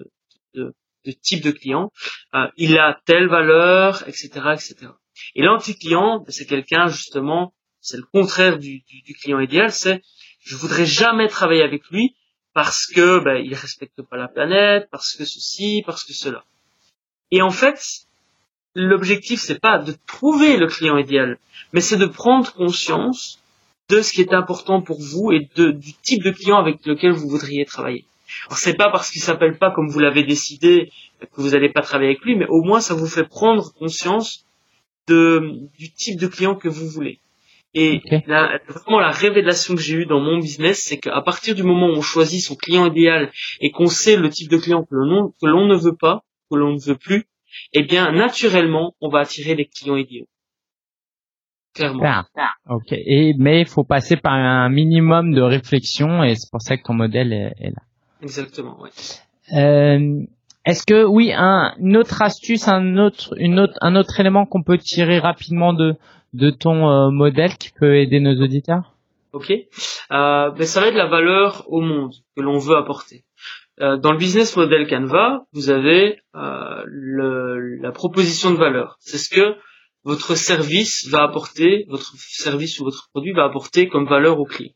de, 0.55 0.73
de, 1.05 1.11
type 1.11 1.43
de 1.43 1.51
client, 1.51 1.91
euh, 2.33 2.47
il 2.57 2.77
a 2.77 2.99
telle 3.05 3.27
valeur, 3.27 4.07
etc., 4.07 4.29
etc. 4.53 4.91
Et 5.35 5.43
l'anti-client, 5.43 6.23
c'est 6.27 6.45
quelqu'un 6.45 6.87
justement, 6.87 7.53
c'est 7.81 7.97
le 7.97 8.07
contraire 8.11 8.57
du, 8.57 8.79
du, 8.81 9.01
du 9.01 9.13
client 9.13 9.39
idéal, 9.39 9.71
c'est 9.71 10.01
je 10.39 10.55
voudrais 10.55 10.85
jamais 10.85 11.27
travailler 11.27 11.63
avec 11.63 11.87
lui 11.91 12.15
parce 12.53 12.87
que 12.87 13.23
ben, 13.23 13.35
il 13.35 13.53
respecte 13.53 14.01
pas 14.01 14.17
la 14.17 14.27
planète, 14.27 14.87
parce 14.91 15.15
que 15.15 15.25
ceci, 15.25 15.83
parce 15.85 16.03
que 16.03 16.13
cela. 16.13 16.43
Et 17.31 17.41
en 17.41 17.51
fait, 17.51 17.79
l'objectif 18.73 19.39
c'est 19.39 19.59
pas 19.59 19.77
de 19.77 19.93
trouver 20.07 20.57
le 20.57 20.67
client 20.67 20.97
idéal, 20.97 21.37
mais 21.73 21.81
c'est 21.81 21.97
de 21.97 22.07
prendre 22.07 22.51
conscience 22.53 23.39
de 23.89 24.01
ce 24.01 24.13
qui 24.13 24.21
est 24.21 24.33
important 24.33 24.81
pour 24.81 24.99
vous 25.01 25.31
et 25.31 25.49
de, 25.55 25.71
du 25.71 25.93
type 25.93 26.23
de 26.23 26.31
client 26.31 26.57
avec 26.57 26.85
lequel 26.85 27.11
vous 27.11 27.27
voudriez 27.27 27.65
travailler. 27.65 28.05
Alors 28.47 28.57
c'est 28.59 28.75
pas 28.75 28.89
parce 28.91 29.09
qu'il 29.09 29.21
s'appelle 29.21 29.57
pas 29.57 29.71
comme 29.71 29.89
vous 29.89 29.99
l'avez 29.99 30.23
décidé 30.23 30.91
que 31.19 31.41
vous 31.41 31.49
n'allez 31.49 31.69
pas 31.69 31.81
travailler 31.81 32.11
avec 32.11 32.21
lui, 32.23 32.35
mais 32.35 32.45
au 32.47 32.61
moins 32.61 32.79
ça 32.79 32.93
vous 32.93 33.07
fait 33.07 33.27
prendre 33.27 33.73
conscience 33.73 34.45
de, 35.07 35.67
du 35.77 35.91
type 35.91 36.19
de 36.19 36.27
client 36.27 36.55
que 36.55 36.69
vous 36.69 36.87
voulez. 36.87 37.19
Et 37.75 38.01
la, 38.25 38.59
vraiment 38.67 38.99
la 38.99 39.11
révélation 39.11 39.75
que 39.75 39.81
j'ai 39.81 39.95
eue 39.95 40.05
dans 40.05 40.19
mon 40.19 40.39
business, 40.39 40.83
c'est 40.83 40.97
qu'à 40.97 41.21
partir 41.21 41.53
du 41.53 41.61
moment 41.61 41.87
où 41.87 41.97
on 41.97 42.01
choisit 42.01 42.41
son 42.41 42.55
client 42.55 42.87
idéal 42.87 43.31
et 43.61 43.69
qu'on 43.71 43.87
sait 43.87 44.15
le 44.15 44.29
type 44.29 44.49
de 44.49 44.57
client 44.57 44.83
que 44.83 44.95
l'on 44.95 45.33
que 45.39 45.45
l'on 45.45 45.67
ne 45.67 45.75
veut 45.75 45.95
pas, 45.95 46.23
que 46.49 46.57
l'on 46.57 46.73
ne 46.73 46.79
veut 46.79 46.95
plus, 46.97 47.27
eh 47.73 47.83
bien 47.83 48.11
naturellement, 48.11 48.95
on 49.01 49.09
va 49.09 49.19
attirer 49.19 49.55
les 49.55 49.65
clients 49.65 49.97
idéaux. 49.97 50.27
Clairement. 51.75 52.23
Ok. 52.67 52.91
Et 52.91 53.33
mais 53.37 53.61
il 53.61 53.67
faut 53.67 53.83
passer 53.83 54.17
par 54.17 54.33
un 54.33 54.69
minimum 54.69 55.33
de 55.33 55.41
réflexion 55.41 56.23
et 56.23 56.35
c'est 56.35 56.49
pour 56.51 56.61
ça 56.61 56.77
que 56.77 56.83
ton 56.83 56.93
modèle 56.93 57.31
est, 57.31 57.69
là. 57.69 57.81
Exactement. 58.21 58.77
Oui. 58.81 58.89
Euh, 59.55 60.25
est-ce 60.65 60.85
que 60.85 61.05
oui, 61.05 61.31
un, 61.35 61.73
une 61.79 61.97
autre 61.97 62.21
astuce, 62.21 62.67
un 62.67 62.97
autre, 62.97 63.33
une 63.37 63.59
autre, 63.59 63.75
un 63.81 63.95
autre 63.95 64.19
élément 64.19 64.45
qu'on 64.45 64.63
peut 64.63 64.77
tirer 64.77 65.19
rapidement 65.19 65.73
de 65.73 65.95
de 66.33 66.51
ton 66.51 66.89
euh, 66.89 67.09
modèle 67.11 67.57
qui 67.57 67.71
peut 67.71 67.97
aider 67.97 68.19
nos 68.19 68.39
auditeurs? 68.43 68.93
Ok. 69.31 69.51
Euh, 69.51 70.51
ben 70.51 70.65
ça 70.65 70.81
va 70.81 70.87
être 70.87 70.95
la 70.95 71.07
valeur 71.07 71.65
au 71.67 71.81
monde 71.81 72.13
que 72.35 72.41
l'on 72.41 72.57
veut 72.57 72.75
apporter. 72.75 73.23
Euh, 73.79 73.95
dans 73.97 74.11
le 74.11 74.17
business 74.17 74.57
model 74.57 74.87
Canva, 74.87 75.45
vous 75.53 75.69
avez 75.69 76.19
le, 76.33 77.77
la 77.81 77.91
proposition 77.91 78.51
de 78.51 78.57
valeur. 78.57 78.97
C'est 78.99 79.17
ce 79.17 79.29
que 79.29 79.55
votre 80.03 80.35
service 80.35 81.07
va 81.09 81.23
apporter, 81.23 81.85
votre 81.87 82.13
service 82.17 82.79
ou 82.79 82.85
votre 82.85 83.09
produit 83.11 83.33
va 83.33 83.45
apporter 83.45 83.87
comme 83.87 84.07
valeur 84.07 84.39
au 84.39 84.45
client. 84.45 84.73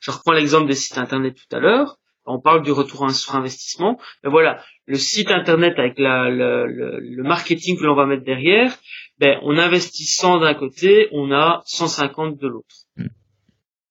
Je 0.00 0.10
reprends 0.10 0.32
l'exemple 0.32 0.66
des 0.68 0.74
sites 0.74 0.98
internet 0.98 1.36
tout 1.36 1.56
à 1.56 1.60
l'heure. 1.60 1.96
On 2.26 2.40
parle 2.40 2.62
du 2.62 2.72
retour 2.72 3.10
sur 3.10 3.34
investissement. 3.34 3.98
Mais 4.22 4.30
voilà, 4.30 4.62
le 4.86 4.96
site 4.96 5.30
internet 5.30 5.78
avec 5.78 5.98
la, 5.98 6.30
le, 6.30 6.66
le, 6.66 7.22
marketing 7.22 7.78
que 7.78 7.84
l'on 7.84 7.94
va 7.94 8.06
mettre 8.06 8.24
derrière, 8.24 8.74
ben, 9.18 9.38
en 9.42 9.58
investissant 9.58 10.38
d'un 10.38 10.54
côté, 10.54 11.08
on 11.12 11.32
a 11.32 11.62
150 11.66 12.38
de 12.38 12.48
l'autre. 12.48 12.76
Hmm. 12.96 13.08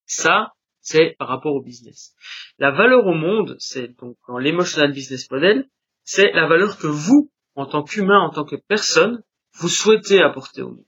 Ça, 0.05 0.53
c'est 0.81 1.15
par 1.19 1.27
rapport 1.27 1.53
au 1.53 1.61
business. 1.61 2.15
La 2.57 2.71
valeur 2.71 3.05
au 3.05 3.13
monde, 3.13 3.55
c'est 3.59 3.95
donc 3.99 4.17
dans 4.27 4.37
l'emotional 4.37 4.91
business 4.91 5.29
model, 5.29 5.65
c'est 6.03 6.31
la 6.33 6.47
valeur 6.47 6.77
que 6.77 6.87
vous, 6.87 7.31
en 7.55 7.65
tant 7.65 7.83
qu'humain, 7.83 8.19
en 8.19 8.29
tant 8.29 8.45
que 8.45 8.55
personne, 8.55 9.23
vous 9.55 9.69
souhaitez 9.69 10.21
apporter 10.21 10.61
au 10.61 10.69
monde. 10.69 10.85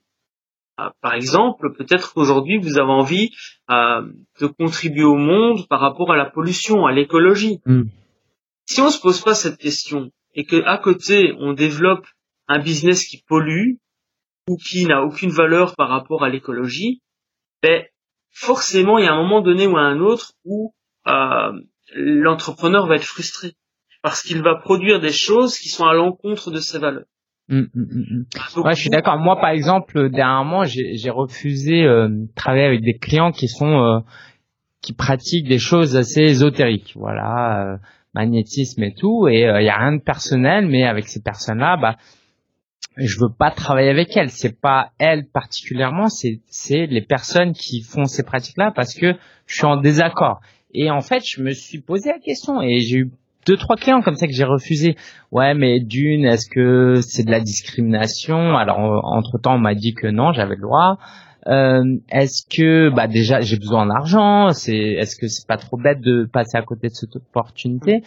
Ah, 0.78 0.94
par 1.02 1.14
exemple, 1.14 1.74
peut-être 1.74 2.14
qu'aujourd'hui 2.14 2.58
vous 2.58 2.78
avez 2.78 2.92
envie 2.92 3.32
euh, 3.70 4.02
de 4.42 4.48
contribuer 4.48 5.06
au 5.06 5.16
monde 5.16 5.68
par 5.70 5.80
rapport 5.80 6.12
à 6.12 6.18
la 6.18 6.26
pollution, 6.26 6.86
à 6.86 6.92
l'écologie. 6.92 7.62
Hmm. 7.66 7.84
Si 8.66 8.82
on 8.82 8.90
se 8.90 9.00
pose 9.00 9.22
pas 9.22 9.36
cette 9.36 9.58
question 9.58 10.12
et 10.34 10.44
que 10.44 10.62
à 10.66 10.78
côté 10.78 11.34
on 11.40 11.54
développe 11.54 12.06
un 12.48 12.60
business 12.60 13.06
qui 13.06 13.24
pollue 13.26 13.76
ou 14.50 14.58
qui 14.58 14.86
n'a 14.86 15.02
aucune 15.02 15.32
valeur 15.32 15.76
par 15.76 15.88
rapport 15.88 16.24
à 16.24 16.30
l'écologie, 16.30 17.02
ben 17.64 17.86
forcément 18.32 18.98
il 18.98 19.06
y 19.06 19.08
a 19.08 19.14
un 19.14 19.22
moment 19.22 19.42
donné 19.42 19.68
ou 19.68 19.78
un 19.78 20.02
autre 20.02 20.34
où 20.44 20.74
euh, 21.08 21.54
l'entrepreneur 21.94 22.86
va 22.88 22.96
être 22.96 23.06
frustré 23.06 23.54
parce 24.02 24.22
qu'il 24.22 24.44
va 24.44 24.56
produire 24.56 25.00
des 25.00 25.14
choses 25.14 25.58
qui 25.58 25.70
sont 25.70 25.86
à 25.86 25.94
l'encontre 25.94 26.52
de 26.52 26.60
ses 26.60 26.80
valeurs. 26.80 27.06
Hum, 27.48 27.68
hum, 27.76 28.26
ouais, 28.64 28.74
je 28.74 28.82
suis 28.82 28.90
d'accord. 28.90 29.18
Moi, 29.20 29.40
par 29.40 29.52
exemple, 29.52 30.10
dernièrement, 30.10 30.64
j'ai 30.64 31.10
refusé 31.10 31.84
euh, 31.84 32.08
de 32.10 32.28
travailler 32.34 32.66
avec 32.66 32.82
des 32.82 32.98
clients 32.98 33.32
qui 33.32 33.48
sont 33.48 33.80
euh, 33.80 34.00
qui 34.82 34.94
pratiquent 34.94 35.48
des 35.48 35.60
choses 35.60 35.96
assez 35.96 36.22
ésotériques. 36.22 36.94
Voilà, 36.96 37.74
euh, 37.74 37.78
magnétisme 38.14 38.84
et 38.84 38.96
tout. 38.96 39.28
Et 39.28 39.42
il 39.42 39.64
y 39.64 39.70
a 39.70 39.78
rien 39.78 39.94
de 39.94 40.02
personnel, 40.02 40.68
mais 40.68 40.84
avec 40.84 41.08
ces 41.08 41.22
personnes-là, 41.22 41.78
bah, 41.78 41.98
je 42.98 43.20
veux 43.20 43.32
pas 43.38 43.52
travailler 43.52 43.90
avec 43.90 44.16
elles. 44.18 44.32
C'est 44.32 44.60
pas 44.60 44.92
elles 44.98 45.28
particulièrement, 45.28 46.10
c'est 46.10 46.42
c'est 46.48 46.88
les 46.88 47.02
personnes 47.02 47.54
qui 47.54 47.82
font 47.82 48.06
ces 48.06 48.24
pratiques-là 48.24 48.72
parce 48.76 48.96
que 48.96 49.14
je 49.46 49.56
suis 49.56 49.66
en 49.66 49.78
désaccord. 49.78 50.40
Et 50.74 50.90
en 50.90 51.02
fait, 51.02 51.24
je 51.26 51.42
me 51.42 51.52
suis 51.52 51.80
posé 51.80 52.10
la 52.10 52.20
question 52.20 52.62
et 52.62 52.80
j'ai 52.80 52.98
eu 52.98 53.12
deux 53.46 53.58
trois 53.58 53.76
clients 53.76 54.02
comme 54.02 54.16
ça 54.16 54.28
que 54.28 54.34
j'ai 54.34 54.44
refusé. 54.44 54.96
Ouais, 55.32 55.54
mais 55.54 55.80
d'une, 55.80 56.26
est-ce 56.26 56.50
que 56.50 57.02
c'est 57.02 57.24
de 57.24 57.32
la 57.32 57.40
discrimination? 57.40 58.58
Alors 58.58 58.80
entre 59.06 59.38
temps, 59.38 59.56
on 59.56 59.60
m'a 59.60 59.76
dit 59.76 59.94
que 59.94 60.08
non, 60.08 60.34
j'avais 60.34 60.56
le 60.56 60.62
droit. 60.62 60.98
Euh, 61.48 61.84
est-ce 62.10 62.42
que 62.50 62.90
bah 62.90 63.06
déjà 63.06 63.40
j'ai 63.42 63.58
besoin 63.58 63.86
d'argent? 63.86 64.52
C'est 64.52 64.76
est-ce 64.76 65.16
que 65.16 65.28
c'est 65.28 65.48
pas 65.48 65.58
trop 65.58 65.78
bête 65.78 66.02
de 66.02 66.26
passer 66.26 66.58
à 66.58 66.64
côté 66.64 66.88
de 66.88 66.94
cette 66.94 67.16
opportunité? 67.16 68.02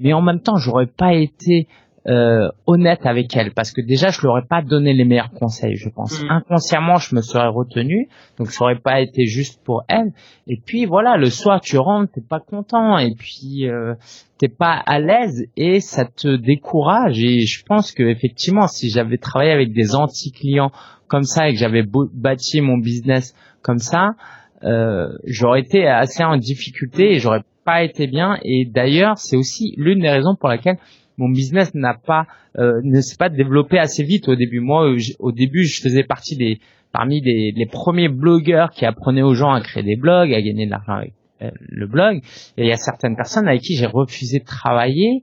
Mais 0.00 0.12
en 0.12 0.22
même 0.22 0.40
temps, 0.40 0.56
j'aurais 0.56 0.88
pas 0.88 1.14
été 1.14 1.68
euh, 2.06 2.48
honnête 2.66 3.04
avec 3.04 3.36
elle 3.36 3.52
parce 3.52 3.72
que 3.72 3.82
déjà 3.82 4.08
je 4.08 4.22
leur 4.22 4.38
ai 4.38 4.46
pas 4.48 4.62
donné 4.62 4.94
les 4.94 5.04
meilleurs 5.04 5.30
conseils 5.30 5.76
je 5.76 5.88
pense. 5.90 6.22
Mm. 6.22 6.30
inconsciemment 6.30 6.96
je 6.96 7.14
me 7.14 7.20
serais 7.20 7.48
retenu 7.48 8.08
donc 8.38 8.50
ça 8.50 8.64
aurait 8.64 8.78
pas 8.78 9.00
été 9.00 9.26
juste 9.26 9.62
pour 9.62 9.82
elle. 9.88 10.12
Et 10.46 10.58
puis 10.64 10.86
voilà 10.86 11.16
le 11.16 11.28
soir 11.28 11.60
tu 11.60 11.76
rentres 11.76 12.12
t'es 12.12 12.22
pas 12.22 12.40
content 12.40 12.96
et 12.96 13.14
puis 13.14 13.68
euh, 13.68 13.94
t'es 14.38 14.48
pas 14.48 14.82
à 14.86 14.98
l'aise 14.98 15.46
et 15.56 15.80
ça 15.80 16.06
te 16.06 16.36
décourage. 16.36 17.22
Et 17.22 17.40
je 17.40 17.62
pense 17.64 17.92
que 17.92 18.02
effectivement 18.02 18.66
si 18.66 18.88
j'avais 18.88 19.18
travaillé 19.18 19.52
avec 19.52 19.72
des 19.72 19.94
anti 19.94 20.32
clients 20.32 20.72
comme 21.06 21.24
ça 21.24 21.48
et 21.48 21.52
que 21.52 21.58
j'avais 21.58 21.84
bâti 21.84 22.60
mon 22.62 22.78
business 22.78 23.34
comme 23.62 23.78
ça 23.78 24.14
euh, 24.62 25.08
j'aurais 25.24 25.60
été 25.60 25.86
assez 25.86 26.22
en 26.22 26.36
difficulté 26.36 27.14
et 27.14 27.18
j'aurais 27.18 27.42
pas 27.64 27.82
été 27.82 28.06
bien. 28.06 28.38
Et 28.42 28.66
d'ailleurs 28.66 29.18
c'est 29.18 29.36
aussi 29.36 29.74
l'une 29.76 30.00
des 30.00 30.10
raisons 30.10 30.34
pour 30.38 30.48
laquelle 30.48 30.78
mon 31.20 31.28
business 31.28 31.74
n'a 31.74 31.94
pas 31.94 32.26
euh, 32.58 32.80
ne 32.82 33.00
s'est 33.00 33.16
pas 33.16 33.28
développé 33.28 33.78
assez 33.78 34.02
vite 34.02 34.28
au 34.28 34.34
début. 34.34 34.60
Moi, 34.60 34.90
euh, 34.90 34.98
au 35.18 35.32
début, 35.32 35.64
je 35.64 35.80
faisais 35.82 36.02
partie 36.02 36.36
des 36.36 36.58
parmi 36.92 37.20
des, 37.20 37.52
les 37.54 37.66
premiers 37.66 38.08
blogueurs 38.08 38.70
qui 38.70 38.84
apprenaient 38.84 39.22
aux 39.22 39.34
gens 39.34 39.52
à 39.52 39.60
créer 39.60 39.84
des 39.84 39.96
blogs, 39.96 40.32
à 40.34 40.42
gagner 40.42 40.66
de 40.66 40.70
l'argent 40.70 40.94
avec 40.94 41.12
euh, 41.42 41.50
le 41.60 41.86
blog. 41.86 42.22
Et 42.56 42.64
il 42.64 42.66
y 42.66 42.72
a 42.72 42.76
certaines 42.76 43.14
personnes 43.14 43.46
avec 43.46 43.60
qui 43.60 43.76
j'ai 43.76 43.86
refusé 43.86 44.40
de 44.40 44.44
travailler 44.44 45.22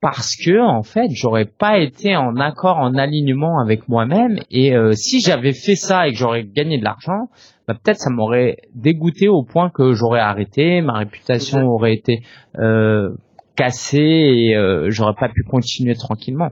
parce 0.00 0.34
que 0.34 0.58
en 0.58 0.82
fait, 0.82 1.10
j'aurais 1.12 1.44
pas 1.44 1.78
été 1.78 2.16
en 2.16 2.36
accord, 2.36 2.78
en 2.78 2.94
alignement 2.94 3.60
avec 3.60 3.86
moi-même. 3.86 4.38
Et 4.50 4.72
si 4.94 5.20
j'avais 5.20 5.52
fait 5.52 5.76
ça 5.76 6.08
et 6.08 6.12
que 6.12 6.16
j'aurais 6.16 6.44
gagné 6.44 6.78
de 6.78 6.84
l'argent, 6.84 7.28
bah, 7.70 7.76
peut-être 7.80 8.00
ça 8.00 8.10
m'aurait 8.10 8.56
dégoûté 8.74 9.28
au 9.28 9.44
point 9.44 9.70
que 9.70 9.92
j'aurais 9.92 10.18
arrêté, 10.18 10.80
ma 10.80 10.94
réputation 10.94 11.68
aurait 11.68 11.94
été 11.94 12.20
euh, 12.58 13.10
cassé 13.60 13.98
et 13.98 14.56
euh, 14.56 14.86
j'aurais 14.88 15.14
pas 15.18 15.28
pu 15.28 15.42
continuer 15.42 15.94
tranquillement. 15.94 16.50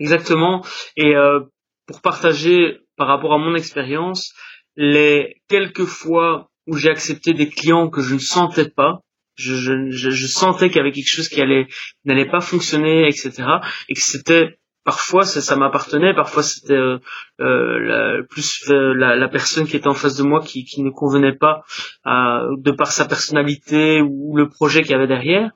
Exactement. 0.00 0.64
Et 0.96 1.14
euh, 1.14 1.40
pour 1.86 2.00
partager 2.00 2.78
par 2.96 3.06
rapport 3.06 3.32
à 3.34 3.38
mon 3.38 3.54
expérience, 3.54 4.34
les 4.76 5.36
quelques 5.48 5.84
fois 5.84 6.50
où 6.66 6.76
j'ai 6.76 6.90
accepté 6.90 7.34
des 7.34 7.48
clients 7.48 7.88
que 7.88 8.00
je 8.00 8.14
ne 8.14 8.18
sentais 8.18 8.68
pas, 8.68 9.00
je, 9.36 9.54
je, 9.54 10.10
je, 10.10 10.26
sentais 10.26 10.68
qu'il 10.68 10.78
y 10.78 10.80
avait 10.80 10.90
quelque 10.90 11.08
chose 11.08 11.28
qui 11.28 11.40
allait 11.40 11.68
n'allait 12.04 12.28
pas 12.28 12.40
fonctionner, 12.40 13.06
etc. 13.06 13.44
Et 13.88 13.94
que 13.94 14.00
c'était 14.00 14.58
parfois 14.84 15.22
ça, 15.22 15.40
ça 15.40 15.54
m'appartenait, 15.54 16.14
parfois 16.14 16.42
c'était 16.42 16.72
euh, 16.72 16.98
euh 17.40 18.22
plus 18.28 18.64
la, 18.68 19.14
la, 19.14 19.28
personne 19.28 19.68
qui 19.68 19.76
était 19.76 19.86
en 19.86 19.94
face 19.94 20.16
de 20.16 20.24
moi 20.24 20.40
qui, 20.40 20.64
qui 20.64 20.82
ne 20.82 20.90
convenait 20.90 21.36
pas 21.36 21.62
de 22.04 22.72
par 22.72 22.90
sa 22.90 23.04
personnalité 23.04 24.00
ou 24.02 24.36
le 24.36 24.48
projet 24.48 24.82
qu'il 24.82 24.90
y 24.90 24.94
avait 24.94 25.06
derrière 25.06 25.52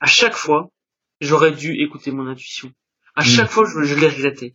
à 0.00 0.06
chaque 0.06 0.34
fois, 0.34 0.70
j'aurais 1.20 1.52
dû 1.52 1.72
écouter 1.82 2.10
mon 2.10 2.26
intuition. 2.26 2.72
À 3.14 3.22
hmm. 3.22 3.24
chaque 3.24 3.50
fois, 3.50 3.64
je, 3.64 3.94
l'ai 3.94 4.08
regretté. 4.08 4.54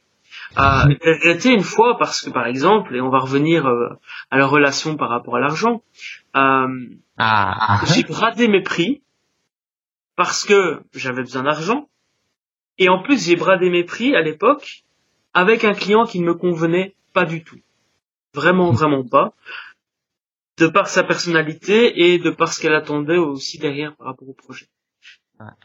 Euh, 0.57 0.83
je 0.83 0.87
l'ai 0.89 1.13
regretté 1.13 1.49
une 1.51 1.63
fois 1.63 1.97
parce 1.97 2.21
que, 2.21 2.29
par 2.29 2.47
exemple, 2.47 2.95
et 2.95 3.01
on 3.01 3.09
va 3.09 3.19
revenir 3.19 3.65
euh, 3.65 3.89
à 4.31 4.37
la 4.37 4.47
relation 4.47 4.95
par 4.95 5.09
rapport 5.09 5.35
à 5.35 5.39
l'argent, 5.39 5.83
euh, 6.35 6.67
ah. 7.17 7.81
j'ai 7.93 8.03
bradé 8.03 8.47
mes 8.47 8.61
prix 8.61 9.03
parce 10.15 10.45
que 10.45 10.81
j'avais 10.93 11.21
besoin 11.21 11.43
d'argent. 11.43 11.89
Et 12.77 12.89
en 12.89 13.01
plus, 13.01 13.25
j'ai 13.25 13.35
bradé 13.35 13.69
mes 13.69 13.83
prix 13.83 14.15
à 14.15 14.21
l'époque 14.21 14.83
avec 15.33 15.63
un 15.63 15.73
client 15.73 16.05
qui 16.05 16.19
ne 16.19 16.25
me 16.25 16.33
convenait 16.33 16.95
pas 17.13 17.25
du 17.25 17.43
tout. 17.43 17.59
Vraiment, 18.33 18.71
hmm. 18.71 18.75
vraiment 18.75 19.03
pas. 19.03 19.33
De 20.59 20.67
par 20.67 20.87
sa 20.87 21.03
personnalité 21.03 22.13
et 22.13 22.19
de 22.19 22.29
par 22.29 22.53
ce 22.53 22.61
qu'elle 22.61 22.75
attendait 22.75 23.17
aussi 23.17 23.57
derrière 23.57 23.95
par 23.95 24.07
rapport 24.07 24.29
au 24.29 24.33
projet. 24.33 24.67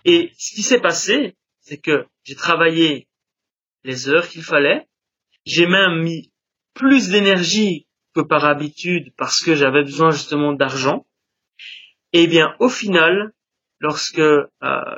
Et 0.04 0.32
ce 0.38 0.54
qui 0.54 0.62
s'est 0.62 0.80
passé, 0.80 1.36
c'est 1.60 1.78
que 1.78 2.06
j'ai 2.24 2.34
travaillé 2.34 3.08
les 3.84 4.08
heures 4.08 4.28
qu'il 4.28 4.42
fallait. 4.42 4.86
J'ai 5.44 5.66
même 5.66 6.02
mis 6.02 6.32
plus 6.74 7.08
d'énergie 7.08 7.86
que 8.14 8.20
par 8.20 8.44
habitude 8.44 9.12
parce 9.16 9.42
que 9.42 9.54
j'avais 9.54 9.82
besoin 9.82 10.10
justement 10.10 10.52
d'argent. 10.52 11.06
Et 12.12 12.26
bien, 12.26 12.54
au 12.58 12.68
final, 12.68 13.32
lorsque 13.80 14.18
euh, 14.18 14.46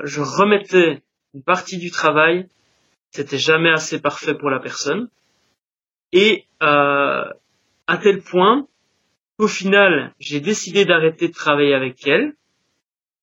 je 0.04 0.20
remettais 0.20 1.02
une 1.34 1.42
partie 1.42 1.78
du 1.78 1.90
travail, 1.90 2.48
c'était 3.10 3.38
jamais 3.38 3.70
assez 3.70 4.00
parfait 4.00 4.34
pour 4.34 4.50
la 4.50 4.60
personne. 4.60 5.08
Et 6.12 6.46
euh, 6.62 7.24
à 7.86 7.98
tel 7.98 8.22
point 8.22 8.68
qu'au 9.38 9.48
final, 9.48 10.14
j'ai 10.18 10.40
décidé 10.40 10.84
d'arrêter 10.84 11.28
de 11.28 11.34
travailler 11.34 11.74
avec 11.74 12.06
elle 12.06 12.34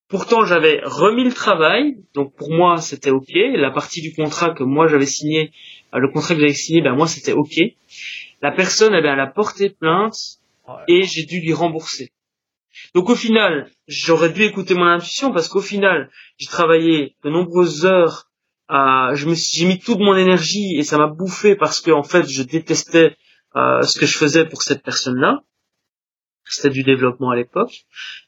Pourtant, 0.09 0.45
j'avais 0.45 0.79
remis 0.85 1.25
le 1.25 1.33
travail, 1.33 1.97
donc 2.13 2.33
pour 2.35 2.49
moi, 2.49 2.77
c'était 2.77 3.09
OK. 3.09 3.33
La 3.33 3.71
partie 3.71 4.01
du 4.01 4.13
contrat 4.13 4.51
que 4.51 4.63
moi 4.63 4.87
j'avais 4.87 5.05
signé, 5.05 5.51
euh, 5.93 5.99
le 5.99 6.09
contrat 6.09 6.33
que 6.33 6.39
j'avais 6.39 6.53
signé, 6.53 6.81
ben 6.81 6.95
moi 6.95 7.07
c'était 7.07 7.33
OK. 7.33 7.55
La 8.41 8.51
personne, 8.51 8.93
eh 8.93 9.01
ben, 9.01 9.13
elle 9.13 9.19
a 9.19 9.27
porté 9.27 9.69
plainte 9.69 10.39
et 10.87 11.03
j'ai 11.03 11.23
dû 11.23 11.41
lui 11.41 11.53
rembourser. 11.53 12.11
Donc 12.93 13.09
au 13.09 13.15
final, 13.15 13.69
j'aurais 13.87 14.29
dû 14.29 14.43
écouter 14.43 14.75
mon 14.75 14.85
intuition 14.85 15.33
parce 15.33 15.49
qu'au 15.49 15.61
final, 15.61 16.09
j'ai 16.37 16.47
travaillé 16.47 17.15
de 17.23 17.29
nombreuses 17.29 17.85
heures. 17.85 18.29
Euh, 18.69 19.15
je 19.15 19.27
me 19.27 19.35
j'ai 19.35 19.65
mis 19.65 19.79
toute 19.79 19.99
mon 19.99 20.15
énergie 20.15 20.77
et 20.77 20.83
ça 20.83 20.97
m'a 20.97 21.07
bouffé 21.07 21.55
parce 21.55 21.81
que 21.81 21.91
en 21.91 22.03
fait, 22.03 22.29
je 22.29 22.43
détestais 22.43 23.15
euh, 23.55 23.81
ce 23.81 23.99
que 23.99 24.05
je 24.05 24.17
faisais 24.17 24.45
pour 24.45 24.61
cette 24.61 24.83
personne-là. 24.83 25.43
C'était 26.49 26.69
du 26.69 26.83
développement 26.83 27.29
à 27.29 27.35
l'époque. 27.35 27.85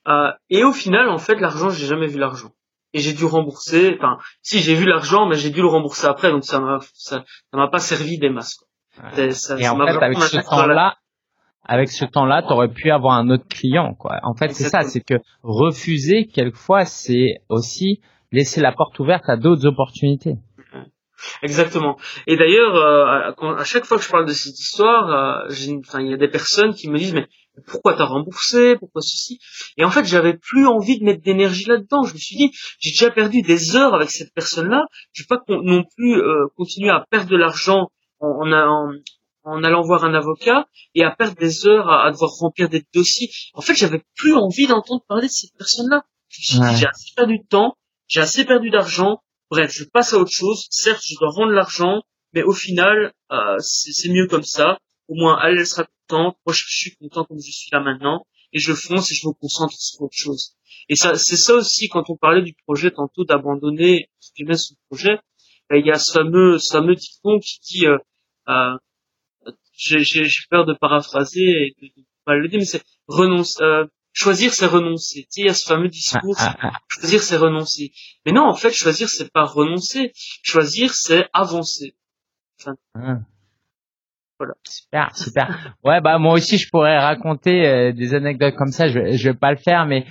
Euh, 0.07 0.31
et 0.49 0.63
au 0.63 0.73
final, 0.73 1.09
en 1.09 1.17
fait, 1.17 1.35
l'argent, 1.39 1.69
j'ai 1.69 1.85
jamais 1.85 2.07
vu 2.07 2.19
l'argent. 2.19 2.51
Et 2.93 2.99
j'ai 2.99 3.13
dû 3.13 3.25
rembourser. 3.25 3.95
Enfin, 3.97 4.17
si 4.41 4.59
j'ai 4.59 4.75
vu 4.75 4.85
l'argent, 4.85 5.27
mais 5.27 5.35
j'ai 5.35 5.51
dû 5.51 5.61
le 5.61 5.67
rembourser 5.67 6.07
après, 6.07 6.31
donc 6.31 6.43
ça 6.43 6.59
m'a 6.59 6.79
ça, 6.93 7.23
m'a 7.53 7.67
pas 7.67 7.79
servi 7.79 8.17
des 8.17 8.29
masses. 8.29 8.55
Quoi. 8.55 9.31
Ça, 9.31 9.59
et 9.59 9.67
en 9.69 9.77
fait, 9.77 10.03
avec 10.03 10.17
ce 10.17 10.37
temps-là, 10.37 10.97
avec 11.63 11.89
ce 11.89 12.03
temps-là, 12.05 12.41
tu 12.41 12.51
aurais 12.51 12.69
pu 12.69 12.89
avoir 12.89 13.13
un 13.13 13.29
autre 13.29 13.47
client, 13.47 13.93
quoi. 13.93 14.19
En 14.23 14.33
fait, 14.33 14.49
c'est 14.49 14.69
ça, 14.69 14.81
c'est 14.81 15.01
que 15.01 15.15
refuser 15.43 16.25
quelquefois, 16.25 16.85
c'est 16.85 17.35
aussi 17.47 18.01
laisser 18.31 18.59
la 18.59 18.71
porte 18.71 18.97
ouverte 18.99 19.25
à 19.27 19.37
d'autres 19.37 19.67
opportunités. 19.67 20.35
Exactement. 21.43 21.97
Et 22.27 22.37
d'ailleurs, 22.37 22.75
euh, 22.75 23.55
à 23.57 23.63
chaque 23.65 23.85
fois 23.85 23.97
que 23.97 24.03
je 24.03 24.09
parle 24.09 24.25
de 24.25 24.33
cette 24.33 24.57
histoire, 24.57 25.45
euh, 25.47 25.53
il 25.99 26.09
y 26.09 26.13
a 26.13 26.17
des 26.17 26.27
personnes 26.27 26.73
qui 26.73 26.89
me 26.89 26.97
disent 26.97 27.13
mais 27.13 27.27
pourquoi 27.65 27.95
t'as 27.95 28.05
remboursé, 28.05 28.75
pourquoi 28.77 29.01
ceci 29.01 29.39
Et 29.77 29.83
en 29.83 29.91
fait, 29.91 30.05
j'avais 30.05 30.37
plus 30.37 30.67
envie 30.67 30.99
de 30.99 31.05
mettre 31.05 31.21
d'énergie 31.21 31.65
là-dedans. 31.65 32.03
Je 32.03 32.13
me 32.13 32.19
suis 32.19 32.35
dit, 32.35 32.51
j'ai 32.79 32.91
déjà 32.91 33.11
perdu 33.11 33.41
des 33.41 33.75
heures 33.75 33.93
avec 33.93 34.11
cette 34.11 34.33
personne-là. 34.33 34.83
Je 35.13 35.23
vais 35.23 35.27
pas 35.27 35.41
non 35.47 35.83
plus 35.95 36.15
euh, 36.15 36.47
continuer 36.55 36.89
à 36.89 37.05
perdre 37.09 37.29
de 37.29 37.37
l'argent 37.37 37.89
en, 38.19 38.51
en, 38.51 38.91
en, 39.43 39.63
allant 39.63 39.81
voir 39.81 40.03
un 40.03 40.13
avocat 40.13 40.67
et 40.95 41.03
à 41.03 41.11
perdre 41.11 41.35
des 41.37 41.67
heures 41.67 41.89
à, 41.89 42.11
devoir 42.11 42.31
remplir 42.31 42.69
des 42.69 42.83
dossiers. 42.93 43.29
En 43.53 43.61
fait, 43.61 43.75
j'avais 43.75 44.03
plus 44.15 44.35
envie 44.35 44.67
d'entendre 44.67 45.03
parler 45.07 45.27
de 45.27 45.31
cette 45.31 45.55
personne-là. 45.57 46.03
Je 46.29 46.39
me 46.39 46.43
suis 46.43 46.73
dit, 46.73 46.79
j'ai 46.79 46.87
assez 46.87 47.13
perdu 47.15 47.39
de 47.39 47.47
temps, 47.47 47.75
j'ai 48.07 48.21
assez 48.21 48.45
perdu 48.45 48.69
d'argent. 48.69 49.21
Bref, 49.49 49.71
je 49.73 49.83
passe 49.83 50.13
à 50.13 50.17
autre 50.17 50.31
chose. 50.31 50.67
Certes, 50.69 51.01
je 51.03 51.15
dois 51.19 51.31
rendre 51.31 51.51
l'argent, 51.51 52.03
mais 52.33 52.43
au 52.43 52.53
final, 52.53 53.13
euh, 53.31 53.57
c'est 53.59 54.09
mieux 54.09 54.27
comme 54.27 54.43
ça. 54.43 54.77
Au 55.07 55.15
moins, 55.15 55.39
elle, 55.43 55.57
elle 55.57 55.65
sera 55.65 55.87
contente. 56.09 56.37
Moi, 56.45 56.53
je 56.53 56.63
suis 56.67 56.95
content 56.95 57.23
comme 57.23 57.39
je 57.39 57.51
suis 57.51 57.69
là 57.71 57.79
maintenant. 57.79 58.25
Et 58.51 58.59
je 58.59 58.73
fonce 58.73 59.11
et 59.11 59.15
je 59.15 59.27
me 59.27 59.33
concentre 59.33 59.75
sur 59.77 60.01
autre 60.01 60.15
chose. 60.17 60.55
Et 60.87 60.95
ça, 60.95 61.15
c'est 61.15 61.37
ça 61.37 61.53
aussi 61.53 61.87
quand 61.87 62.09
on 62.09 62.17
parlait 62.17 62.41
du 62.41 62.55
projet 62.65 62.89
tantôt 62.89 63.23
d'abandonner 63.23 64.09
ce 64.21 64.73
projet. 64.89 65.19
Ben, 65.69 65.77
il 65.77 65.85
y 65.85 65.91
a 65.91 65.99
ce 65.99 66.11
fameux, 66.11 66.57
ce 66.57 66.71
fameux 66.71 66.95
dicton 66.95 67.37
qui 67.39 67.59
dit, 67.59 67.85
euh, 67.85 67.97
euh, 68.47 68.77
j'ai 69.75 70.27
peur 70.49 70.65
de 70.65 70.73
paraphraser 70.73 71.41
et 71.41 71.75
de, 71.79 71.87
de 71.87 72.05
mal 72.25 72.39
le 72.39 72.47
dire, 72.47 72.57
mais 72.57 72.65
c'est 72.65 72.83
renonce, 73.07 73.61
euh, 73.61 73.85
choisir 74.13 74.51
c'est 74.51 74.65
renoncer. 74.65 75.21
Tu 75.23 75.27
sais, 75.29 75.41
il 75.41 75.45
y 75.45 75.49
a 75.49 75.53
ce 75.53 75.65
fameux 75.65 75.89
discours, 75.89 76.35
ah, 76.39 76.55
ah, 76.59 76.71
ah. 76.73 76.79
choisir 76.87 77.21
c'est 77.21 77.37
renoncer. 77.37 77.91
Mais 78.25 78.31
non, 78.31 78.47
en 78.47 78.55
fait, 78.55 78.71
choisir 78.71 79.09
c'est 79.09 79.31
pas 79.31 79.45
renoncer. 79.45 80.11
Choisir 80.41 80.93
c'est 80.95 81.27
avancer. 81.33 81.95
Enfin, 82.59 82.75
Super, 84.63 85.15
super. 85.15 85.75
Ouais, 85.83 86.01
bah 86.01 86.17
moi 86.17 86.33
aussi 86.33 86.57
je 86.57 86.69
pourrais 86.69 86.97
raconter 86.97 87.65
euh, 87.65 87.91
des 87.91 88.13
anecdotes 88.13 88.55
comme 88.55 88.71
ça. 88.71 88.87
Je, 88.87 89.11
je 89.11 89.29
vais 89.29 89.37
pas 89.37 89.51
le 89.51 89.57
faire, 89.57 89.85
mais 89.85 90.05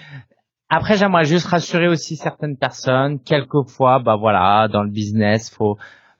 après 0.68 0.96
j'aimerais 0.96 1.24
juste 1.24 1.46
rassurer 1.46 1.88
aussi 1.88 2.16
certaines 2.16 2.56
personnes. 2.56 3.20
Quelquefois, 3.20 4.00
bah 4.00 4.16
voilà, 4.16 4.68
dans 4.68 4.82
le 4.82 4.90
business, 4.90 5.50
faut 5.50 5.76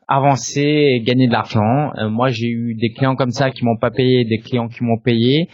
avancer 0.09 0.63
et 0.63 1.03
gagner 1.03 1.29
de 1.29 1.33
l'argent. 1.33 1.93
Euh, 1.99 2.09
moi, 2.09 2.31
j'ai 2.31 2.49
eu 2.49 2.75
des 2.75 2.93
clients 2.93 3.15
comme 3.15 3.31
ça 3.31 3.51
qui 3.51 3.65
m'ont 3.65 3.77
pas 3.77 3.91
payé, 3.91 4.25
des 4.25 4.39
clients 4.39 4.69
qui 4.69 4.83
m'ont 4.83 4.99
payé. 4.99 5.49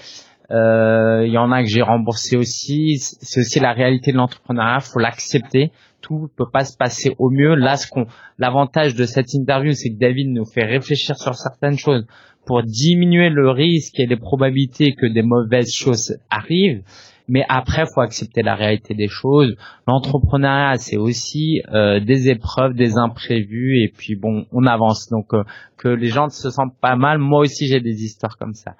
Il 0.50 0.56
euh, 0.56 1.26
y 1.26 1.38
en 1.38 1.50
a 1.50 1.62
que 1.62 1.68
j'ai 1.68 1.82
remboursé 1.82 2.36
aussi. 2.36 2.98
C'est 2.98 3.40
aussi 3.40 3.58
la 3.58 3.72
réalité 3.72 4.12
de 4.12 4.16
l'entrepreneuriat. 4.16 4.78
Faut 4.80 5.00
l'accepter. 5.00 5.72
Tout 6.00 6.28
peut 6.36 6.50
pas 6.52 6.64
se 6.64 6.76
passer 6.76 7.14
au 7.18 7.30
mieux. 7.30 7.54
Là, 7.56 7.76
ce 7.76 7.88
qu'on, 7.88 8.06
l'avantage 8.38 8.94
de 8.94 9.04
cette 9.04 9.32
interview, 9.34 9.72
c'est 9.72 9.90
que 9.90 9.98
David 9.98 10.28
nous 10.28 10.44
fait 10.44 10.64
réfléchir 10.64 11.16
sur 11.16 11.34
certaines 11.34 11.78
choses 11.78 12.06
pour 12.46 12.62
diminuer 12.62 13.30
le 13.30 13.50
risque 13.50 13.98
et 13.98 14.06
les 14.06 14.16
probabilités 14.16 14.94
que 14.94 15.06
des 15.06 15.22
mauvaises 15.22 15.72
choses 15.72 16.16
arrivent. 16.30 16.82
Mais 17.26 17.44
après, 17.48 17.84
faut 17.86 18.02
accepter 18.02 18.42
la 18.42 18.54
réalité 18.54 18.94
des 18.94 19.08
choses. 19.08 19.56
L'entrepreneuriat, 19.88 20.76
c'est 20.76 20.98
aussi 20.98 21.62
euh, 21.72 21.98
des 21.98 22.28
épreuves, 22.28 22.74
des 22.74 22.98
imprévus, 22.98 23.82
et 23.82 23.88
puis 23.88 24.14
bon, 24.14 24.44
on 24.52 24.66
avance. 24.66 25.08
Donc 25.08 25.32
euh, 25.32 25.42
que 25.78 25.88
les 25.88 26.08
gens 26.08 26.28
se 26.28 26.50
sentent 26.50 26.78
pas 26.80 26.96
mal. 26.96 27.18
Moi 27.18 27.40
aussi, 27.40 27.66
j'ai 27.66 27.80
des 27.80 28.04
histoires 28.04 28.36
comme 28.36 28.52
ça. 28.52 28.74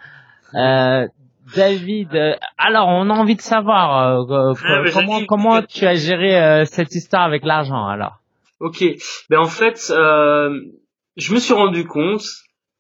Euh, 0.54 1.06
David, 1.54 2.14
euh, 2.14 2.34
alors 2.56 2.88
on 2.88 3.10
a 3.10 3.14
envie 3.14 3.36
de 3.36 3.42
savoir 3.42 4.28
euh, 4.30 4.54
ah, 4.64 4.82
comment 4.92 5.24
comment 5.26 5.62
tu 5.62 5.86
as 5.86 5.94
géré 5.94 6.40
euh, 6.40 6.64
cette 6.64 6.94
histoire 6.94 7.22
avec 7.22 7.44
l'argent 7.44 7.86
alors? 7.86 8.20
Ok, 8.60 8.82
ben 9.28 9.40
en 9.40 9.48
fait, 9.48 9.76
je 9.88 11.34
me 11.34 11.38
suis 11.38 11.52
rendu 11.52 11.84
compte 11.84 12.24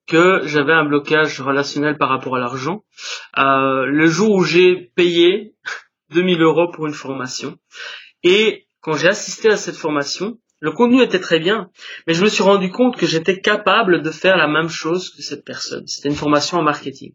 que 0.06 0.42
j'avais 0.44 0.72
un 0.72 0.84
blocage 0.84 1.40
relationnel 1.40 1.96
par 1.96 2.08
rapport 2.08 2.36
à 2.36 2.40
l'argent. 2.40 2.84
le 3.36 4.06
jour 4.06 4.30
où 4.32 4.44
j'ai 4.44 4.92
payé 4.94 5.54
2000 6.10 6.42
euros 6.42 6.70
pour 6.72 6.86
une 6.86 6.92
formation 6.92 7.58
et 8.22 8.66
quand 8.80 8.94
j'ai 8.94 9.08
assisté 9.08 9.48
à 9.48 9.56
cette 9.56 9.76
formation, 9.76 10.38
le 10.60 10.72
contenu 10.72 11.02
était 11.02 11.20
très 11.20 11.38
bien, 11.40 11.70
mais 12.06 12.14
je 12.14 12.24
me 12.24 12.28
suis 12.28 12.42
rendu 12.42 12.70
compte 12.70 12.96
que 12.96 13.06
j'étais 13.06 13.40
capable 13.40 14.00
de 14.00 14.10
faire 14.10 14.36
la 14.38 14.48
même 14.48 14.68
chose 14.68 15.10
que 15.10 15.20
cette 15.20 15.44
personne. 15.44 15.86
C'était 15.86 16.08
une 16.08 16.14
formation 16.14 16.58
en 16.58 16.62
marketing. 16.62 17.14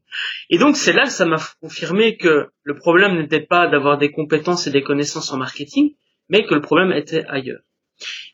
Et 0.52 0.60
donc 0.60 0.78
c'est 0.78 0.94
là 0.94 1.06
que 1.06 1.12
ça 1.12 1.26
m'a 1.26 1.38
confirmé 1.60 2.16
que 2.18 2.50
le 2.62 2.76
problème 2.76 3.18
n'était 3.18 3.46
pas 3.46 3.68
d'avoir 3.68 3.98
des 3.98 4.12
compétences 4.12 4.68
et 4.68 4.72
des 4.72 4.84
connaissances 4.84 5.32
en 5.32 5.38
marketing, 5.38 5.96
mais 6.30 6.46
que 6.46 6.54
le 6.54 6.62
problème 6.62 6.92
était 6.92 7.26
ailleurs. 7.28 7.62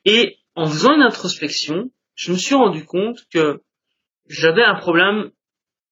Et 0.04 0.38
en 0.56 0.66
faisant 0.68 0.94
une 0.94 1.02
introspection, 1.02 1.92
je 2.16 2.34
me 2.34 2.38
suis 2.38 2.56
rendu 2.56 2.84
compte 2.84 3.20
que 3.34 3.62
j'avais 4.28 4.64
un 4.64 4.76
problème 4.76 5.32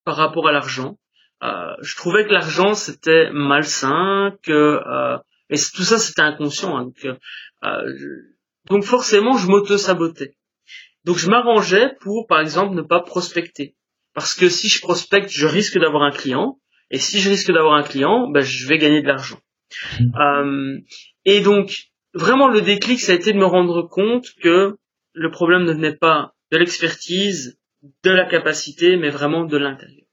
par 0.05 0.15
rapport 0.15 0.47
à 0.47 0.51
l'argent. 0.51 0.97
Euh, 1.43 1.73
je 1.81 1.95
trouvais 1.95 2.25
que 2.25 2.31
l'argent 2.31 2.73
c'était 2.73 3.29
malsain, 3.31 4.35
que 4.43 4.51
euh, 4.51 5.17
et 5.49 5.55
tout 5.55 5.83
ça 5.83 5.97
c'était 5.97 6.21
inconscient. 6.21 6.77
Hein, 6.77 6.83
donc, 6.85 7.05
euh, 7.63 7.93
donc 8.69 8.83
forcément, 8.83 9.37
je 9.37 9.47
m'auto-sabotais. 9.47 10.35
Donc 11.03 11.17
je 11.17 11.29
m'arrangeais 11.29 11.95
pour, 11.99 12.27
par 12.27 12.39
exemple, 12.39 12.75
ne 12.75 12.81
pas 12.81 13.01
prospecter. 13.01 13.75
Parce 14.13 14.35
que 14.35 14.47
si 14.47 14.69
je 14.69 14.79
prospecte, 14.81 15.29
je 15.29 15.47
risque 15.47 15.77
d'avoir 15.77 16.03
un 16.03 16.11
client. 16.11 16.59
Et 16.91 16.99
si 16.99 17.19
je 17.19 17.29
risque 17.29 17.51
d'avoir 17.51 17.73
un 17.73 17.83
client, 17.83 18.29
ben, 18.29 18.41
je 18.41 18.67
vais 18.67 18.77
gagner 18.77 19.01
de 19.01 19.07
l'argent. 19.07 19.39
Mmh. 19.99 20.03
Euh, 20.19 20.77
et 21.25 21.41
donc, 21.41 21.87
vraiment, 22.13 22.47
le 22.47 22.61
déclic, 22.61 22.99
ça 22.99 23.11
a 23.11 23.15
été 23.15 23.33
de 23.33 23.37
me 23.37 23.45
rendre 23.45 23.81
compte 23.89 24.27
que 24.41 24.77
le 25.13 25.31
problème 25.31 25.63
ne 25.63 25.73
venait 25.73 25.95
pas 25.95 26.33
de 26.51 26.57
l'expertise, 26.57 27.57
de 28.03 28.11
la 28.11 28.25
capacité, 28.25 28.97
mais 28.97 29.09
vraiment 29.09 29.45
de 29.45 29.57
l'intérieur. 29.57 30.07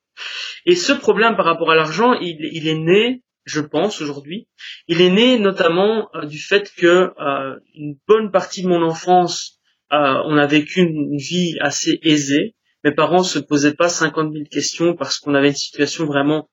Et 0.66 0.75
ce 0.75 0.93
problème 0.93 1.37
par 1.37 1.47
rapport 1.47 1.71
à 1.71 1.75
l'argent, 1.75 2.12
il, 2.14 2.39
il 2.53 2.68
est 2.68 2.79
né 2.79 3.23
je 3.45 3.61
pense 3.61 4.01
aujourd'hui. 4.01 4.49
Il 4.87 5.01
est 5.01 5.11
né 5.11 5.39
notamment 5.39 6.09
euh, 6.14 6.27
du 6.27 6.39
fait 6.39 6.73
que 6.77 7.12
euh, 7.18 7.59
une 7.75 7.97
bonne 8.07 8.31
partie 8.31 8.62
de 8.62 8.68
mon 8.68 8.83
enfance, 8.83 9.61
euh, 9.93 10.23
on 10.25 10.37
a 10.37 10.47
vécu 10.47 10.81
une 10.81 11.16
vie 11.16 11.57
assez 11.61 11.99
aisée. 12.03 12.55
Mes 12.85 12.93
parents 12.93 13.25
se 13.25 13.39
posaient 13.39 13.75
pas 13.75 13.89
50 13.89 14.33
000 14.33 14.45
questions 14.51 14.95
parce 14.95 15.18
qu'on 15.18 15.35
avait 15.35 15.49
une 15.49 15.55
situation 15.55 16.07
vraiment 16.07 16.49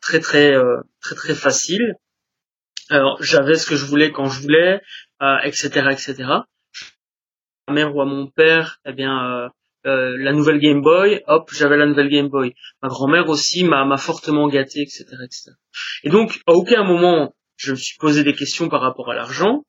très 0.00 0.20
très 0.20 0.54
très 1.00 1.16
très 1.16 1.34
facile. 1.34 1.96
Alors 2.90 3.20
j'avais 3.20 3.56
ce 3.56 3.66
que 3.66 3.74
je 3.74 3.84
voulais 3.84 4.12
quand 4.12 4.26
je 4.26 4.40
voulais, 4.40 4.80
etc. 5.42 5.88
etc. 5.90 6.14
Ma 7.66 7.74
mère 7.74 7.96
ou 7.96 8.00
à 8.00 8.04
mon 8.04 8.28
père, 8.28 8.78
eh 8.86 8.92
bien 8.92 9.50
euh, 9.86 10.16
la 10.18 10.32
nouvelle 10.32 10.58
Game 10.58 10.80
Boy, 10.80 11.22
hop, 11.26 11.50
j'avais 11.52 11.76
la 11.76 11.86
nouvelle 11.86 12.08
Game 12.08 12.28
Boy. 12.28 12.54
Ma 12.82 12.88
grand-mère 12.88 13.28
aussi 13.28 13.64
m'a 13.64 13.96
fortement 13.96 14.48
gâté, 14.48 14.80
etc., 14.80 15.04
etc. 15.24 15.50
Et 16.04 16.10
donc, 16.10 16.40
à 16.46 16.52
aucun 16.52 16.84
moment, 16.84 17.34
je 17.56 17.72
me 17.72 17.76
suis 17.76 17.98
posé 17.98 18.24
des 18.24 18.34
questions 18.34 18.68
par 18.68 18.80
rapport 18.80 19.10
à 19.10 19.14
l'argent, 19.14 19.64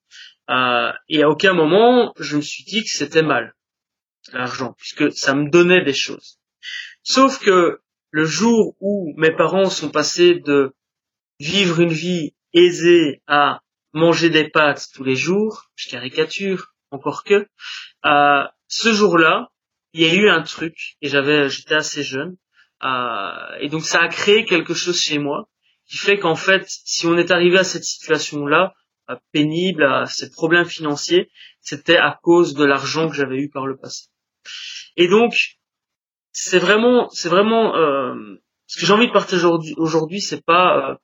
euh, 0.49 0.91
et 1.09 1.24
à 1.24 1.30
aucun 1.30 1.53
moment, 1.53 2.13
je 2.20 2.38
me 2.38 2.41
suis 2.41 2.63
dit 2.63 2.84
que 2.84 2.89
c'était 2.89 3.24
mal, 3.24 3.55
l'argent, 4.32 4.74
puisque 4.78 5.11
ça 5.11 5.34
me 5.34 5.49
donnait 5.49 5.84
des 5.84 5.93
choses. 5.93 6.39
Sauf 7.03 7.39
que 7.39 7.82
le 8.11 8.26
jour 8.26 8.76
où 8.80 9.13
mes 9.18 9.32
parents 9.32 9.70
sont 9.70 9.89
passés 9.89 10.36
de 10.36 10.74
vivre 11.39 11.82
une 11.82 11.91
vie 11.91 12.34
aisée 12.53 13.22
à 13.28 13.61
manger 13.93 14.30
des 14.30 14.49
pâtes 14.49 14.88
tous 14.93 15.03
les 15.03 15.16
jours, 15.16 15.66
je 15.76 15.89
caricature, 15.89 16.74
encore 16.91 17.24
que, 17.24 17.47
euh, 18.05 18.43
ce 18.68 18.93
jour-là, 18.93 19.49
il 19.96 20.02
y 20.02 20.10
a 20.10 20.14
eu 20.14 20.28
un 20.30 20.41
truc 20.41 20.98
et 21.02 21.08
j'avais 21.08 21.48
j'étais 21.50 21.76
assez 21.76 22.04
jeune 22.04 22.36
euh, 22.84 23.58
et 23.62 23.70
donc 23.70 23.86
ça 23.86 24.02
a 24.02 24.10
créé 24.10 24.43
quelque 24.43 24.74
chose 24.74 25.00
chez 25.00 25.20
moi 25.20 25.48
qui 25.88 25.96
fait 25.96 26.18
qu'en 26.18 26.36
fait 26.36 26.66
si 26.68 27.08
on 27.08 27.18
est 27.18 27.32
arrivé 27.32 27.58
à 27.58 27.64
cette 27.64 27.86
situation 27.86 28.46
là 28.46 28.74
pénible 29.32 29.84
à 29.84 30.06
ces 30.06 30.30
problèmes 30.30 30.66
financiers 30.66 31.32
c'était 31.62 31.96
à 31.96 32.20
cause 32.22 32.56
de 32.56 32.66
l'argent 32.66 33.08
que 33.08 33.16
j'avais 33.16 33.38
eu 33.38 33.50
par 33.50 33.68
le 33.68 33.78
passé. 33.78 34.08
Et 34.98 35.08
donc 35.08 35.34
c'est 36.34 36.60
vraiment 36.60 37.08
c'est 37.12 37.30
vraiment 37.30 37.78
euh, 37.78 38.16
ce 38.68 38.82
que 38.82 38.86
j'ai 38.86 38.91
envie 38.91 39.08
de 39.08 39.14
partager 39.14 39.46
aujourd'hui 39.46 39.76
aujourd'hui 39.78 40.20
c'est 40.20 40.43
pas 40.43 40.91
euh, 40.91 40.96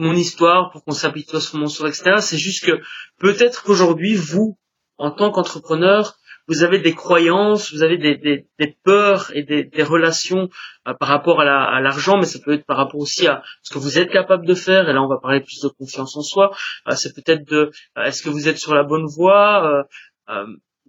mon 0.00 0.14
histoire 0.14 0.72
pour 0.72 0.82
qu'on 0.82 0.90
s'habitue 0.90 1.36
à 1.36 1.40
ce 1.40 1.54
moment 1.54 1.68
sur 1.68 1.86
etc 1.86 2.16
c'est 2.18 2.38
juste 2.38 2.64
que 2.64 2.80
peut-être 3.18 3.62
qu'aujourd'hui 3.62 4.16
vous 4.16 4.58
en 5.00 5.10
tant 5.10 5.30
qu'entrepreneur, 5.30 6.18
vous 6.50 6.64
avez 6.64 6.80
des 6.80 6.94
croyances, 6.94 7.72
vous 7.72 7.84
avez 7.84 7.96
des, 7.96 8.16
des, 8.16 8.48
des 8.58 8.76
peurs 8.82 9.30
et 9.36 9.44
des, 9.44 9.62
des 9.62 9.82
relations 9.84 10.48
euh, 10.88 10.94
par 10.94 11.08
rapport 11.08 11.40
à 11.40 11.80
l'argent, 11.80 12.18
mais 12.18 12.26
ça 12.26 12.40
peut 12.40 12.54
être 12.54 12.66
par 12.66 12.76
rapport 12.76 12.98
aussi 13.00 13.28
à 13.28 13.44
ce 13.62 13.72
que 13.72 13.78
vous 13.78 14.00
êtes 14.00 14.10
capable 14.10 14.44
de 14.44 14.54
faire. 14.54 14.88
Et 14.88 14.92
là, 14.92 15.00
on 15.00 15.06
va 15.06 15.18
parler 15.18 15.40
plus 15.40 15.60
de 15.60 15.68
confiance 15.68 16.16
en 16.16 16.22
soi. 16.22 16.50
Euh, 16.88 16.96
c'est 16.96 17.14
peut-être 17.14 17.46
de 17.48 17.70
euh, 17.96 18.02
est-ce 18.02 18.22
que 18.24 18.30
vous 18.30 18.48
êtes 18.48 18.58
sur 18.58 18.74
la 18.74 18.82
bonne 18.82 19.06
voie. 19.06 19.86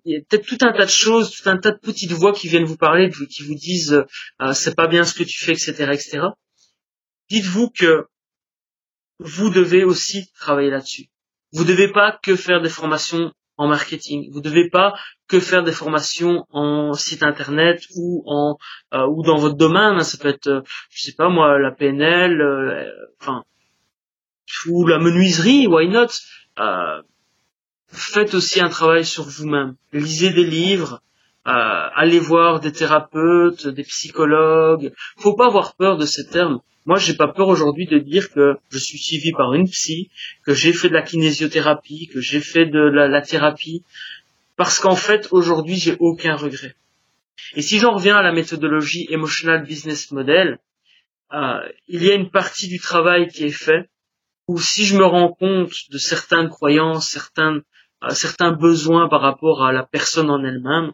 il 0.04 0.14
y 0.14 0.18
a 0.18 0.22
peut-être 0.28 0.48
tout 0.48 0.58
un 0.62 0.74
tas 0.74 0.86
de 0.86 0.90
choses, 0.90 1.30
tout 1.30 1.48
un 1.48 1.58
tas 1.58 1.72
de 1.72 1.78
petites 1.80 2.12
voix 2.12 2.34
qui 2.34 2.48
viennent 2.48 2.66
vous 2.66 2.78
parler, 2.78 3.12
qui 3.12 3.44
vous 3.44 3.54
disent 3.54 4.04
c'est 4.54 4.76
pas 4.76 4.88
bien 4.88 5.04
ce 5.04 5.14
que 5.14 5.24
tu 5.24 5.46
fais, 5.46 5.52
etc., 5.52 5.74
etc. 5.94 6.22
Dites-vous 7.30 7.70
que 7.70 8.08
vous 9.20 9.52
devez 9.52 9.84
aussi 9.84 10.32
travailler 10.40 10.72
là-dessus. 10.72 11.06
Vous 11.54 11.66
devez 11.66 11.92
pas 11.92 12.18
que 12.24 12.36
faire 12.36 12.62
des 12.62 12.70
formations 12.70 13.32
en 13.62 13.68
marketing. 13.68 14.32
Vous 14.32 14.42
devez 14.42 14.70
pas 14.70 14.96
que 15.28 15.40
faire 15.40 15.64
des 15.64 15.72
formations 15.72 16.48
en 16.52 16.94
site 16.94 17.22
internet 17.22 17.86
ou 17.96 18.24
en 18.26 18.58
euh, 18.94 19.06
ou 19.06 19.22
dans 19.22 19.38
votre 19.38 19.56
domaine. 19.56 19.98
Hein. 19.98 20.04
Ça 20.04 20.18
peut 20.18 20.30
être, 20.30 20.48
euh, 20.48 20.62
je 20.90 21.04
sais 21.04 21.14
pas 21.14 21.30
moi, 21.30 21.60
la 21.60 21.72
PNL, 21.72 22.42
euh, 22.42 22.90
enfin 23.22 23.44
ou 24.68 24.88
la 24.88 24.98
menuiserie. 24.98 25.68
Why 25.68 25.88
not? 25.90 26.08
Faites 27.88 28.34
aussi 28.34 28.62
un 28.62 28.70
travail 28.70 29.06
sur 29.06 29.26
vous-même. 29.26 29.76
Lisez 29.94 30.32
des 30.32 30.46
livres. 30.46 31.02
Allez 31.46 32.20
voir 32.20 32.60
des 32.60 32.72
thérapeutes, 32.72 33.68
des 33.68 33.84
psychologues. 33.84 34.94
Faut 35.18 35.36
pas 35.36 35.48
avoir 35.48 35.76
peur 35.76 35.98
de 35.98 36.06
ces 36.06 36.28
termes. 36.28 36.62
Moi, 36.86 36.98
j'ai 36.98 37.14
pas 37.14 37.28
peur 37.28 37.48
aujourd'hui 37.48 37.86
de 37.86 38.00
dire 38.00 38.32
que 38.32 38.56
je 38.70 38.80
suis 38.80 38.98
suivi 38.98 39.32
par 39.32 39.54
une 39.54 39.70
psy, 39.70 40.10
que 40.44 40.54
j'ai 40.54 40.74
fait 40.74 40.90
de 40.90 40.96
la 40.96 41.04
kinésiothérapie, 41.04 42.08
que 42.08 42.22
j'ai 42.22 42.42
fait 42.42 42.66
de 42.66 42.80
la, 42.80 43.22
thérapie, 43.22 43.84
parce 44.56 44.80
qu'en 44.80 44.96
fait, 44.96 45.28
aujourd'hui, 45.32 45.76
j'ai 45.76 45.96
aucun 46.00 46.36
regret. 46.36 46.76
Et 47.56 47.62
si 47.62 47.78
j'en 47.78 47.94
reviens 47.94 48.18
à 48.18 48.24
la 48.24 48.32
méthodologie 48.32 49.08
Emotional 49.12 49.64
Business 49.64 50.12
Model, 50.12 50.58
euh, 51.34 51.60
il 51.88 52.04
y 52.04 52.10
a 52.10 52.16
une 52.16 52.32
partie 52.32 52.68
du 52.68 52.80
travail 52.80 53.28
qui 53.28 53.44
est 53.46 53.52
fait, 53.52 53.90
où 54.48 54.60
si 54.60 54.86
je 54.86 54.98
me 54.98 55.06
rends 55.06 55.32
compte 55.32 55.74
de 55.92 55.98
certaines 55.98 56.50
croyances, 56.50 57.08
certains, 57.08 57.62
euh, 58.04 58.10
certains 58.10 58.54
besoins 58.54 59.08
par 59.08 59.22
rapport 59.22 59.64
à 59.64 59.72
la 59.72 59.84
personne 59.84 60.32
en 60.32 60.44
elle-même, 60.44 60.92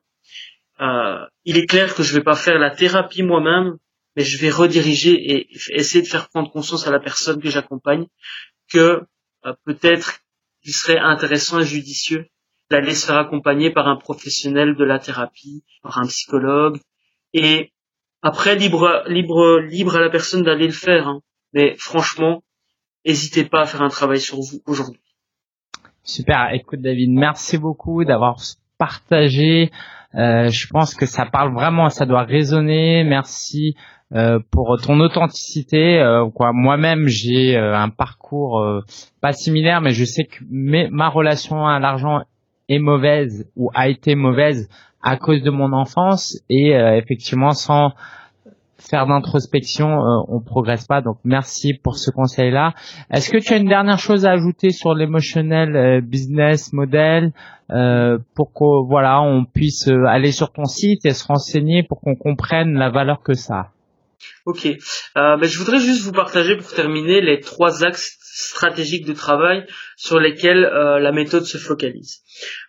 euh, 0.80 1.25
il 1.45 1.57
est 1.57 1.65
clair 1.65 1.95
que 1.95 2.03
je 2.03 2.13
vais 2.13 2.23
pas 2.23 2.36
faire 2.36 2.59
la 2.59 2.69
thérapie 2.69 3.23
moi-même, 3.23 3.78
mais 4.15 4.23
je 4.23 4.39
vais 4.39 4.49
rediriger 4.49 5.13
et 5.13 5.49
essayer 5.73 6.01
de 6.01 6.07
faire 6.07 6.30
prendre 6.30 6.51
conscience 6.51 6.88
à 6.88 6.91
la 6.91 6.99
personne 6.99 7.41
que 7.41 7.49
j'accompagne 7.49 8.07
que 8.71 9.01
euh, 9.45 9.53
peut-être 9.65 10.19
il 10.63 10.73
serait 10.73 10.99
intéressant 10.99 11.59
et 11.59 11.65
judicieux 11.65 12.28
d'aller 12.69 12.93
se 12.93 13.05
faire 13.05 13.17
accompagner 13.17 13.71
par 13.71 13.88
un 13.88 13.95
professionnel 13.95 14.75
de 14.75 14.84
la 14.84 14.99
thérapie, 14.99 15.63
par 15.82 15.99
un 15.99 16.07
psychologue, 16.07 16.80
et 17.34 17.71
après 18.21 18.55
libre 18.55 19.03
libre 19.07 19.59
libre 19.59 19.95
à 19.95 20.01
la 20.01 20.09
personne 20.09 20.43
d'aller 20.43 20.67
le 20.67 20.73
faire. 20.73 21.07
Hein. 21.07 21.21
Mais 21.53 21.75
franchement, 21.78 22.43
n'hésitez 23.05 23.45
pas 23.45 23.61
à 23.61 23.65
faire 23.65 23.82
un 23.82 23.89
travail 23.89 24.19
sur 24.19 24.38
vous 24.38 24.61
aujourd'hui. 24.65 25.01
Super. 26.03 26.49
Écoute 26.53 26.82
David, 26.82 27.11
merci 27.11 27.57
beaucoup 27.57 28.03
d'avoir 28.03 28.39
partagé. 28.78 29.71
Euh, 30.15 30.49
je 30.49 30.67
pense 30.67 30.95
que 30.95 31.05
ça 31.05 31.25
parle 31.25 31.53
vraiment, 31.53 31.89
ça 31.89 32.05
doit 32.05 32.23
résonner. 32.23 33.03
Merci 33.03 33.75
euh, 34.13 34.39
pour 34.51 34.80
ton 34.82 34.99
authenticité. 35.01 35.99
Euh, 35.99 36.30
quoi, 36.30 36.53
moi-même, 36.53 37.07
j'ai 37.07 37.57
euh, 37.57 37.78
un 37.78 37.89
parcours 37.89 38.65
pas 39.21 39.34
similaire, 39.34 39.82
mais 39.82 39.91
je 39.91 40.05
sais 40.05 40.23
que 40.23 40.43
ma 40.49 41.09
relation 41.09 41.67
à 41.67 41.80
l'argent 41.80 42.21
est 42.69 42.80
mauvaise 42.80 43.49
ou 43.55 43.69
a 43.73 43.89
été 43.89 44.15
mauvaise 44.15 44.69
à 45.01 45.17
cause 45.17 45.41
de 45.41 45.51
mon 45.51 45.73
enfance 45.73 46.41
et 46.49 46.71
effectivement 46.71 47.51
sans 47.51 47.93
faire 48.80 49.07
d'introspection, 49.07 49.99
on 50.28 50.39
progresse 50.41 50.86
pas. 50.86 51.01
Donc 51.01 51.17
merci 51.23 51.73
pour 51.73 51.97
ce 51.97 52.11
conseil-là. 52.11 52.73
Est-ce 53.11 53.30
que 53.30 53.38
tu 53.38 53.53
as 53.53 53.57
une 53.57 53.69
dernière 53.69 53.99
chose 53.99 54.25
à 54.25 54.32
ajouter 54.32 54.69
sur 54.71 54.93
l'émotionnel 54.93 56.01
business 56.01 56.73
model 56.73 57.32
pour 57.69 58.53
que 58.53 58.88
voilà 58.88 59.21
on 59.21 59.45
puisse 59.45 59.88
aller 60.07 60.32
sur 60.32 60.51
ton 60.51 60.65
site 60.65 61.05
et 61.05 61.13
se 61.13 61.25
renseigner 61.25 61.84
pour 61.84 62.01
qu'on 62.01 62.15
comprenne 62.15 62.73
la 62.73 62.89
valeur 62.89 63.21
que 63.23 63.34
ça 63.34 63.55
a? 63.55 63.71
Ok. 64.45 64.65
Euh, 64.65 65.38
ben, 65.38 65.43
je 65.43 65.57
voudrais 65.59 65.80
juste 65.80 66.01
vous 66.03 66.11
partager 66.11 66.55
pour 66.55 66.71
terminer 66.73 67.21
les 67.21 67.39
trois 67.39 67.84
axes 67.84 68.17
stratégiques 68.21 69.05
de 69.05 69.13
travail 69.13 69.65
sur 69.95 70.19
lesquels 70.19 70.63
euh, 70.63 70.99
la 70.99 71.11
méthode 71.11 71.43
se 71.43 71.57
focalise. 71.57 72.21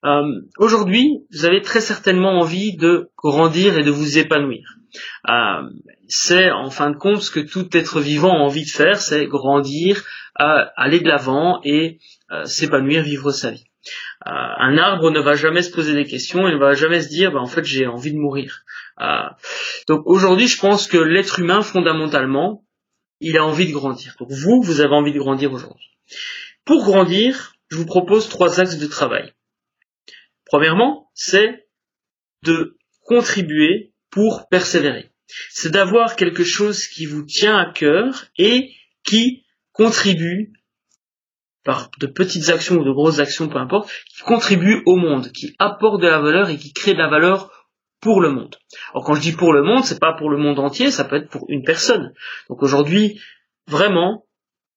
Euh, 0.05 0.23
Aujourd'hui, 0.59 1.21
vous 1.33 1.45
avez 1.45 1.61
très 1.61 1.81
certainement 1.81 2.39
envie 2.39 2.77
de 2.77 3.11
grandir 3.17 3.79
et 3.79 3.83
de 3.83 3.91
vous 3.91 4.19
épanouir. 4.19 4.63
Euh, 6.09 6.11
c'est 6.11 6.51
en 6.51 6.71
fin 6.71 6.91
de 6.91 6.97
compte 6.97 7.23
ce 7.23 7.31
que 7.31 7.41
tout 7.41 7.69
être 7.77 8.01
vivant 8.01 8.33
a 8.33 8.41
envie 8.41 8.65
de 8.65 8.71
faire, 8.71 9.01
c'est 9.01 9.27
grandir, 9.27 10.05
euh, 10.41 10.65
aller 10.77 11.01
de 11.01 11.09
l'avant 11.09 11.61
et 11.65 11.99
s'épanouir, 12.45 13.03
vivre 13.03 13.31
sa 13.31 13.51
vie. 13.51 13.65
un 14.25 14.77
arbre 14.77 15.11
ne 15.11 15.21
va 15.21 15.35
jamais 15.35 15.63
se 15.63 15.71
poser 15.71 15.95
des 15.95 16.05
questions, 16.05 16.47
il 16.47 16.55
ne 16.55 16.61
va 16.61 16.75
jamais 16.75 17.01
se 17.01 17.09
dire, 17.09 17.33
ben, 17.33 17.39
en 17.39 17.47
fait, 17.47 17.65
j'ai 17.65 17.87
envie 17.87 18.13
de 18.13 18.19
mourir. 18.19 18.65
Euh, 19.01 19.29
donc 19.87 20.03
aujourd'hui, 20.07 20.49
je 20.49 20.61
pense 20.61 20.87
que 20.87 20.99
l'être 20.99 21.39
humain, 21.39 21.63
fondamentalement, 21.63 22.65
il 23.21 23.37
a 23.37 23.45
envie 23.45 23.67
de 23.67 23.73
grandir. 23.73 24.15
Donc 24.19 24.31
vous, 24.31 24.61
vous 24.63 24.81
avez 24.81 24.95
envie 24.95 25.13
de 25.13 25.19
grandir 25.19 25.53
aujourd'hui. 25.53 25.91
Pour 26.65 26.85
grandir, 26.85 27.55
je 27.69 27.77
vous 27.77 27.87
propose 27.87 28.29
trois 28.29 28.61
axes 28.61 28.79
de 28.79 28.87
travail. 28.87 29.33
Premièrement, 30.47 31.11
c'est 31.15 31.69
de 32.43 32.77
contribuer 33.05 33.93
pour 34.11 34.49
persévérer. 34.49 35.11
C'est 35.51 35.71
d'avoir 35.71 36.17
quelque 36.17 36.45
chose 36.45 36.87
qui 36.87 37.07
vous 37.07 37.23
tient 37.23 37.57
à 37.57 37.73
cœur 37.73 38.25
et 38.37 38.73
qui 39.05 39.45
contribue 39.73 40.53
par 41.65 41.91
de 41.99 42.07
petites 42.07 42.49
actions 42.49 42.77
ou 42.77 42.85
de 42.85 42.93
grosses 42.93 43.19
actions, 43.19 43.49
peu 43.49 43.59
importe, 43.59 43.91
qui 44.09 44.23
contribue 44.23 44.83
au 44.87 44.97
monde, 44.97 45.31
qui 45.33 45.55
apporte 45.59 46.01
de 46.01 46.07
la 46.07 46.21
valeur 46.21 46.49
et 46.49 46.57
qui 46.57 46.73
crée 46.73 46.95
de 46.95 46.99
la 46.99 47.09
valeur 47.09 47.69
pour 48.01 48.21
le 48.21 48.31
monde. 48.31 48.57
Alors 48.93 49.05
quand 49.05 49.15
je 49.15 49.21
dis 49.21 49.33
pour 49.33 49.53
le 49.53 49.63
monde, 49.63 49.85
c'est 49.85 50.01
pas 50.01 50.15
pour 50.15 50.31
le 50.31 50.39
monde 50.39 50.59
entier, 50.59 50.91
ça 50.91 51.05
peut 51.05 51.17
être 51.17 51.29
pour 51.29 51.45
une 51.49 51.65
personne. 51.65 52.15
Donc 52.49 52.63
aujourd'hui, 52.63 53.21
vraiment, 53.67 54.27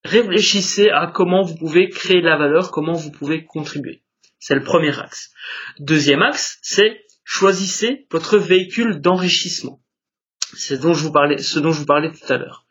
réfléchissez 0.04 0.90
à 0.90 1.08
comment 1.08 1.44
vous 1.44 1.56
pouvez 1.56 1.90
créer 1.90 2.22
de 2.22 2.28
la 2.28 2.38
valeur, 2.38 2.72
comment 2.72 2.94
vous 2.94 3.12
pouvez 3.12 3.46
contribuer. 3.46 4.04
C'est 4.40 4.56
le 4.56 4.64
premier 4.64 4.98
axe. 5.00 5.32
Deuxième 5.80 6.24
axe, 6.24 6.60
c'est 6.62 7.06
choisissez 7.24 8.08
votre 8.12 8.38
véhicule 8.38 9.00
d'enrichissement. 9.00 9.81
C'est 10.56 10.80
dont 10.80 10.94
je 10.94 11.04
vous 11.04 11.12
parlais, 11.12 11.38
ce 11.38 11.60
dont 11.60 11.72
je 11.72 11.80
vous 11.80 11.86
parlais 11.86 12.12
tout 12.12 12.32
à 12.32 12.38
l'heure. 12.38 12.66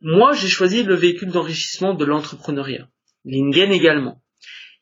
Moi, 0.00 0.32
j'ai 0.32 0.48
choisi 0.48 0.82
le 0.82 0.94
véhicule 0.94 1.30
d'enrichissement 1.30 1.94
de 1.94 2.04
l'entrepreneuriat. 2.04 2.88
Lingen 3.24 3.70
également 3.72 4.22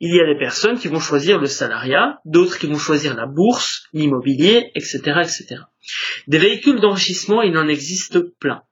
il 0.00 0.14
y 0.14 0.20
a 0.20 0.26
des 0.26 0.38
personnes 0.38 0.78
qui 0.78 0.88
vont 0.88 0.98
choisir 0.98 1.38
le 1.38 1.46
salariat, 1.46 2.20
d'autres 2.24 2.58
qui 2.58 2.66
vont 2.66 2.78
choisir 2.78 3.14
la 3.14 3.26
bourse, 3.26 3.84
l'immobilier, 3.92 4.70
etc., 4.74 4.98
etc. 5.22 5.56
Des 6.26 6.38
véhicules 6.38 6.80
d'enrichissement, 6.80 7.42
il 7.42 7.56
en 7.58 7.68
existe 7.68 8.18
plein. 8.38 8.62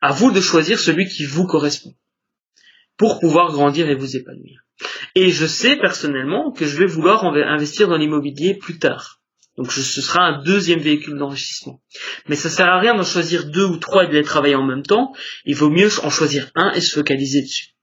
À 0.00 0.12
vous 0.12 0.30
de 0.30 0.40
choisir 0.40 0.78
celui 0.78 1.08
qui 1.08 1.24
vous 1.24 1.46
correspond 1.46 1.94
pour 2.96 3.18
pouvoir 3.18 3.50
grandir 3.50 3.88
et 3.88 3.96
vous 3.96 4.16
épanouir. 4.16 4.60
Et 5.16 5.30
je 5.30 5.46
sais 5.46 5.76
personnellement 5.76 6.52
que 6.52 6.66
je 6.66 6.78
vais 6.78 6.86
vouloir 6.86 7.24
investir 7.24 7.88
dans 7.88 7.96
l'immobilier 7.96 8.54
plus 8.54 8.78
tard. 8.78 9.19
Donc 9.60 9.72
ce 9.72 10.00
sera 10.00 10.22
un 10.22 10.42
deuxième 10.42 10.78
véhicule 10.78 11.18
d'enrichissement. 11.18 11.82
Mais 12.28 12.34
ça 12.34 12.48
sert 12.48 12.66
à 12.66 12.80
rien 12.80 12.94
d'en 12.94 13.04
choisir 13.04 13.44
deux 13.44 13.66
ou 13.66 13.76
trois 13.76 14.04
et 14.04 14.08
de 14.08 14.14
les 14.14 14.22
travailler 14.22 14.54
en 14.54 14.64
même 14.64 14.82
temps. 14.82 15.12
Il 15.44 15.54
vaut 15.54 15.68
mieux 15.68 15.90
en 16.02 16.08
choisir 16.08 16.50
un 16.54 16.72
et 16.72 16.80
se 16.80 16.94
focaliser 16.94 17.42
dessus. 17.42 17.74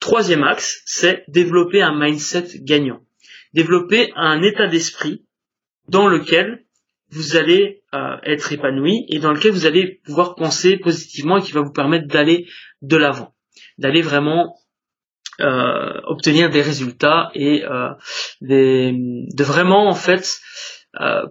Troisième 0.00 0.44
axe, 0.44 0.82
c'est 0.84 1.24
développer 1.28 1.80
un 1.80 1.98
mindset 1.98 2.60
gagnant. 2.60 3.00
Développer 3.54 4.12
un 4.16 4.42
état 4.42 4.66
d'esprit 4.66 5.24
dans 5.88 6.08
lequel 6.08 6.66
vous 7.08 7.36
allez 7.36 7.82
euh, 7.94 8.18
être 8.24 8.52
épanoui 8.52 9.06
et 9.08 9.18
dans 9.18 9.32
lequel 9.32 9.52
vous 9.52 9.64
allez 9.64 10.02
pouvoir 10.04 10.34
penser 10.34 10.76
positivement 10.76 11.38
et 11.38 11.42
qui 11.42 11.52
va 11.52 11.62
vous 11.62 11.72
permettre 11.72 12.06
d'aller 12.06 12.46
de 12.82 12.98
l'avant, 12.98 13.34
d'aller 13.78 14.02
vraiment 14.02 14.58
euh, 15.40 16.00
obtenir 16.04 16.50
des 16.50 16.62
résultats 16.62 17.30
et 17.34 17.64
euh, 17.64 17.90
de 18.40 19.44
vraiment 19.44 19.88
en 19.88 19.94
fait 19.94 20.40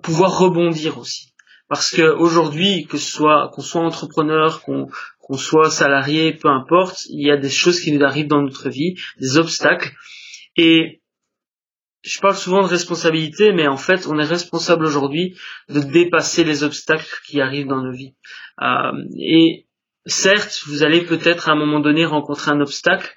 pouvoir 0.03 0.37
rebondir 0.37 0.99
aussi. 0.99 1.33
Parce 1.67 1.89
que 1.89 2.03
aujourd'hui, 2.03 2.85
que 2.85 2.97
soit 2.97 3.49
qu'on 3.53 3.63
soit 3.63 3.81
entrepreneur, 3.81 4.61
qu'on 4.61 4.87
qu'on 5.19 5.37
soit 5.37 5.71
salarié, 5.71 6.33
peu 6.33 6.49
importe, 6.49 7.05
il 7.09 7.25
y 7.25 7.31
a 7.31 7.37
des 7.37 7.49
choses 7.49 7.79
qui 7.79 7.91
nous 7.91 8.05
arrivent 8.05 8.27
dans 8.27 8.43
notre 8.43 8.69
vie, 8.69 8.93
des 9.19 9.37
obstacles. 9.37 9.91
Et 10.55 11.01
je 12.03 12.19
parle 12.19 12.35
souvent 12.35 12.61
de 12.61 12.67
responsabilité, 12.67 13.51
mais 13.51 13.67
en 13.67 13.77
fait, 13.77 14.05
on 14.07 14.19
est 14.19 14.25
responsable 14.25 14.85
aujourd'hui 14.85 15.35
de 15.69 15.79
dépasser 15.79 16.43
les 16.43 16.63
obstacles 16.63 17.09
qui 17.25 17.41
arrivent 17.41 17.67
dans 17.67 17.81
nos 17.81 17.91
vies. 17.91 18.13
Euh, 18.61 18.91
et 19.19 19.65
certes, 20.05 20.61
vous 20.67 20.83
allez 20.83 21.01
peut-être 21.01 21.49
à 21.49 21.53
un 21.53 21.55
moment 21.55 21.79
donné 21.79 22.05
rencontrer 22.05 22.51
un 22.51 22.61
obstacle. 22.61 23.11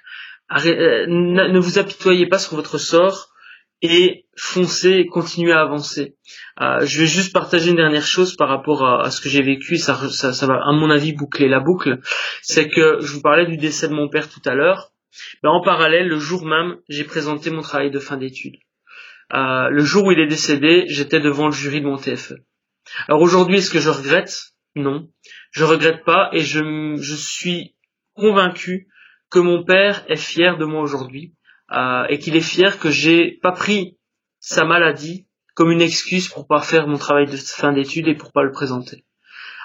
Euh, 0.51 1.05
ne 1.07 1.59
vous 1.59 1.79
apitoyez 1.79 2.27
pas 2.27 2.39
sur 2.39 2.55
votre 2.55 2.77
sort. 2.77 3.27
et 3.81 4.25
foncer 4.35 4.91
et 4.91 5.05
continuer 5.05 5.53
à 5.53 5.61
avancer. 5.61 6.17
Euh, 6.59 6.85
je 6.85 6.99
vais 6.99 7.05
juste 7.05 7.31
partager 7.31 7.69
une 7.69 7.77
dernière 7.77 8.05
chose 8.05 8.35
par 8.35 8.49
rapport 8.49 8.85
à, 8.85 9.09
ce 9.09 9.21
que 9.21 9.29
j'ai 9.29 9.41
vécu, 9.41 9.77
ça, 9.77 9.95
ça, 10.09 10.47
va 10.47 10.55
à 10.55 10.73
mon 10.73 10.89
avis 10.89 11.13
boucler 11.13 11.47
la 11.47 11.61
boucle, 11.61 11.99
c'est 12.41 12.67
que 12.67 12.97
je 12.99 13.13
vous 13.13 13.21
parlais 13.21 13.45
du 13.45 13.55
décès 13.55 13.87
de 13.87 13.93
mon 13.93 14.09
père 14.09 14.29
tout 14.29 14.41
à 14.45 14.53
l'heure, 14.53 14.91
mais 15.43 15.49
en 15.49 15.61
parallèle, 15.61 16.09
le 16.09 16.19
jour 16.19 16.45
même, 16.45 16.75
j'ai 16.89 17.05
présenté 17.05 17.51
mon 17.51 17.61
travail 17.61 17.89
de 17.89 17.99
fin 17.99 18.17
d'études. 18.17 18.57
Euh, 19.33 19.69
le 19.69 19.83
jour 19.85 20.05
où 20.05 20.11
il 20.11 20.19
est 20.19 20.27
décédé, 20.27 20.83
j'étais 20.87 21.21
devant 21.21 21.45
le 21.45 21.53
jury 21.53 21.79
de 21.79 21.85
mon 21.85 21.97
TFE. 21.97 22.33
Alors 23.07 23.21
aujourd'hui, 23.21 23.59
est-ce 23.59 23.71
que 23.71 23.79
je 23.79 23.89
regrette? 23.89 24.51
Non, 24.75 25.07
je 25.51 25.63
regrette 25.63 26.03
pas 26.03 26.29
et 26.33 26.41
je 26.41 27.15
suis 27.15 27.75
convaincu 28.13 28.89
que 29.29 29.39
mon 29.39 29.63
père 29.63 30.03
est 30.07 30.15
fier 30.15 30.57
de 30.57 30.65
moi 30.65 30.81
aujourd'hui 30.81 31.33
euh, 31.71 32.05
et 32.09 32.19
qu'il 32.19 32.35
est 32.35 32.41
fier 32.41 32.79
que 32.79 32.89
j'ai 32.89 33.39
pas 33.41 33.51
pris 33.51 33.97
sa 34.39 34.65
maladie 34.65 35.27
comme 35.53 35.71
une 35.71 35.81
excuse 35.81 36.29
pour 36.29 36.47
pas 36.47 36.61
faire 36.61 36.87
mon 36.87 36.97
travail 36.97 37.25
de 37.25 37.35
fin 37.35 37.73
d'études 37.73 38.07
et 38.07 38.15
pour 38.15 38.31
pas 38.31 38.43
le 38.43 38.51
présenter. 38.51 39.05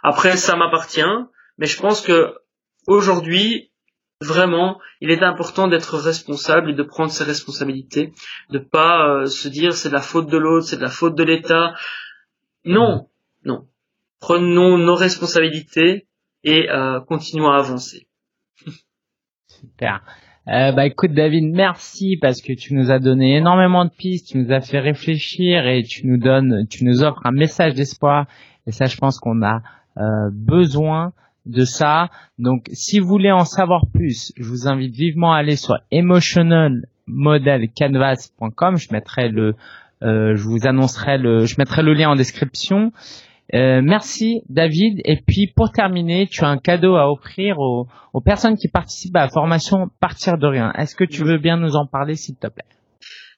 Après, 0.03 0.37
ça 0.37 0.57
m'appartient, 0.57 1.01
mais 1.57 1.67
je 1.67 1.81
pense 1.81 2.01
que 2.01 2.35
aujourd'hui, 2.87 3.71
vraiment, 4.21 4.81
il 5.01 5.11
est 5.11 5.23
important 5.23 5.69
d'être 5.69 5.97
responsable 5.97 6.71
et 6.71 6.75
de 6.75 6.83
prendre 6.83 7.11
ses 7.11 7.25
responsabilités, 7.25 8.13
de 8.51 8.59
pas 8.59 9.09
euh, 9.09 9.27
se 9.27 9.49
dire 9.49 9.75
c'est 9.75 9.89
de 9.89 9.95
la 9.95 10.03
faute 10.03 10.29
de 10.29 10.37
l'autre, 10.37 10.67
c'est 10.67 10.77
de 10.77 10.83
la 10.83 10.91
faute 10.91 11.15
de 11.15 11.25
l'État. 11.25 11.75
Non, 12.65 13.09
non. 13.45 13.69
Prenons 14.21 14.79
nos 14.79 14.95
responsabilités 14.95 16.09
et 16.43 16.71
euh, 16.71 17.01
continuons 17.01 17.51
à 17.51 17.59
avancer. 17.59 18.09
Super. 19.65 20.01
Euh, 20.47 20.73
bah 20.73 20.85
écoute 20.85 21.13
David, 21.13 21.55
merci 21.55 22.19
parce 22.21 22.43
que 22.43 22.53
tu 22.53 22.75
nous 22.75 22.91
as 22.91 22.99
donné 22.99 23.37
énormément 23.37 23.87
de 23.87 23.91
pistes, 23.91 24.29
tu 24.29 24.37
nous 24.39 24.53
as 24.53 24.61
fait 24.61 24.79
réfléchir 24.79 25.67
et 25.67 25.83
tu 25.83 26.07
nous 26.07 26.19
donnes, 26.19 26.67
tu 26.69 26.85
nous 26.85 27.03
offres 27.03 27.23
un 27.25 27.33
message 27.33 27.73
d'espoir. 27.73 28.27
Et 28.67 28.73
ça, 28.73 28.85
je 28.85 28.99
pense 28.99 29.19
qu'on 29.19 29.43
a 29.43 29.63
euh, 29.97 30.29
besoin 30.31 31.15
de 31.47 31.65
ça. 31.65 32.11
Donc, 32.39 32.67
si 32.73 32.99
vous 32.99 33.07
voulez 33.07 33.33
en 33.33 33.47
savoir 33.47 33.87
plus, 33.93 34.35
je 34.37 34.45
vous 34.45 34.69
invite 34.69 34.95
vivement 34.95 35.33
à 35.33 35.39
aller 35.39 35.57
sur 35.57 35.79
emotionalmodelcanvas.com. 35.91 38.77
Je 38.77 38.93
mettrai 38.93 39.31
le, 39.31 39.55
euh, 40.03 40.37
je 40.37 40.43
vous 40.43 40.67
annoncerai 40.67 41.17
le, 41.17 41.47
je 41.47 41.55
mettrai 41.57 41.83
le 41.83 41.95
lien 41.95 42.11
en 42.11 42.17
description. 42.17 42.93
Euh, 43.53 43.83
merci 43.83 44.43
David. 44.49 45.01
Et 45.05 45.17
puis 45.27 45.53
pour 45.55 45.71
terminer, 45.71 46.27
tu 46.27 46.45
as 46.45 46.49
un 46.49 46.59
cadeau 46.59 46.97
à 46.97 47.11
offrir 47.11 47.59
aux, 47.59 47.87
personnes 48.25 48.57
qui 48.57 48.69
participent 48.69 49.17
à 49.17 49.25
la 49.25 49.29
formation 49.29 49.89
Partir 50.01 50.39
de 50.39 50.47
rien. 50.47 50.73
Est-ce 50.73 50.95
que 50.97 51.05
tu 51.05 51.25
veux 51.25 51.39
bien 51.39 51.57
nous 51.57 51.77
en 51.77 51.87
parler 51.87 52.15
s'il 52.15 52.37
te 52.37 52.47
plaît? 52.47 52.65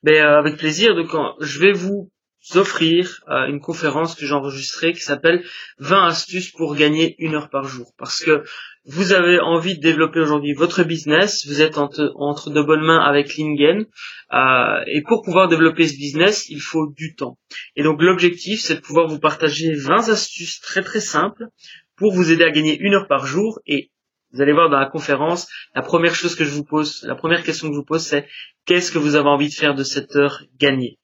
Ben, 0.02 0.14
euh, 0.14 0.38
Avec 0.38 0.56
plaisir. 0.56 0.94
Donc, 0.94 1.10
je 1.40 1.58
vais 1.58 1.72
vous 1.72 2.08
offrir 2.54 3.24
euh, 3.28 3.48
une 3.48 3.60
conférence 3.60 4.14
que 4.14 4.24
j'ai 4.24 4.34
enregistrée 4.34 4.92
qui 4.92 5.00
s'appelle 5.00 5.42
20 5.78 6.06
astuces 6.06 6.52
pour 6.52 6.76
gagner 6.76 7.16
une 7.18 7.34
heure 7.34 7.50
par 7.50 7.64
jour. 7.64 7.92
Parce 7.98 8.22
que 8.22 8.44
vous 8.86 9.12
avez 9.12 9.40
envie 9.40 9.76
de 9.76 9.82
développer 9.82 10.20
aujourd'hui 10.20 10.52
votre 10.52 10.84
business, 10.84 11.44
vous 11.46 11.60
êtes 11.60 11.76
entre, 11.76 12.50
de 12.50 12.62
bonnes 12.62 12.84
mains 12.84 13.00
avec 13.00 13.36
Lingen, 13.36 13.86
euh, 14.32 14.80
et 14.86 15.02
pour 15.02 15.22
pouvoir 15.22 15.48
développer 15.48 15.88
ce 15.88 15.96
business, 15.96 16.48
il 16.48 16.60
faut 16.60 16.86
du 16.96 17.16
temps. 17.16 17.36
Et 17.74 17.82
donc 17.82 18.00
l'objectif, 18.00 18.60
c'est 18.60 18.76
de 18.76 18.80
pouvoir 18.80 19.08
vous 19.08 19.18
partager 19.18 19.74
20 19.74 20.08
astuces 20.08 20.60
très 20.60 20.82
très 20.82 21.00
simples 21.00 21.48
pour 21.96 22.12
vous 22.12 22.30
aider 22.30 22.44
à 22.44 22.50
gagner 22.50 22.78
une 22.78 22.94
heure 22.94 23.08
par 23.08 23.26
jour. 23.26 23.58
Et 23.66 23.90
vous 24.32 24.40
allez 24.40 24.52
voir 24.52 24.70
dans 24.70 24.78
la 24.78 24.86
conférence, 24.86 25.48
la 25.74 25.82
première 25.82 26.14
chose 26.14 26.36
que 26.36 26.44
je 26.44 26.50
vous 26.50 26.64
pose, 26.64 27.02
la 27.02 27.16
première 27.16 27.42
question 27.42 27.68
que 27.68 27.74
je 27.74 27.78
vous 27.78 27.84
pose, 27.84 28.02
c'est 28.02 28.28
qu'est-ce 28.66 28.92
que 28.92 28.98
vous 28.98 29.16
avez 29.16 29.28
envie 29.28 29.48
de 29.48 29.54
faire 29.54 29.74
de 29.74 29.82
cette 29.82 30.14
heure 30.14 30.44
gagnée? 30.60 30.98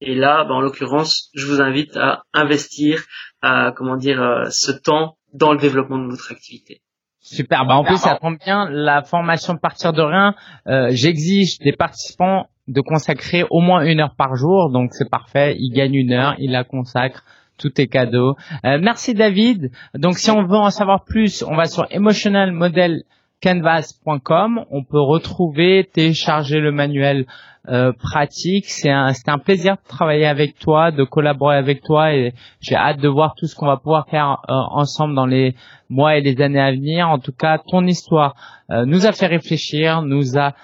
Et 0.00 0.14
là, 0.14 0.44
ben, 0.44 0.54
en 0.54 0.60
l'occurrence, 0.60 1.30
je 1.34 1.46
vous 1.46 1.60
invite 1.60 1.96
à 1.96 2.22
investir, 2.32 3.04
à, 3.42 3.72
comment 3.76 3.96
dire, 3.96 4.22
euh, 4.22 4.44
ce 4.50 4.72
temps 4.72 5.18
dans 5.32 5.52
le 5.52 5.58
développement 5.58 5.98
de 5.98 6.10
votre 6.10 6.32
activité. 6.32 6.82
Super. 7.30 7.66
Bah 7.66 7.74
en 7.74 7.84
plus, 7.84 7.98
ça 7.98 8.18
tombe 8.20 8.38
bien. 8.42 8.70
La 8.70 9.02
formation 9.02 9.58
partir 9.58 9.92
de 9.92 10.00
rien, 10.00 10.34
euh, 10.66 10.88
j'exige 10.92 11.58
des 11.58 11.72
participants 11.72 12.46
de 12.68 12.80
consacrer 12.80 13.44
au 13.50 13.60
moins 13.60 13.84
une 13.84 14.00
heure 14.00 14.14
par 14.16 14.34
jour. 14.34 14.70
Donc 14.72 14.92
c'est 14.92 15.10
parfait. 15.10 15.54
Ils 15.58 15.70
gagnent 15.70 15.96
une 15.96 16.12
heure, 16.12 16.36
ils 16.38 16.52
la 16.52 16.64
consacrent. 16.64 17.24
Tout 17.58 17.78
est 17.80 17.88
cadeau. 17.88 18.34
Euh, 18.64 18.78
merci 18.80 19.12
David. 19.14 19.72
Donc 19.94 20.16
si 20.16 20.30
on 20.30 20.44
veut 20.44 20.56
en 20.56 20.70
savoir 20.70 21.04
plus, 21.04 21.42
on 21.42 21.54
va 21.54 21.66
sur 21.66 21.86
emotionalmodelcanvas.com. 21.90 24.64
On 24.70 24.84
peut 24.84 25.00
retrouver, 25.00 25.86
télécharger 25.92 26.60
le 26.60 26.72
manuel 26.72 27.26
euh, 27.70 27.92
pratique. 27.92 28.64
C'est 28.66 28.88
un, 28.88 29.12
un 29.26 29.38
plaisir 29.38 29.74
de 29.74 29.88
travailler 29.88 30.24
avec 30.24 30.58
toi, 30.58 30.90
de 30.90 31.04
collaborer 31.04 31.56
avec 31.56 31.82
toi 31.82 32.14
et 32.14 32.32
j'ai 32.62 32.74
hâte 32.74 32.98
de 32.98 33.08
voir 33.08 33.34
tout 33.36 33.46
ce 33.46 33.54
qu'on 33.54 33.66
va 33.66 33.76
pouvoir 33.76 34.08
faire 34.08 34.38
euh, 34.48 34.54
ensemble 34.70 35.14
dans 35.14 35.26
les 35.26 35.54
mois 35.90 36.16
et 36.16 36.22
les 36.22 36.40
années 36.40 36.60
à 36.60 36.70
venir. 36.70 37.10
En 37.10 37.18
tout 37.18 37.32
cas, 37.32 37.58
ton 37.58 37.86
histoire 37.86 38.34
euh, 38.70 38.86
nous 38.86 39.04
a 39.04 39.12
fait 39.12 39.26
réfléchir, 39.26 40.00
nous 40.00 40.38
a 40.38 40.54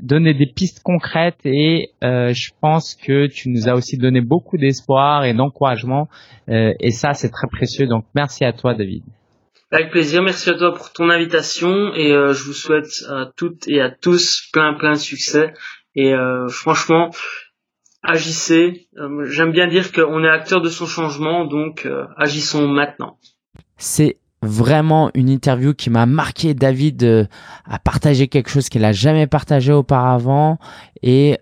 donné 0.00 0.34
des 0.34 0.46
pistes 0.46 0.82
concrètes 0.82 1.38
et 1.44 1.92
je 2.02 2.50
pense 2.60 2.96
que 2.96 3.28
tu 3.28 3.48
nous 3.48 3.68
as 3.68 3.74
aussi 3.74 3.96
donné 3.96 4.20
beaucoup 4.20 4.56
d'espoir 4.58 5.24
et 5.24 5.34
d'encouragement 5.34 6.08
et 6.48 6.90
ça 6.90 7.14
c'est 7.14 7.30
très 7.30 7.46
précieux. 7.46 7.86
Donc 7.86 8.06
merci 8.12 8.44
à 8.44 8.52
toi 8.52 8.74
David. 8.74 9.04
Avec 9.70 9.92
plaisir, 9.92 10.20
merci 10.20 10.50
à 10.50 10.54
toi 10.54 10.74
pour 10.74 10.92
ton 10.92 11.10
invitation 11.10 11.94
et 11.94 12.08
je 12.08 12.42
vous 12.42 12.54
souhaite 12.54 13.04
à 13.08 13.30
toutes 13.36 13.68
et 13.68 13.80
à 13.80 13.88
tous 13.88 14.48
plein 14.52 14.74
plein 14.74 14.94
de 14.94 14.98
succès 14.98 15.52
et 15.96 16.12
euh, 16.12 16.48
franchement, 16.48 17.10
agissez. 18.02 18.88
Euh, 18.98 19.24
j'aime 19.30 19.50
bien 19.50 19.66
dire 19.66 19.92
qu'on 19.92 20.22
est 20.22 20.28
acteur 20.28 20.60
de 20.60 20.68
son 20.68 20.86
changement, 20.86 21.46
donc 21.46 21.86
euh, 21.86 22.04
agissons 22.16 22.68
maintenant. 22.68 23.18
C'est 23.78 24.18
vraiment 24.42 25.10
une 25.14 25.30
interview 25.30 25.72
qui 25.72 25.88
m'a 25.88 26.04
marqué. 26.04 26.52
David 26.52 27.28
a 27.64 27.78
partagé 27.78 28.28
quelque 28.28 28.50
chose 28.50 28.68
qu'il 28.68 28.84
a 28.84 28.92
jamais 28.92 29.26
partagé 29.26 29.72
auparavant 29.72 30.58
et 31.02 31.38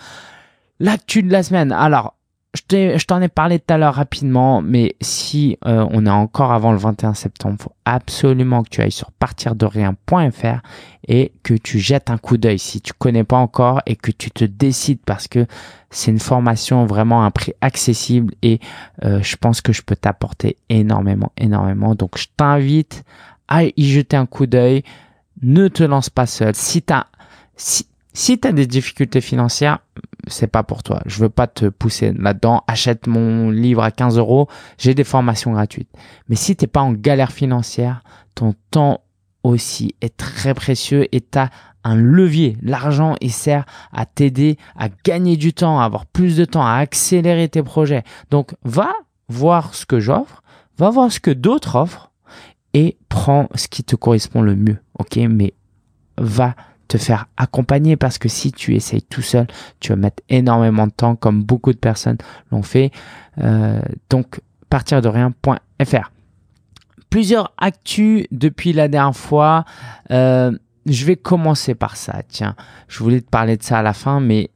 L'actu 0.80 1.22
de 1.22 1.30
la 1.30 1.42
semaine. 1.42 1.70
Alors, 1.72 2.14
je 2.54 3.04
t'en 3.04 3.20
ai 3.20 3.28
parlé 3.28 3.60
tout 3.60 3.72
à 3.72 3.78
l'heure 3.78 3.94
rapidement, 3.94 4.60
mais 4.60 4.96
si 5.00 5.56
euh, 5.66 5.86
on 5.90 6.04
est 6.04 6.10
encore 6.10 6.52
avant 6.52 6.72
le 6.72 6.78
21 6.78 7.14
septembre, 7.14 7.56
faut 7.60 7.72
absolument 7.84 8.64
que 8.64 8.70
tu 8.70 8.80
ailles 8.80 8.90
sur 8.90 9.12
partirderien.fr 9.12 10.60
et 11.06 11.32
que 11.44 11.54
tu 11.54 11.78
jettes 11.78 12.10
un 12.10 12.18
coup 12.18 12.38
d'œil 12.38 12.58
si 12.58 12.80
tu 12.80 12.92
connais 12.92 13.22
pas 13.22 13.36
encore 13.36 13.82
et 13.86 13.94
que 13.94 14.10
tu 14.10 14.32
te 14.32 14.44
décides 14.44 15.00
parce 15.06 15.28
que 15.28 15.46
c'est 15.90 16.10
une 16.10 16.18
formation 16.18 16.86
vraiment 16.86 17.22
à 17.22 17.26
un 17.26 17.30
prix 17.30 17.52
accessible 17.60 18.34
et 18.42 18.58
euh, 19.04 19.22
je 19.22 19.36
pense 19.36 19.60
que 19.60 19.72
je 19.72 19.82
peux 19.82 19.96
t'apporter 19.96 20.56
énormément, 20.68 21.32
énormément. 21.36 21.94
Donc 21.94 22.18
je 22.18 22.26
t'invite 22.36 23.04
à 23.46 23.64
y 23.64 23.84
jeter 23.84 24.16
un 24.16 24.26
coup 24.26 24.46
d'œil. 24.46 24.82
Ne 25.42 25.68
te 25.68 25.84
lance 25.84 26.10
pas 26.10 26.26
seul. 26.26 26.54
Si 26.54 26.82
t'as 26.82 27.06
si, 27.56 27.86
si 28.12 28.38
tu 28.38 28.48
as 28.48 28.52
des 28.52 28.66
difficultés 28.66 29.20
financières, 29.20 29.78
c'est 30.26 30.46
pas 30.46 30.62
pour 30.62 30.82
toi. 30.82 31.00
Je 31.06 31.20
veux 31.20 31.28
pas 31.28 31.46
te 31.46 31.66
pousser 31.66 32.12
là-dedans. 32.12 32.64
Achète 32.66 33.06
mon 33.06 33.50
livre 33.50 33.82
à 33.82 33.90
15 33.90 34.18
euros. 34.18 34.48
J'ai 34.78 34.94
des 34.94 35.04
formations 35.04 35.52
gratuites. 35.52 35.90
Mais 36.28 36.36
si 36.36 36.56
t'es 36.56 36.66
pas 36.66 36.80
en 36.80 36.92
galère 36.92 37.32
financière, 37.32 38.02
ton 38.34 38.54
temps 38.70 39.02
aussi 39.42 39.94
est 40.00 40.16
très 40.16 40.54
précieux 40.54 41.06
et 41.14 41.20
t'as 41.20 41.48
un 41.84 41.96
levier. 41.96 42.56
L'argent, 42.62 43.14
il 43.20 43.32
sert 43.32 43.64
à 43.92 44.04
t'aider 44.04 44.58
à 44.76 44.88
gagner 45.04 45.36
du 45.36 45.52
temps, 45.52 45.80
à 45.80 45.84
avoir 45.84 46.04
plus 46.06 46.36
de 46.36 46.44
temps, 46.44 46.64
à 46.64 46.74
accélérer 46.74 47.48
tes 47.48 47.62
projets. 47.62 48.02
Donc, 48.30 48.54
va 48.64 48.92
voir 49.28 49.74
ce 49.74 49.86
que 49.86 50.00
j'offre, 50.00 50.42
va 50.76 50.90
voir 50.90 51.10
ce 51.10 51.20
que 51.20 51.30
d'autres 51.30 51.76
offrent 51.76 52.10
et 52.74 52.98
prends 53.08 53.48
ce 53.54 53.68
qui 53.68 53.82
te 53.82 53.96
correspond 53.96 54.42
le 54.42 54.56
mieux, 54.56 54.78
ok? 54.98 55.16
Mais 55.28 55.54
va 56.18 56.54
te 56.90 56.98
faire 56.98 57.26
accompagner 57.36 57.96
parce 57.96 58.18
que 58.18 58.28
si 58.28 58.50
tu 58.50 58.74
essayes 58.74 59.02
tout 59.02 59.22
seul, 59.22 59.46
tu 59.78 59.90
vas 59.90 59.96
mettre 59.96 60.22
énormément 60.28 60.88
de 60.88 60.92
temps 60.92 61.14
comme 61.14 61.42
beaucoup 61.42 61.72
de 61.72 61.78
personnes 61.78 62.18
l'ont 62.50 62.64
fait. 62.64 62.90
Euh, 63.38 63.80
donc, 64.10 64.40
partir 64.68 65.00
de 65.00 65.08
rien.fr. 65.08 66.10
Plusieurs 67.08 67.52
actus 67.58 68.26
depuis 68.32 68.72
la 68.72 68.88
dernière 68.88 69.16
fois. 69.16 69.64
Euh, 70.10 70.50
je 70.84 71.04
vais 71.04 71.16
commencer 71.16 71.76
par 71.76 71.96
ça. 71.96 72.22
Tiens, 72.28 72.56
je 72.88 72.98
voulais 72.98 73.20
te 73.20 73.30
parler 73.30 73.56
de 73.56 73.62
ça 73.62 73.78
à 73.78 73.82
la 73.82 73.92
fin, 73.92 74.18
mais 74.18 74.50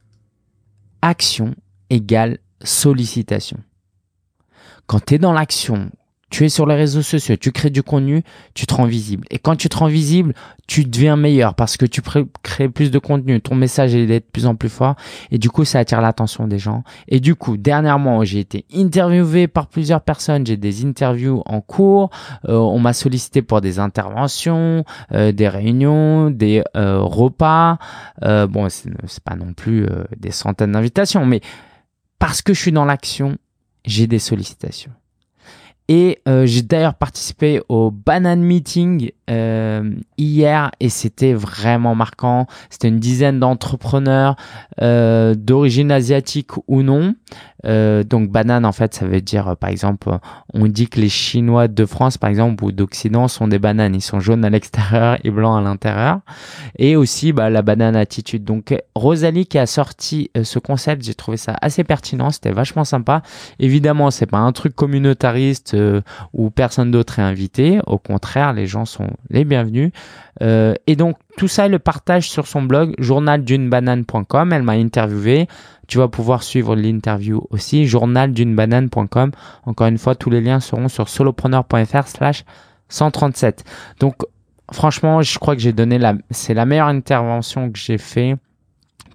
action 1.01 1.55
égale 1.89 2.39
sollicitation. 2.61 3.59
Quand 4.87 5.05
tu 5.05 5.15
es 5.15 5.17
dans 5.19 5.33
l'action, 5.33 5.89
tu 6.31 6.43
es 6.43 6.49
sur 6.49 6.65
les 6.65 6.75
réseaux 6.75 7.01
sociaux, 7.01 7.35
tu 7.37 7.51
crées 7.51 7.69
du 7.69 7.83
contenu, 7.83 8.23
tu 8.55 8.65
te 8.65 8.73
rends 8.73 8.85
visible. 8.85 9.25
Et 9.29 9.37
quand 9.37 9.55
tu 9.55 9.69
te 9.69 9.77
rends 9.77 9.87
visible, 9.87 10.33
tu 10.67 10.83
deviens 10.83 11.15
meilleur 11.15 11.53
parce 11.53 11.77
que 11.77 11.85
tu 11.85 12.01
crées 12.01 12.69
plus 12.69 12.89
de 12.89 12.97
contenu, 12.97 13.39
ton 13.39 13.53
message 13.53 13.93
est 13.93 14.07
de 14.07 14.19
plus 14.19 14.47
en 14.47 14.55
plus 14.55 14.69
fort 14.69 14.95
et 15.29 15.37
du 15.37 15.49
coup 15.49 15.65
ça 15.65 15.79
attire 15.79 16.01
l'attention 16.01 16.47
des 16.47 16.57
gens. 16.57 16.83
Et 17.07 17.19
du 17.19 17.35
coup, 17.35 17.57
dernièrement, 17.57 18.23
j'ai 18.23 18.39
été 18.39 18.65
interviewé 18.73 19.47
par 19.47 19.67
plusieurs 19.67 20.01
personnes, 20.01 20.45
j'ai 20.45 20.57
des 20.57 20.83
interviews 20.83 21.43
en 21.45 21.61
cours, 21.61 22.09
euh, 22.49 22.57
on 22.57 22.79
m'a 22.79 22.93
sollicité 22.93 23.43
pour 23.43 23.61
des 23.61 23.77
interventions, 23.77 24.83
euh, 25.11 25.31
des 25.31 25.47
réunions, 25.47 26.31
des 26.31 26.63
euh, 26.75 26.99
repas. 27.01 27.77
bon, 28.21 28.67
c'est 28.69 29.23
pas 29.23 29.35
non 29.35 29.53
plus 29.53 29.87
des 30.17 30.31
centaines 30.31 30.71
d'invitations, 30.71 31.25
mais 31.25 31.41
parce 32.17 32.41
que 32.41 32.53
je 32.53 32.59
suis 32.59 32.71
dans 32.71 32.85
l'action, 32.85 33.37
j'ai 33.85 34.07
des 34.07 34.19
sollicitations. 34.19 34.91
Et 35.87 36.19
euh, 36.27 36.45
j'ai 36.45 36.63
d'ailleurs 36.63 36.95
participé 36.95 37.61
au 37.69 37.91
Banane 37.91 38.41
Meeting 38.41 39.11
euh, 39.29 39.91
hier 40.17 40.71
et 40.79 40.89
c'était 40.89 41.33
vraiment 41.33 41.95
marquant. 41.95 42.47
C'était 42.69 42.87
une 42.87 42.99
dizaine 42.99 43.39
d'entrepreneurs 43.39 44.35
euh, 44.81 45.35
d'origine 45.35 45.91
asiatique 45.91 46.51
ou 46.67 46.83
non. 46.83 47.15
Euh, 47.65 48.03
donc 48.03 48.29
banane 48.29 48.63
en 48.63 48.71
fait 48.71 48.93
ça 48.93 49.07
veut 49.07 49.21
dire 49.21 49.47
euh, 49.47 49.55
par 49.55 49.71
exemple 49.71 50.09
on 50.53 50.67
dit 50.67 50.87
que 50.87 50.99
les 50.99 51.09
Chinois 51.09 51.67
de 51.67 51.85
France 51.87 52.15
par 52.15 52.29
exemple 52.29 52.63
ou 52.63 52.71
d'Occident 52.71 53.27
sont 53.27 53.47
des 53.47 53.59
bananes. 53.59 53.95
Ils 53.95 54.01
sont 54.01 54.19
jaunes 54.19 54.45
à 54.45 54.49
l'extérieur 54.49 55.17
et 55.23 55.31
blancs 55.31 55.57
à 55.57 55.61
l'intérieur. 55.61 56.19
Et 56.77 56.95
aussi 56.95 57.31
bah, 57.33 57.49
la 57.49 57.61
banane 57.61 57.95
attitude. 57.95 58.43
Donc 58.43 58.75
Rosalie 58.95 59.47
qui 59.47 59.57
a 59.57 59.65
sorti 59.65 60.29
ce 60.43 60.59
concept 60.59 61.03
j'ai 61.03 61.15
trouvé 61.15 61.37
ça 61.37 61.55
assez 61.61 61.83
pertinent. 61.83 62.29
C'était 62.29 62.51
vachement 62.51 62.85
sympa. 62.85 63.21
Évidemment 63.59 64.11
c'est 64.11 64.27
pas 64.27 64.37
un 64.37 64.51
truc 64.51 64.75
communautariste 64.75 65.74
euh, 65.75 66.49
personne 66.53 66.91
d'autre 66.91 67.19
est 67.19 67.23
invité. 67.23 67.79
Au 67.85 67.97
contraire, 67.97 68.53
les 68.53 68.67
gens 68.67 68.85
sont 68.85 69.09
les 69.29 69.45
bienvenus. 69.45 69.91
Euh, 70.41 70.73
et 70.87 70.95
donc 70.95 71.17
tout 71.37 71.47
ça, 71.47 71.65
elle 71.65 71.71
le 71.71 71.79
partage 71.79 72.29
sur 72.29 72.47
son 72.47 72.63
blog 72.63 72.95
journaldunebanane.com. 72.97 74.53
Elle 74.53 74.63
m'a 74.63 74.73
interviewé. 74.73 75.47
Tu 75.87 75.97
vas 75.97 76.07
pouvoir 76.07 76.43
suivre 76.43 76.75
l'interview 76.75 77.45
aussi. 77.49 77.85
journaldunebanane.com. 77.85 79.31
Encore 79.65 79.87
une 79.87 79.97
fois, 79.97 80.15
tous 80.15 80.29
les 80.29 80.41
liens 80.41 80.59
seront 80.59 80.87
sur 80.87 81.09
solopreneur.fr 81.09 82.07
slash 82.07 82.43
137. 82.89 83.63
Donc 83.99 84.15
franchement, 84.71 85.21
je 85.21 85.37
crois 85.39 85.55
que 85.55 85.61
j'ai 85.61 85.73
donné 85.73 85.97
la, 85.97 86.15
c'est 86.31 86.53
la 86.53 86.65
meilleure 86.65 86.87
intervention 86.87 87.71
que 87.71 87.77
j'ai 87.77 87.97
fait 87.97 88.35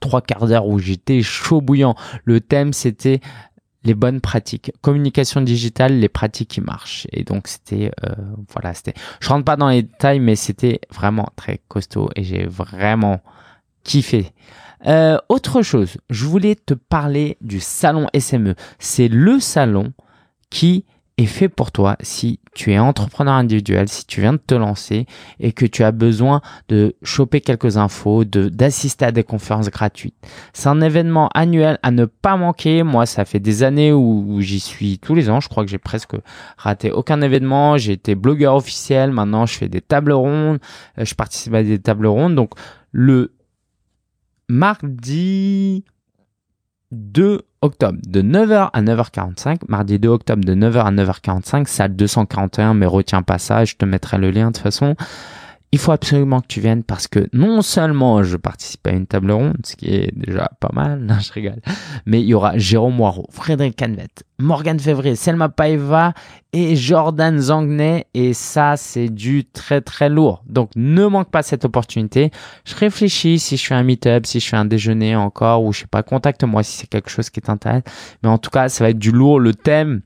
trois 0.01 0.23
quarts 0.23 0.47
d'heure 0.47 0.67
où 0.67 0.79
j'étais 0.79 1.23
chaud 1.23 1.61
bouillant. 1.61 1.95
Le 2.25 2.41
thème, 2.41 2.73
c'était 2.73 3.21
les 3.85 3.95
bonnes 3.95 4.20
pratiques. 4.20 4.72
Communication 4.83 5.41
digitale, 5.41 5.99
les 5.99 6.09
pratiques 6.09 6.51
qui 6.51 6.61
marchent. 6.61 7.07
Et 7.12 7.24
donc 7.24 7.49
c'était, 7.49 7.91
euh, 8.05 8.14
voilà, 8.51 8.74
c'était. 8.74 8.95
Je 9.20 9.28
rentre 9.28 9.45
pas 9.45 9.57
dans 9.57 9.68
les 9.68 9.83
détails, 9.83 10.20
mais 10.20 10.37
c'était 10.37 10.81
vraiment 10.93 11.28
très 11.37 11.61
costaud 11.68 12.11
et 12.16 12.24
j'ai 12.24 12.47
vraiment 12.47 13.20
kiffé. 13.85 14.33
Euh, 14.87 15.18
autre 15.28 15.62
chose, 15.62 15.99
je 16.09 16.24
voulais 16.24 16.55
te 16.55 16.74
parler 16.74 17.37
du 17.41 17.61
salon 17.61 18.07
SME. 18.18 18.55
C'est 18.78 19.09
le 19.09 19.41
salon 19.41 19.93
qui 20.49 20.85
est 21.21 21.27
fait 21.27 21.49
pour 21.49 21.73
toi 21.73 21.97
si 22.01 22.41
tu 22.55 22.73
es 22.73 22.79
entrepreneur 22.79 23.35
individuel, 23.35 23.89
si 23.89 24.07
tu 24.07 24.21
viens 24.21 24.33
de 24.33 24.39
te 24.39 24.55
lancer 24.55 25.07
et 25.39 25.53
que 25.53 25.66
tu 25.66 25.85
as 25.85 25.93
besoin 25.93 26.41
de 26.68 26.97
choper 27.03 27.41
quelques 27.41 27.77
infos, 27.77 28.25
d'assister 28.25 29.05
à 29.05 29.12
des 29.12 29.25
conférences 29.25 29.68
gratuites. 29.68 30.14
C'est 30.53 30.68
un 30.68 30.81
événement 30.81 31.29
annuel 31.35 31.79
à 31.83 31.91
ne 31.91 32.05
pas 32.07 32.37
manquer. 32.37 32.83
Moi, 32.83 33.07
ça 33.07 33.25
fait 33.25 33.41
des 33.41 33.62
années 33.62 33.93
où, 33.93 34.41
j'y 34.41 34.61
suis 34.61 34.99
tous 34.99 35.14
les 35.14 35.31
ans. 35.31 35.41
Je 35.41 35.49
crois 35.49 35.64
que 35.64 35.71
j'ai 35.71 35.79
presque 35.79 36.16
raté 36.57 36.91
aucun 36.91 37.21
événement. 37.21 37.77
J'ai 37.77 37.93
été 37.93 38.14
blogueur 38.14 38.55
officiel. 38.55 39.12
Maintenant, 39.12 39.47
je 39.47 39.57
fais 39.57 39.68
des 39.68 39.81
tables 39.81 40.12
rondes. 40.12 40.59
Euh, 40.99 41.05
je 41.05 41.14
participe 41.14 41.55
à 41.55 41.62
des 41.62 41.79
tables 41.79 42.07
rondes. 42.07 42.35
Donc, 42.35 42.53
le 42.93 43.35
mardi 44.49 45.85
2 46.91 47.43
octobre 47.63 47.99
de 48.07 48.23
9h 48.23 48.71
à 48.73 48.83
9h45, 48.83 49.61
mardi 49.69 49.99
2 49.99 50.09
octobre 50.09 50.45
de 50.45 50.55
9h 50.55 50.79
à 50.79 50.91
9h45, 50.91 51.67
salle 51.67 51.95
241, 51.95 52.75
mais 52.75 52.87
retiens 52.87 53.23
pas 53.23 53.39
ça, 53.39 53.65
je 53.65 53.75
te 53.77 53.85
mettrai 53.85 54.19
le 54.19 54.31
lien 54.31 54.49
de 54.49 54.53
toute 54.53 54.63
façon 54.63 54.97
il 55.73 55.79
faut 55.79 55.93
absolument 55.93 56.41
que 56.41 56.49
tu 56.49 56.61
viennes 56.61 56.83
parce 56.83 57.07
que 57.07 57.29
non 57.33 57.62
seulement 57.62 58.25
je 58.25 58.37
participe 58.37 58.85
à 58.89 58.91
une 58.91 59.07
table 59.07 59.31
ronde, 59.31 59.59
ce 59.64 59.77
qui 59.77 59.87
est 59.95 60.11
déjà 60.16 60.51
pas 60.59 60.71
mal, 60.73 60.99
non, 61.05 61.18
je 61.21 61.33
rigole, 61.33 61.61
mais 62.07 62.21
il 62.21 62.27
y 62.27 62.35
aura 62.35 62.59
Jérôme 62.59 62.97
Moirot, 62.97 63.29
Frédéric 63.31 63.79
Canvette, 63.79 64.25
Morgane 64.41 64.81
Février, 64.81 65.14
Selma 65.14 65.49
Paeva 65.49 66.12
et 66.53 66.75
Jordan 66.75 67.39
Zangnay 67.39 68.07
et 68.14 68.35
ça 68.35 68.77
c'est 68.77 69.09
du 69.09 69.45
très 69.45 69.81
très 69.81 70.09
lourd. 70.09 70.43
Donc 70.47 70.71
ne 70.75 71.07
manque 71.07 71.31
pas 71.31 71.43
cette 71.43 71.64
opportunité. 71.64 72.33
Je 72.64 72.75
réfléchis 72.75 73.39
si 73.39 73.57
je 73.57 73.66
fais 73.66 73.75
un 73.75 73.85
meet-up, 73.85 74.27
si 74.27 74.41
je 74.41 74.49
fais 74.49 74.57
un 74.57 74.64
déjeuner 74.64 75.14
encore 75.14 75.62
ou 75.62 75.73
je 75.73 75.81
sais 75.81 75.87
pas, 75.87 76.03
contacte-moi 76.03 76.64
si 76.64 76.79
c'est 76.79 76.89
quelque 76.89 77.11
chose 77.11 77.31
qui 77.31 77.41
t'intéresse. 77.41 77.85
Mais 78.25 78.29
en 78.29 78.39
tout 78.39 78.51
cas, 78.51 78.68
ça 78.68 78.83
va 78.83 78.91
être 78.91 78.99
du 78.99 79.12
lourd 79.12 79.39
le 79.39 79.55
thème 79.55 80.01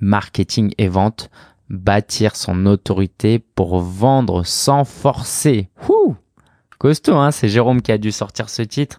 marketing 0.00 0.72
et 0.76 0.88
vente 0.88 1.30
bâtir 1.72 2.36
son 2.36 2.66
autorité 2.66 3.40
pour 3.40 3.80
vendre 3.80 4.44
sans 4.44 4.84
forcer. 4.84 5.70
Ouh 5.88 6.14
costaud, 6.78 7.14
hein 7.14 7.30
c'est 7.30 7.48
Jérôme 7.48 7.80
qui 7.80 7.92
a 7.92 7.98
dû 7.98 8.10
sortir 8.10 8.48
ce 8.48 8.60
titre. 8.60 8.98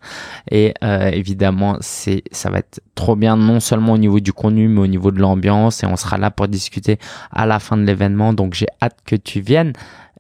Et 0.50 0.74
euh, 0.84 1.10
évidemment 1.10 1.78
c'est 1.82 2.24
ça 2.32 2.50
va 2.50 2.60
être 2.60 2.82
trop 2.96 3.18
bien 3.18 3.36
non 3.36 3.60
seulement 3.60 3.94
au 3.94 3.98
niveau 3.98 4.22
du 4.22 4.32
contenu 4.32 4.70
mais 4.70 4.80
au 4.80 4.88
niveau 4.88 5.12
de 5.12 5.20
l'ambiance. 5.20 5.84
Et 5.84 5.86
on 5.86 5.98
sera 5.98 6.18
là 6.18 6.32
pour 6.32 6.48
discuter 6.48 6.98
à 7.32 7.46
la 7.46 7.60
fin 7.60 7.76
de 7.76 7.84
l'événement. 7.84 8.32
Donc 8.32 8.54
j'ai 8.54 8.68
hâte 8.82 8.98
que 9.06 9.18
tu 9.18 9.42
viennes 9.42 9.74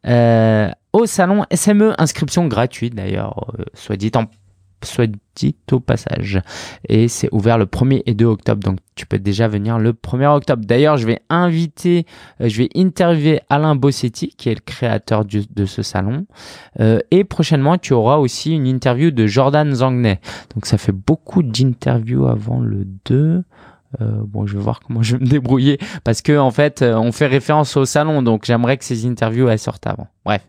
euh, 0.05 0.69
au 0.91 1.05
salon 1.05 1.45
SME 1.53 1.93
inscription 1.97 2.47
gratuite 2.47 2.93
d'ailleurs 2.93 3.49
euh, 3.57 3.63
soit 3.73 3.95
dit 3.95 4.11
en 4.15 4.25
soit 4.85 5.09
dit 5.35 5.55
au 5.71 5.79
passage. 5.79 6.41
Et 6.87 7.07
c'est 7.07 7.29
ouvert 7.31 7.57
le 7.57 7.65
1er 7.65 8.03
et 8.05 8.13
2 8.13 8.25
octobre, 8.25 8.61
donc 8.61 8.79
tu 8.95 9.05
peux 9.05 9.19
déjà 9.19 9.47
venir 9.47 9.79
le 9.79 9.93
1er 9.93 10.35
octobre. 10.35 10.63
D'ailleurs, 10.65 10.97
je 10.97 11.07
vais 11.07 11.21
inviter, 11.29 12.05
euh, 12.41 12.49
je 12.49 12.57
vais 12.57 12.69
interviewer 12.75 13.41
Alain 13.49 13.75
Bossetti, 13.75 14.33
qui 14.37 14.49
est 14.49 14.55
le 14.55 14.61
créateur 14.65 15.25
de 15.25 15.65
ce 15.65 15.81
salon. 15.81 16.25
Euh, 16.79 16.99
et 17.11 17.23
prochainement, 17.23 17.77
tu 17.77 17.93
auras 17.93 18.17
aussi 18.17 18.53
une 18.53 18.67
interview 18.67 19.11
de 19.11 19.25
Jordan 19.25 19.73
Zangnay. 19.73 20.19
Donc 20.53 20.65
ça 20.65 20.77
fait 20.77 20.91
beaucoup 20.91 21.43
d'interviews 21.43 22.27
avant 22.27 22.59
le 22.59 22.85
2. 23.05 23.43
Euh, 24.01 24.05
bon, 24.25 24.47
je 24.47 24.57
vais 24.57 24.63
voir 24.63 24.79
comment 24.79 25.03
je 25.03 25.15
vais 25.15 25.23
me 25.23 25.29
débrouiller 25.29 25.77
parce 26.03 26.23
que 26.23 26.37
en 26.37 26.49
fait, 26.49 26.81
on 26.81 27.11
fait 27.11 27.27
référence 27.27 27.77
au 27.77 27.85
salon, 27.85 28.23
donc 28.23 28.45
j'aimerais 28.45 28.77
que 28.77 28.85
ces 28.85 29.05
interviews 29.05 29.49
elles 29.49 29.59
sortent 29.59 29.87
avant. 29.87 30.07
Bref. 30.25 30.41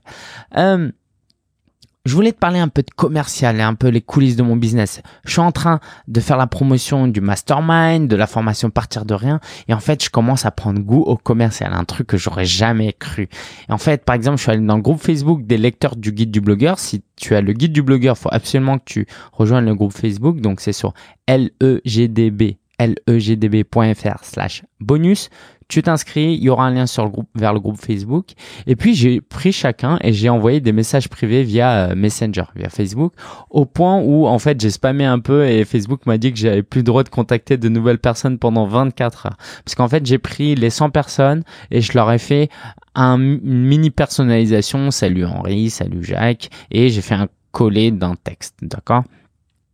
Je 2.05 2.15
voulais 2.15 2.33
te 2.33 2.39
parler 2.39 2.59
un 2.59 2.69
peu 2.69 2.83
de 2.83 2.91
commercial 2.91 3.57
et 3.57 3.63
un 3.63 3.75
peu 3.75 3.89
les 3.89 4.03
coulisses 4.03 4.37
de 4.37 4.43
mon 4.43 4.57
business. 4.57 5.01
Je 5.25 5.33
suis 5.33 5.41
en 5.41 5.53
train 5.53 5.81
de 6.07 6.21
faire 6.21 6.37
la 6.37 6.47
promotion 6.47 7.09
du 7.09 7.21
mastermind, 7.21 8.09
de 8.09 8.17
la 8.17 8.27
formation 8.27 8.69
partir 8.69 9.07
de 9.07 9.15
rien. 9.15 9.41
Et 9.69 9.75
en 9.75 9.81
fait, 9.81 10.05
je 10.05 10.11
commence 10.11 10.45
à 10.45 10.51
prendre 10.51 10.81
goût 10.81 11.01
au 11.01 11.17
commercial, 11.17 11.73
un 11.73 11.85
truc 11.85 12.09
que 12.09 12.19
j'aurais 12.19 12.45
jamais 12.45 12.93
cru. 12.93 13.29
Et 13.69 13.73
en 13.73 13.79
fait, 13.79 14.05
par 14.05 14.15
exemple, 14.15 14.37
je 14.37 14.43
suis 14.43 14.51
allé 14.51 14.65
dans 14.65 14.77
le 14.77 14.83
groupe 14.83 15.01
Facebook 15.01 15.47
des 15.47 15.57
lecteurs 15.57 15.97
du 15.97 16.13
guide 16.13 16.31
du 16.31 16.43
blogueur. 16.43 16.79
Si 16.79 17.03
tu 17.17 17.35
as 17.35 17.41
le 17.41 17.53
guide 17.55 17.73
du 17.73 17.83
blogueur, 17.83 18.19
faut 18.19 18.29
absolument 18.33 18.79
que 18.79 18.85
tu 18.85 19.07
rejoignes 19.33 19.65
le 19.65 19.75
groupe 19.75 19.93
Facebook. 19.93 20.41
Donc, 20.41 20.61
c'est 20.61 20.73
sur 20.73 20.93
legdb 21.27 22.57
legdb.fr 22.81 24.25
slash 24.25 24.65
bonus 24.81 25.31
tu 25.69 25.83
t'inscris, 25.83 26.35
il 26.35 26.43
y 26.43 26.49
aura 26.49 26.67
un 26.67 26.71
lien 26.71 26.87
sur 26.87 27.05
le 27.05 27.11
groupe, 27.11 27.29
vers 27.35 27.53
le 27.53 27.61
groupe 27.61 27.79
Facebook. 27.81 28.33
Et 28.67 28.77
puis 28.77 28.95
j'ai 28.95 29.21
pris 29.21 29.53
chacun 29.53 29.99
et 30.03 30.13
j'ai 30.13 30.29
envoyé 30.29 30.61
des 30.61 30.73
messages 30.73 31.09
privés 31.09 31.43
via 31.43 31.89
euh, 31.91 31.95
Messenger, 31.95 32.45
via 32.55 32.69
Facebook, 32.69 33.13
au 33.51 33.65
point 33.65 33.99
où 33.99 34.27
en 34.27 34.39
fait 34.39 34.61
j'ai 34.61 34.71
spammé 34.71 35.05
un 35.05 35.19
peu 35.19 35.47
et 35.47 35.65
Facebook 35.65 36.07
m'a 36.07 36.19
dit 36.19 36.33
que 36.33 36.39
j'avais 36.39 36.63
plus 36.63 36.81
le 36.81 36.85
droit 36.85 37.03
de 37.03 37.09
contacter 37.09 37.57
de 37.57 37.69
nouvelles 37.69 37.99
personnes 37.99 38.39
pendant 38.39 38.67
24 38.67 39.27
heures. 39.27 39.37
Parce 39.65 39.75
qu'en 39.75 39.89
fait 39.89 40.05
j'ai 40.07 40.19
pris 40.19 40.55
les 40.55 40.71
100 40.71 40.91
personnes 40.91 41.43
et 41.71 41.81
je 41.81 41.93
leur 41.95 42.11
ai 42.13 42.19
fait 42.19 42.49
un, 42.95 43.19
une 43.19 43.65
mini 43.65 43.91
personnalisation, 43.91 44.91
salut 44.91 45.25
Henri, 45.25 45.71
salut 45.71 46.05
Jacques, 46.05 46.51
et 46.71 46.91
j'ai 46.91 47.03
fait 47.03 47.15
un 47.15 47.29
collé 47.53 47.91
d'un 47.91 48.17
texte, 48.17 48.57
d'accord? 48.63 49.05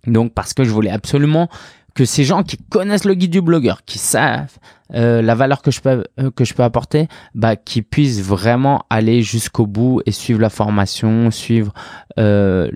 Donc 0.07 0.32
parce 0.32 0.55
que 0.55 0.64
je 0.64 0.70
voulais 0.70 0.91
absolument 0.91 1.49
que 1.95 2.05
ces 2.05 2.24
gens 2.24 2.43
qui 2.43 2.57
connaissent 2.57 3.05
le 3.05 3.14
guide 3.14 3.30
du 3.30 3.41
blogueur, 3.41 3.84
qui 3.84 3.99
savent 3.99 4.59
euh, 4.95 5.22
la 5.22 5.34
valeur 5.34 5.62
que 5.62 5.70
je 5.70 5.80
peux 5.80 6.05
euh, 6.18 6.30
que 6.30 6.45
je 6.45 6.55
peux 6.55 6.62
apporter, 6.62 7.09
bah 7.34 7.57
qui 7.57 7.82
puissent 7.82 8.22
vraiment 8.22 8.84
aller 8.91 9.22
jusqu'au 9.22 9.66
bout 9.66 10.01
et 10.07 10.12
suivre 10.12 10.41
la 10.41 10.51
formation, 10.51 11.30
suivre 11.30 11.72
euh, 12.18 12.70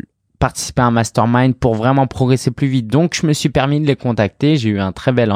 participer 0.45 0.83
à 0.83 0.85
un 0.85 0.91
mastermind 0.91 1.55
pour 1.55 1.75
vraiment 1.75 2.07
progresser 2.07 2.51
plus 2.51 2.67
vite. 2.67 2.87
Donc, 2.87 3.15
je 3.15 3.27
me 3.27 3.33
suis 3.33 3.49
permis 3.49 3.81
de 3.81 3.87
les 3.87 3.97
contacter. 3.97 4.57
J'ai 4.59 4.69
eu 4.69 4.79
un 4.79 4.93
très 4.93 5.11
bel 5.11 5.33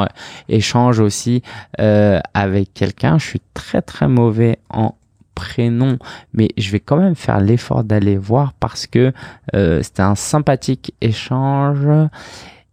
échange 0.51 1.01
aussi 1.01 1.43
euh, 1.81 2.21
avec 2.35 2.75
quelqu'un. 2.75 3.17
Je 3.19 3.25
suis 3.25 3.41
très 3.55 3.81
très 3.81 4.07
mauvais 4.07 4.59
en 4.69 4.97
prénom, 5.35 5.97
mais 6.35 6.51
je 6.59 6.71
vais 6.71 6.81
quand 6.81 6.99
même 6.99 7.15
faire 7.15 7.41
l'effort 7.41 7.85
d'aller 7.85 8.19
voir 8.19 8.53
parce 8.53 8.87
que 8.87 9.15
euh, 9.55 9.83
c'était 9.83 10.03
un 10.03 10.15
sympathique 10.15 10.93
échange 11.01 11.87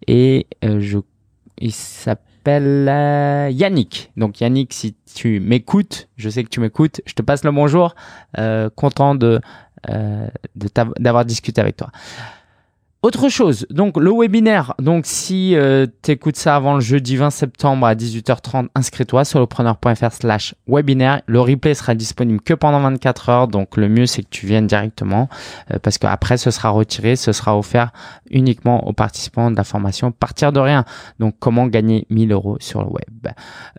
et 0.08 0.48
euh, 0.64 0.80
je, 0.80 1.00
il 1.60 1.72
s'appelle 1.72 2.88
euh, 2.88 3.50
Yannick. 3.52 4.12
Donc 4.18 4.42
Yannick, 4.42 4.74
si 4.74 4.96
tu 5.14 5.40
m'écoutes, 5.40 6.08
je 6.16 6.30
sais 6.30 6.44
que 6.44 6.50
tu 6.50 6.60
m'écoutes, 6.60 7.02
je 7.06 7.14
te 7.14 7.22
passe 7.22 7.44
le 7.44 7.52
bonjour, 7.52 7.96
euh, 8.38 8.70
content 8.76 9.16
de 9.16 9.42
d'avoir 10.98 11.26
discuté 11.26 11.62
avec 11.62 11.78
toi. 11.78 11.92
Autre 13.06 13.30
chose, 13.30 13.68
donc 13.70 13.98
le 13.98 14.12
webinaire, 14.12 14.74
donc 14.80 15.06
si 15.06 15.56
euh, 15.56 15.86
tu 16.02 16.10
écoutes 16.10 16.38
ça 16.38 16.56
avant 16.56 16.74
le 16.74 16.80
jeudi 16.80 17.18
20 17.18 17.30
septembre 17.30 17.86
à 17.86 17.94
18h30, 17.94 18.70
inscris-toi 18.74 19.24
sur 19.26 19.40
lepreneur.fr 19.40 20.12
slash 20.12 20.56
webinaire. 20.68 21.22
Le 21.28 21.40
replay 21.40 21.76
sera 21.76 21.94
disponible 21.94 22.42
que 22.42 22.56
pendant 22.56 22.80
24 22.80 23.30
heures, 23.30 23.48
donc 23.48 23.78
le 23.78 23.90
mieux 23.90 24.08
c'est 24.08 24.24
que 24.24 24.30
tu 24.32 24.48
viennes 24.48 24.66
directement 24.66 25.30
euh, 25.70 25.78
parce 25.84 26.00
qu'après 26.00 26.38
ce 26.38 26.50
sera 26.50 26.70
retiré, 26.70 27.16
ce 27.16 27.32
sera 27.32 27.56
offert 27.56 27.92
uniquement 28.32 28.88
aux 28.88 28.94
participants 28.94 29.52
de 29.52 29.56
la 29.56 29.64
formation 29.64 30.12
Partir 30.12 30.52
de 30.52 30.60
rien. 30.60 30.84
Donc 31.20 31.36
comment 31.40 31.68
gagner 31.68 32.08
1000 32.10 32.32
euros 32.32 32.58
sur 32.60 32.82
le 32.82 32.90
web. 32.90 33.28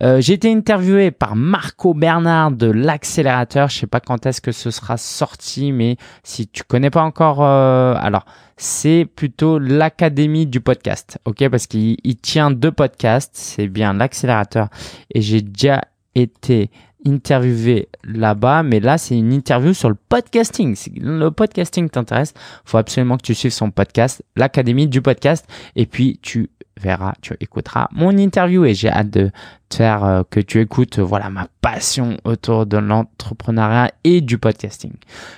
Euh, 0.02 0.20
J'ai 0.20 0.34
été 0.34 0.52
interviewé 0.52 1.10
par 1.10 1.34
Marco 1.34 1.94
Bernard 1.94 2.52
de 2.52 2.70
l'accélérateur, 2.70 3.70
je 3.70 3.78
sais 3.78 3.86
pas 3.88 3.98
quand 3.98 4.24
est-ce 4.24 4.40
que 4.40 4.52
ce 4.52 4.70
sera 4.70 4.96
sorti, 4.96 5.72
mais 5.72 5.96
si 6.22 6.46
tu 6.46 6.62
connais 6.62 6.90
pas 6.90 7.02
encore, 7.02 7.42
euh, 7.42 7.96
alors 7.98 8.24
c'est 8.56 9.06
plutôt 9.16 9.58
l'académie 9.58 10.46
du 10.46 10.60
podcast, 10.60 11.18
ok? 11.24 11.48
Parce 11.48 11.66
qu'il 11.66 11.98
tient 12.22 12.50
deux 12.50 12.72
podcasts, 12.72 13.32
c'est 13.34 13.68
bien 13.68 13.92
l'accélérateur. 13.92 14.68
Et 15.14 15.20
j'ai 15.20 15.42
déjà 15.42 15.82
été 16.14 16.70
interviewé 17.06 17.88
là-bas, 18.04 18.62
mais 18.62 18.80
là 18.80 18.98
c'est 18.98 19.16
une 19.16 19.32
interview 19.32 19.74
sur 19.74 19.88
le 19.88 19.94
podcasting. 19.94 20.76
Le 21.00 21.30
podcasting 21.30 21.88
t'intéresse, 21.88 22.34
faut 22.64 22.78
absolument 22.78 23.16
que 23.16 23.22
tu 23.22 23.34
suives 23.34 23.52
son 23.52 23.70
podcast, 23.70 24.24
l'académie 24.34 24.88
du 24.88 25.02
podcast, 25.02 25.46
et 25.76 25.86
puis 25.86 26.18
tu 26.22 26.50
verras, 26.80 27.14
tu 27.22 27.34
écouteras 27.40 27.88
mon 27.92 28.16
interview 28.16 28.64
et 28.64 28.74
j'ai 28.74 28.90
hâte 28.90 29.10
de 29.10 29.30
te 29.68 29.76
faire 29.76 30.04
euh, 30.04 30.22
que 30.28 30.40
tu 30.40 30.60
écoutes 30.60 30.98
euh, 30.98 31.02
voilà 31.02 31.30
ma 31.30 31.48
passion 31.60 32.18
autour 32.24 32.66
de 32.66 32.76
l'entrepreneuriat 32.76 33.90
et 34.04 34.20
du 34.20 34.38
podcasting. 34.38 34.92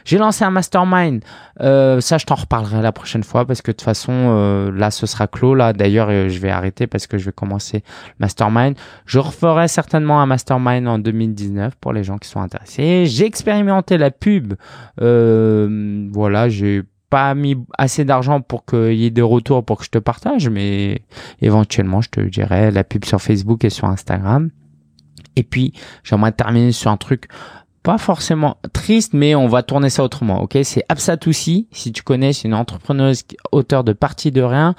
J'ai 0.04 0.18
lancé 0.18 0.44
un 0.44 0.50
mastermind, 0.50 1.22
euh, 1.60 2.00
ça 2.00 2.18
je 2.18 2.26
t'en 2.26 2.34
reparlerai 2.34 2.82
la 2.82 2.92
prochaine 2.92 3.22
fois 3.22 3.46
parce 3.46 3.62
que 3.62 3.70
de 3.70 3.76
toute 3.76 3.84
façon 3.84 4.70
là 4.74 4.90
ce 4.90 5.06
sera 5.06 5.26
clos 5.26 5.54
là. 5.54 5.72
D'ailleurs 5.72 6.10
je 6.28 6.38
vais 6.38 6.50
arrêter 6.50 6.86
parce 6.86 7.06
que 7.06 7.18
je 7.18 7.26
vais 7.26 7.32
commencer 7.32 7.82
le 8.18 8.24
mastermind. 8.24 8.76
Je 9.06 9.18
referai 9.18 9.68
certainement 9.68 10.20
un 10.20 10.26
mastermind 10.26 10.86
en 10.88 10.98
2019 10.98 11.76
pour 11.80 11.92
les 11.92 12.04
gens 12.04 12.18
qui 12.18 12.28
sont 12.28 12.40
intéressés. 12.40 13.06
J'ai 13.06 13.24
expérimenté 13.24 13.96
la 13.96 14.10
pub, 14.10 14.54
voilà 14.98 16.48
j'ai 16.48 16.82
pas 17.10 17.34
mis 17.34 17.56
assez 17.76 18.04
d'argent 18.04 18.40
pour 18.40 18.64
qu'il 18.64 18.94
y 18.94 19.06
ait 19.06 19.10
des 19.10 19.22
retours 19.22 19.64
pour 19.64 19.78
que 19.78 19.84
je 19.84 19.90
te 19.90 19.98
partage, 19.98 20.48
mais 20.48 21.02
éventuellement, 21.40 22.00
je 22.00 22.10
te 22.10 22.20
dirai 22.20 22.70
la 22.70 22.84
pub 22.84 23.04
sur 23.04 23.20
Facebook 23.20 23.64
et 23.64 23.70
sur 23.70 23.86
Instagram. 23.86 24.50
Et 25.36 25.42
puis, 25.42 25.72
j'aimerais 26.04 26.32
terminer 26.32 26.72
sur 26.72 26.90
un 26.90 26.96
truc 26.96 27.28
pas 27.82 27.96
forcément 27.96 28.58
triste, 28.72 29.14
mais 29.14 29.34
on 29.34 29.46
va 29.46 29.62
tourner 29.62 29.88
ça 29.88 30.04
autrement. 30.04 30.42
Ok, 30.42 30.58
c'est 30.62 30.84
Absatoussi, 30.88 31.68
si 31.70 31.92
tu 31.92 32.02
connais, 32.02 32.32
c'est 32.32 32.48
une 32.48 32.54
entrepreneuse 32.54 33.22
auteur 33.52 33.84
de 33.84 33.92
Partie 33.92 34.30
de 34.30 34.42
rien, 34.42 34.74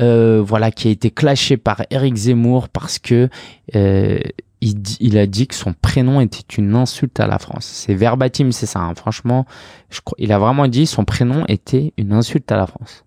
euh, 0.00 0.42
voilà, 0.44 0.70
qui 0.70 0.88
a 0.88 0.90
été 0.90 1.10
clashée 1.10 1.56
par 1.56 1.82
Eric 1.90 2.14
Zemmour 2.14 2.68
parce 2.68 2.98
que 2.98 3.28
euh, 3.76 4.18
il, 4.60 5.18
a 5.18 5.26
dit 5.26 5.46
que 5.46 5.54
son 5.54 5.72
prénom 5.72 6.20
était 6.20 6.56
une 6.56 6.74
insulte 6.74 7.18
à 7.18 7.26
la 7.26 7.38
France. 7.38 7.64
C'est 7.64 7.94
verbatim, 7.94 8.52
c'est 8.52 8.66
ça. 8.66 8.80
Hein. 8.80 8.94
Franchement, 8.94 9.46
je 9.88 10.00
il 10.18 10.32
a 10.32 10.38
vraiment 10.38 10.68
dit 10.68 10.86
son 10.86 11.04
prénom 11.04 11.44
était 11.48 11.94
une 11.96 12.12
insulte 12.12 12.50
à 12.52 12.56
la 12.56 12.66
France. 12.66 13.04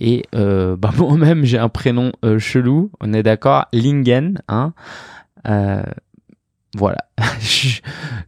Et 0.00 0.24
euh, 0.34 0.76
bah 0.78 0.92
moi-même, 0.96 1.44
j'ai 1.44 1.58
un 1.58 1.68
prénom 1.68 2.12
euh, 2.24 2.38
chelou. 2.38 2.90
On 3.00 3.12
est 3.12 3.22
d'accord, 3.22 3.66
Lingen. 3.72 4.38
Hein. 4.48 4.72
Euh, 5.46 5.82
voilà. 6.76 6.98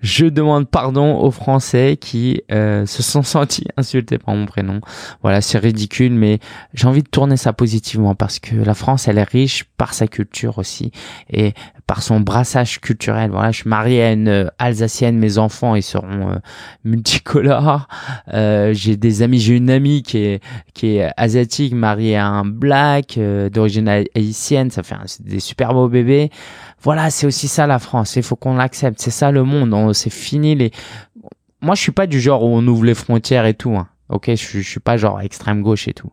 je, 0.00 0.24
demande 0.24 0.68
pardon 0.68 1.18
aux 1.18 1.30
Français 1.30 1.98
qui 2.00 2.40
euh, 2.50 2.86
se 2.86 3.02
sont 3.02 3.22
sentis 3.22 3.66
insultés 3.76 4.16
par 4.16 4.34
mon 4.34 4.46
prénom. 4.46 4.80
Voilà, 5.22 5.42
c'est 5.42 5.58
ridicule, 5.58 6.12
mais 6.12 6.38
j'ai 6.72 6.86
envie 6.86 7.02
de 7.02 7.08
tourner 7.08 7.36
ça 7.36 7.52
positivement 7.52 8.14
parce 8.14 8.38
que 8.38 8.56
la 8.56 8.74
France, 8.74 9.06
elle 9.06 9.18
est 9.18 9.28
riche 9.28 9.64
par 9.76 9.92
sa 9.92 10.06
culture 10.06 10.56
aussi 10.56 10.90
et 11.30 11.52
par 11.86 12.02
son 12.02 12.20
brassage 12.20 12.80
culturel. 12.80 13.30
Voilà, 13.30 13.52
je 13.52 13.60
suis 13.60 13.68
marié 13.68 14.02
à 14.02 14.12
une 14.12 14.28
euh, 14.28 14.46
Alsacienne, 14.58 15.18
mes 15.18 15.36
enfants, 15.36 15.74
ils 15.74 15.82
seront 15.82 16.30
euh, 16.30 16.38
multicolores. 16.84 17.86
j'ai 18.32 18.96
des 18.96 19.22
amis, 19.22 19.40
j'ai 19.40 19.56
une 19.56 19.70
amie 19.70 20.02
qui 20.02 20.18
est 20.18 20.42
qui 20.72 20.96
est 20.96 21.10
asiatique, 21.18 21.74
mariée 21.74 22.16
à 22.16 22.26
un 22.26 22.46
black 22.46 23.18
d'origine 23.52 23.88
haïtienne. 23.88 24.70
Ça 24.70 24.82
fait 24.82 24.96
des 25.20 25.40
super 25.40 25.74
beaux 25.74 25.88
bébés. 25.88 26.30
Voilà, 26.82 27.10
c'est 27.10 27.26
aussi 27.26 27.48
ça 27.48 27.66
la 27.66 27.78
France. 27.78 28.16
Il 28.16 28.22
faut 28.22 28.36
qu'on 28.36 28.54
l'accepte. 28.54 29.00
C'est 29.00 29.10
ça 29.10 29.30
le 29.30 29.42
monde. 29.44 29.94
C'est 29.94 30.10
fini 30.10 30.54
les. 30.54 30.70
Moi, 31.60 31.74
je 31.74 31.82
suis 31.82 31.92
pas 31.92 32.06
du 32.06 32.20
genre 32.20 32.44
où 32.44 32.48
on 32.48 32.66
ouvre 32.66 32.84
les 32.84 32.94
frontières 32.94 33.46
et 33.46 33.54
tout. 33.54 33.76
Hein. 33.76 33.88
Ok, 34.08 34.30
je, 34.30 34.60
je 34.60 34.68
suis 34.68 34.80
pas 34.80 34.96
genre 34.96 35.20
extrême 35.20 35.62
gauche 35.62 35.88
et 35.88 35.94
tout. 35.94 36.12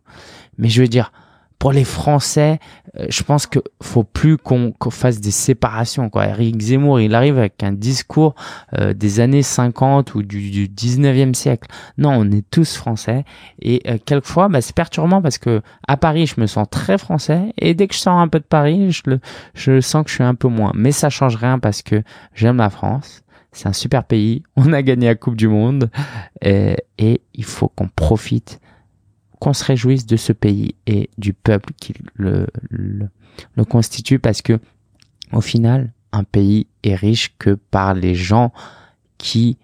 Mais 0.58 0.68
je 0.68 0.82
veux 0.82 0.88
dire, 0.88 1.12
pour 1.58 1.72
les 1.72 1.84
Français, 1.84 2.58
euh, 2.98 3.06
je 3.08 3.22
pense 3.22 3.46
que 3.46 3.58
faut 3.82 4.04
plus 4.04 4.36
qu'on 4.36 4.72
fasse 4.90 5.20
des 5.20 5.30
séparations. 5.30 6.10
Quoi. 6.10 6.26
Eric 6.26 6.60
Zemmour, 6.60 7.00
il 7.00 7.14
arrive 7.14 7.38
avec 7.38 7.62
un 7.62 7.72
discours 7.72 8.34
euh, 8.78 8.92
des 8.92 9.20
années 9.20 9.42
50 9.42 10.14
ou 10.14 10.22
du, 10.22 10.50
du 10.50 10.68
19e 10.68 11.34
siècle. 11.34 11.68
Non, 11.98 12.10
on 12.10 12.30
est 12.30 12.48
tous 12.50 12.76
français. 12.76 13.24
Et 13.60 13.82
euh, 13.86 13.98
quelquefois, 14.04 14.48
bah, 14.48 14.60
c'est 14.60 14.74
perturbant 14.74 15.22
parce 15.22 15.38
que 15.38 15.62
à 15.88 15.96
Paris, 15.96 16.26
je 16.26 16.40
me 16.40 16.46
sens 16.46 16.66
très 16.70 16.98
français. 16.98 17.52
Et 17.58 17.74
dès 17.74 17.88
que 17.88 17.94
je 17.94 18.00
sors 18.00 18.18
un 18.18 18.28
peu 18.28 18.38
de 18.38 18.44
Paris, 18.44 18.92
je, 18.92 19.02
le, 19.06 19.20
je 19.54 19.80
sens 19.80 20.04
que 20.04 20.10
je 20.10 20.16
suis 20.16 20.24
un 20.24 20.34
peu 20.34 20.48
moins. 20.48 20.72
Mais 20.74 20.92
ça 20.92 21.10
change 21.10 21.36
rien 21.36 21.58
parce 21.58 21.82
que 21.82 22.02
j'aime 22.34 22.58
la 22.58 22.70
France. 22.70 23.22
C'est 23.52 23.68
un 23.68 23.72
super 23.72 24.04
pays. 24.04 24.42
On 24.56 24.72
a 24.74 24.82
gagné 24.82 25.06
la 25.06 25.14
Coupe 25.14 25.36
du 25.36 25.48
Monde. 25.48 25.90
Et, 26.42 26.76
et 26.98 27.22
il 27.34 27.44
faut 27.44 27.68
qu'on 27.68 27.88
profite 27.88 28.60
qu'on 29.40 29.52
se 29.52 29.64
réjouisse 29.64 30.06
de 30.06 30.16
ce 30.16 30.32
pays 30.32 30.74
et 30.86 31.10
du 31.18 31.32
peuple 31.32 31.72
qui 31.80 31.94
le, 32.14 32.46
le, 32.70 33.08
constitue 33.64 34.18
parce 34.18 34.42
que 34.42 34.58
au 35.32 35.40
final, 35.40 35.92
un 36.12 36.24
pays 36.24 36.66
est 36.82 36.94
riche 36.94 37.34
que 37.38 37.50
par 37.50 37.94
les 37.94 38.14
gens 38.14 38.52
qui, 39.18 39.58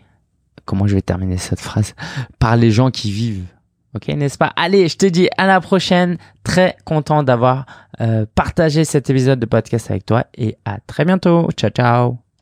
comment 0.65 0.87
je 0.87 0.95
vais 0.95 1.03
terminer 1.03 1.39
cette 1.39 1.61
phrase, 1.61 1.95
par 2.39 2.57
les 2.57 2.71
gens 2.71 2.91
qui 2.91 3.11
vivent. 3.11 3.47
Ok, 3.95 4.09
n'est-ce 4.09 4.39
pas? 4.39 4.53
Allez, 4.57 4.89
je 4.89 4.97
te 4.97 5.07
dis 5.07 5.29
à 5.37 5.47
la 5.47 5.61
prochaine. 5.61 6.17
Très 6.45 6.77
content 6.85 7.23
d'avoir 7.23 7.67
euh, 8.01 8.25
partagé 8.35 8.85
cet 8.85 9.11
épisode 9.11 9.39
de 9.39 9.47
podcast 9.47 9.91
avec 9.91 10.07
toi 10.07 10.25
et 10.35 10.57
à 10.65 10.81
très 10.81 11.05
bientôt. 11.05 11.49
Ciao, 11.53 11.71
ciao. 11.71 12.23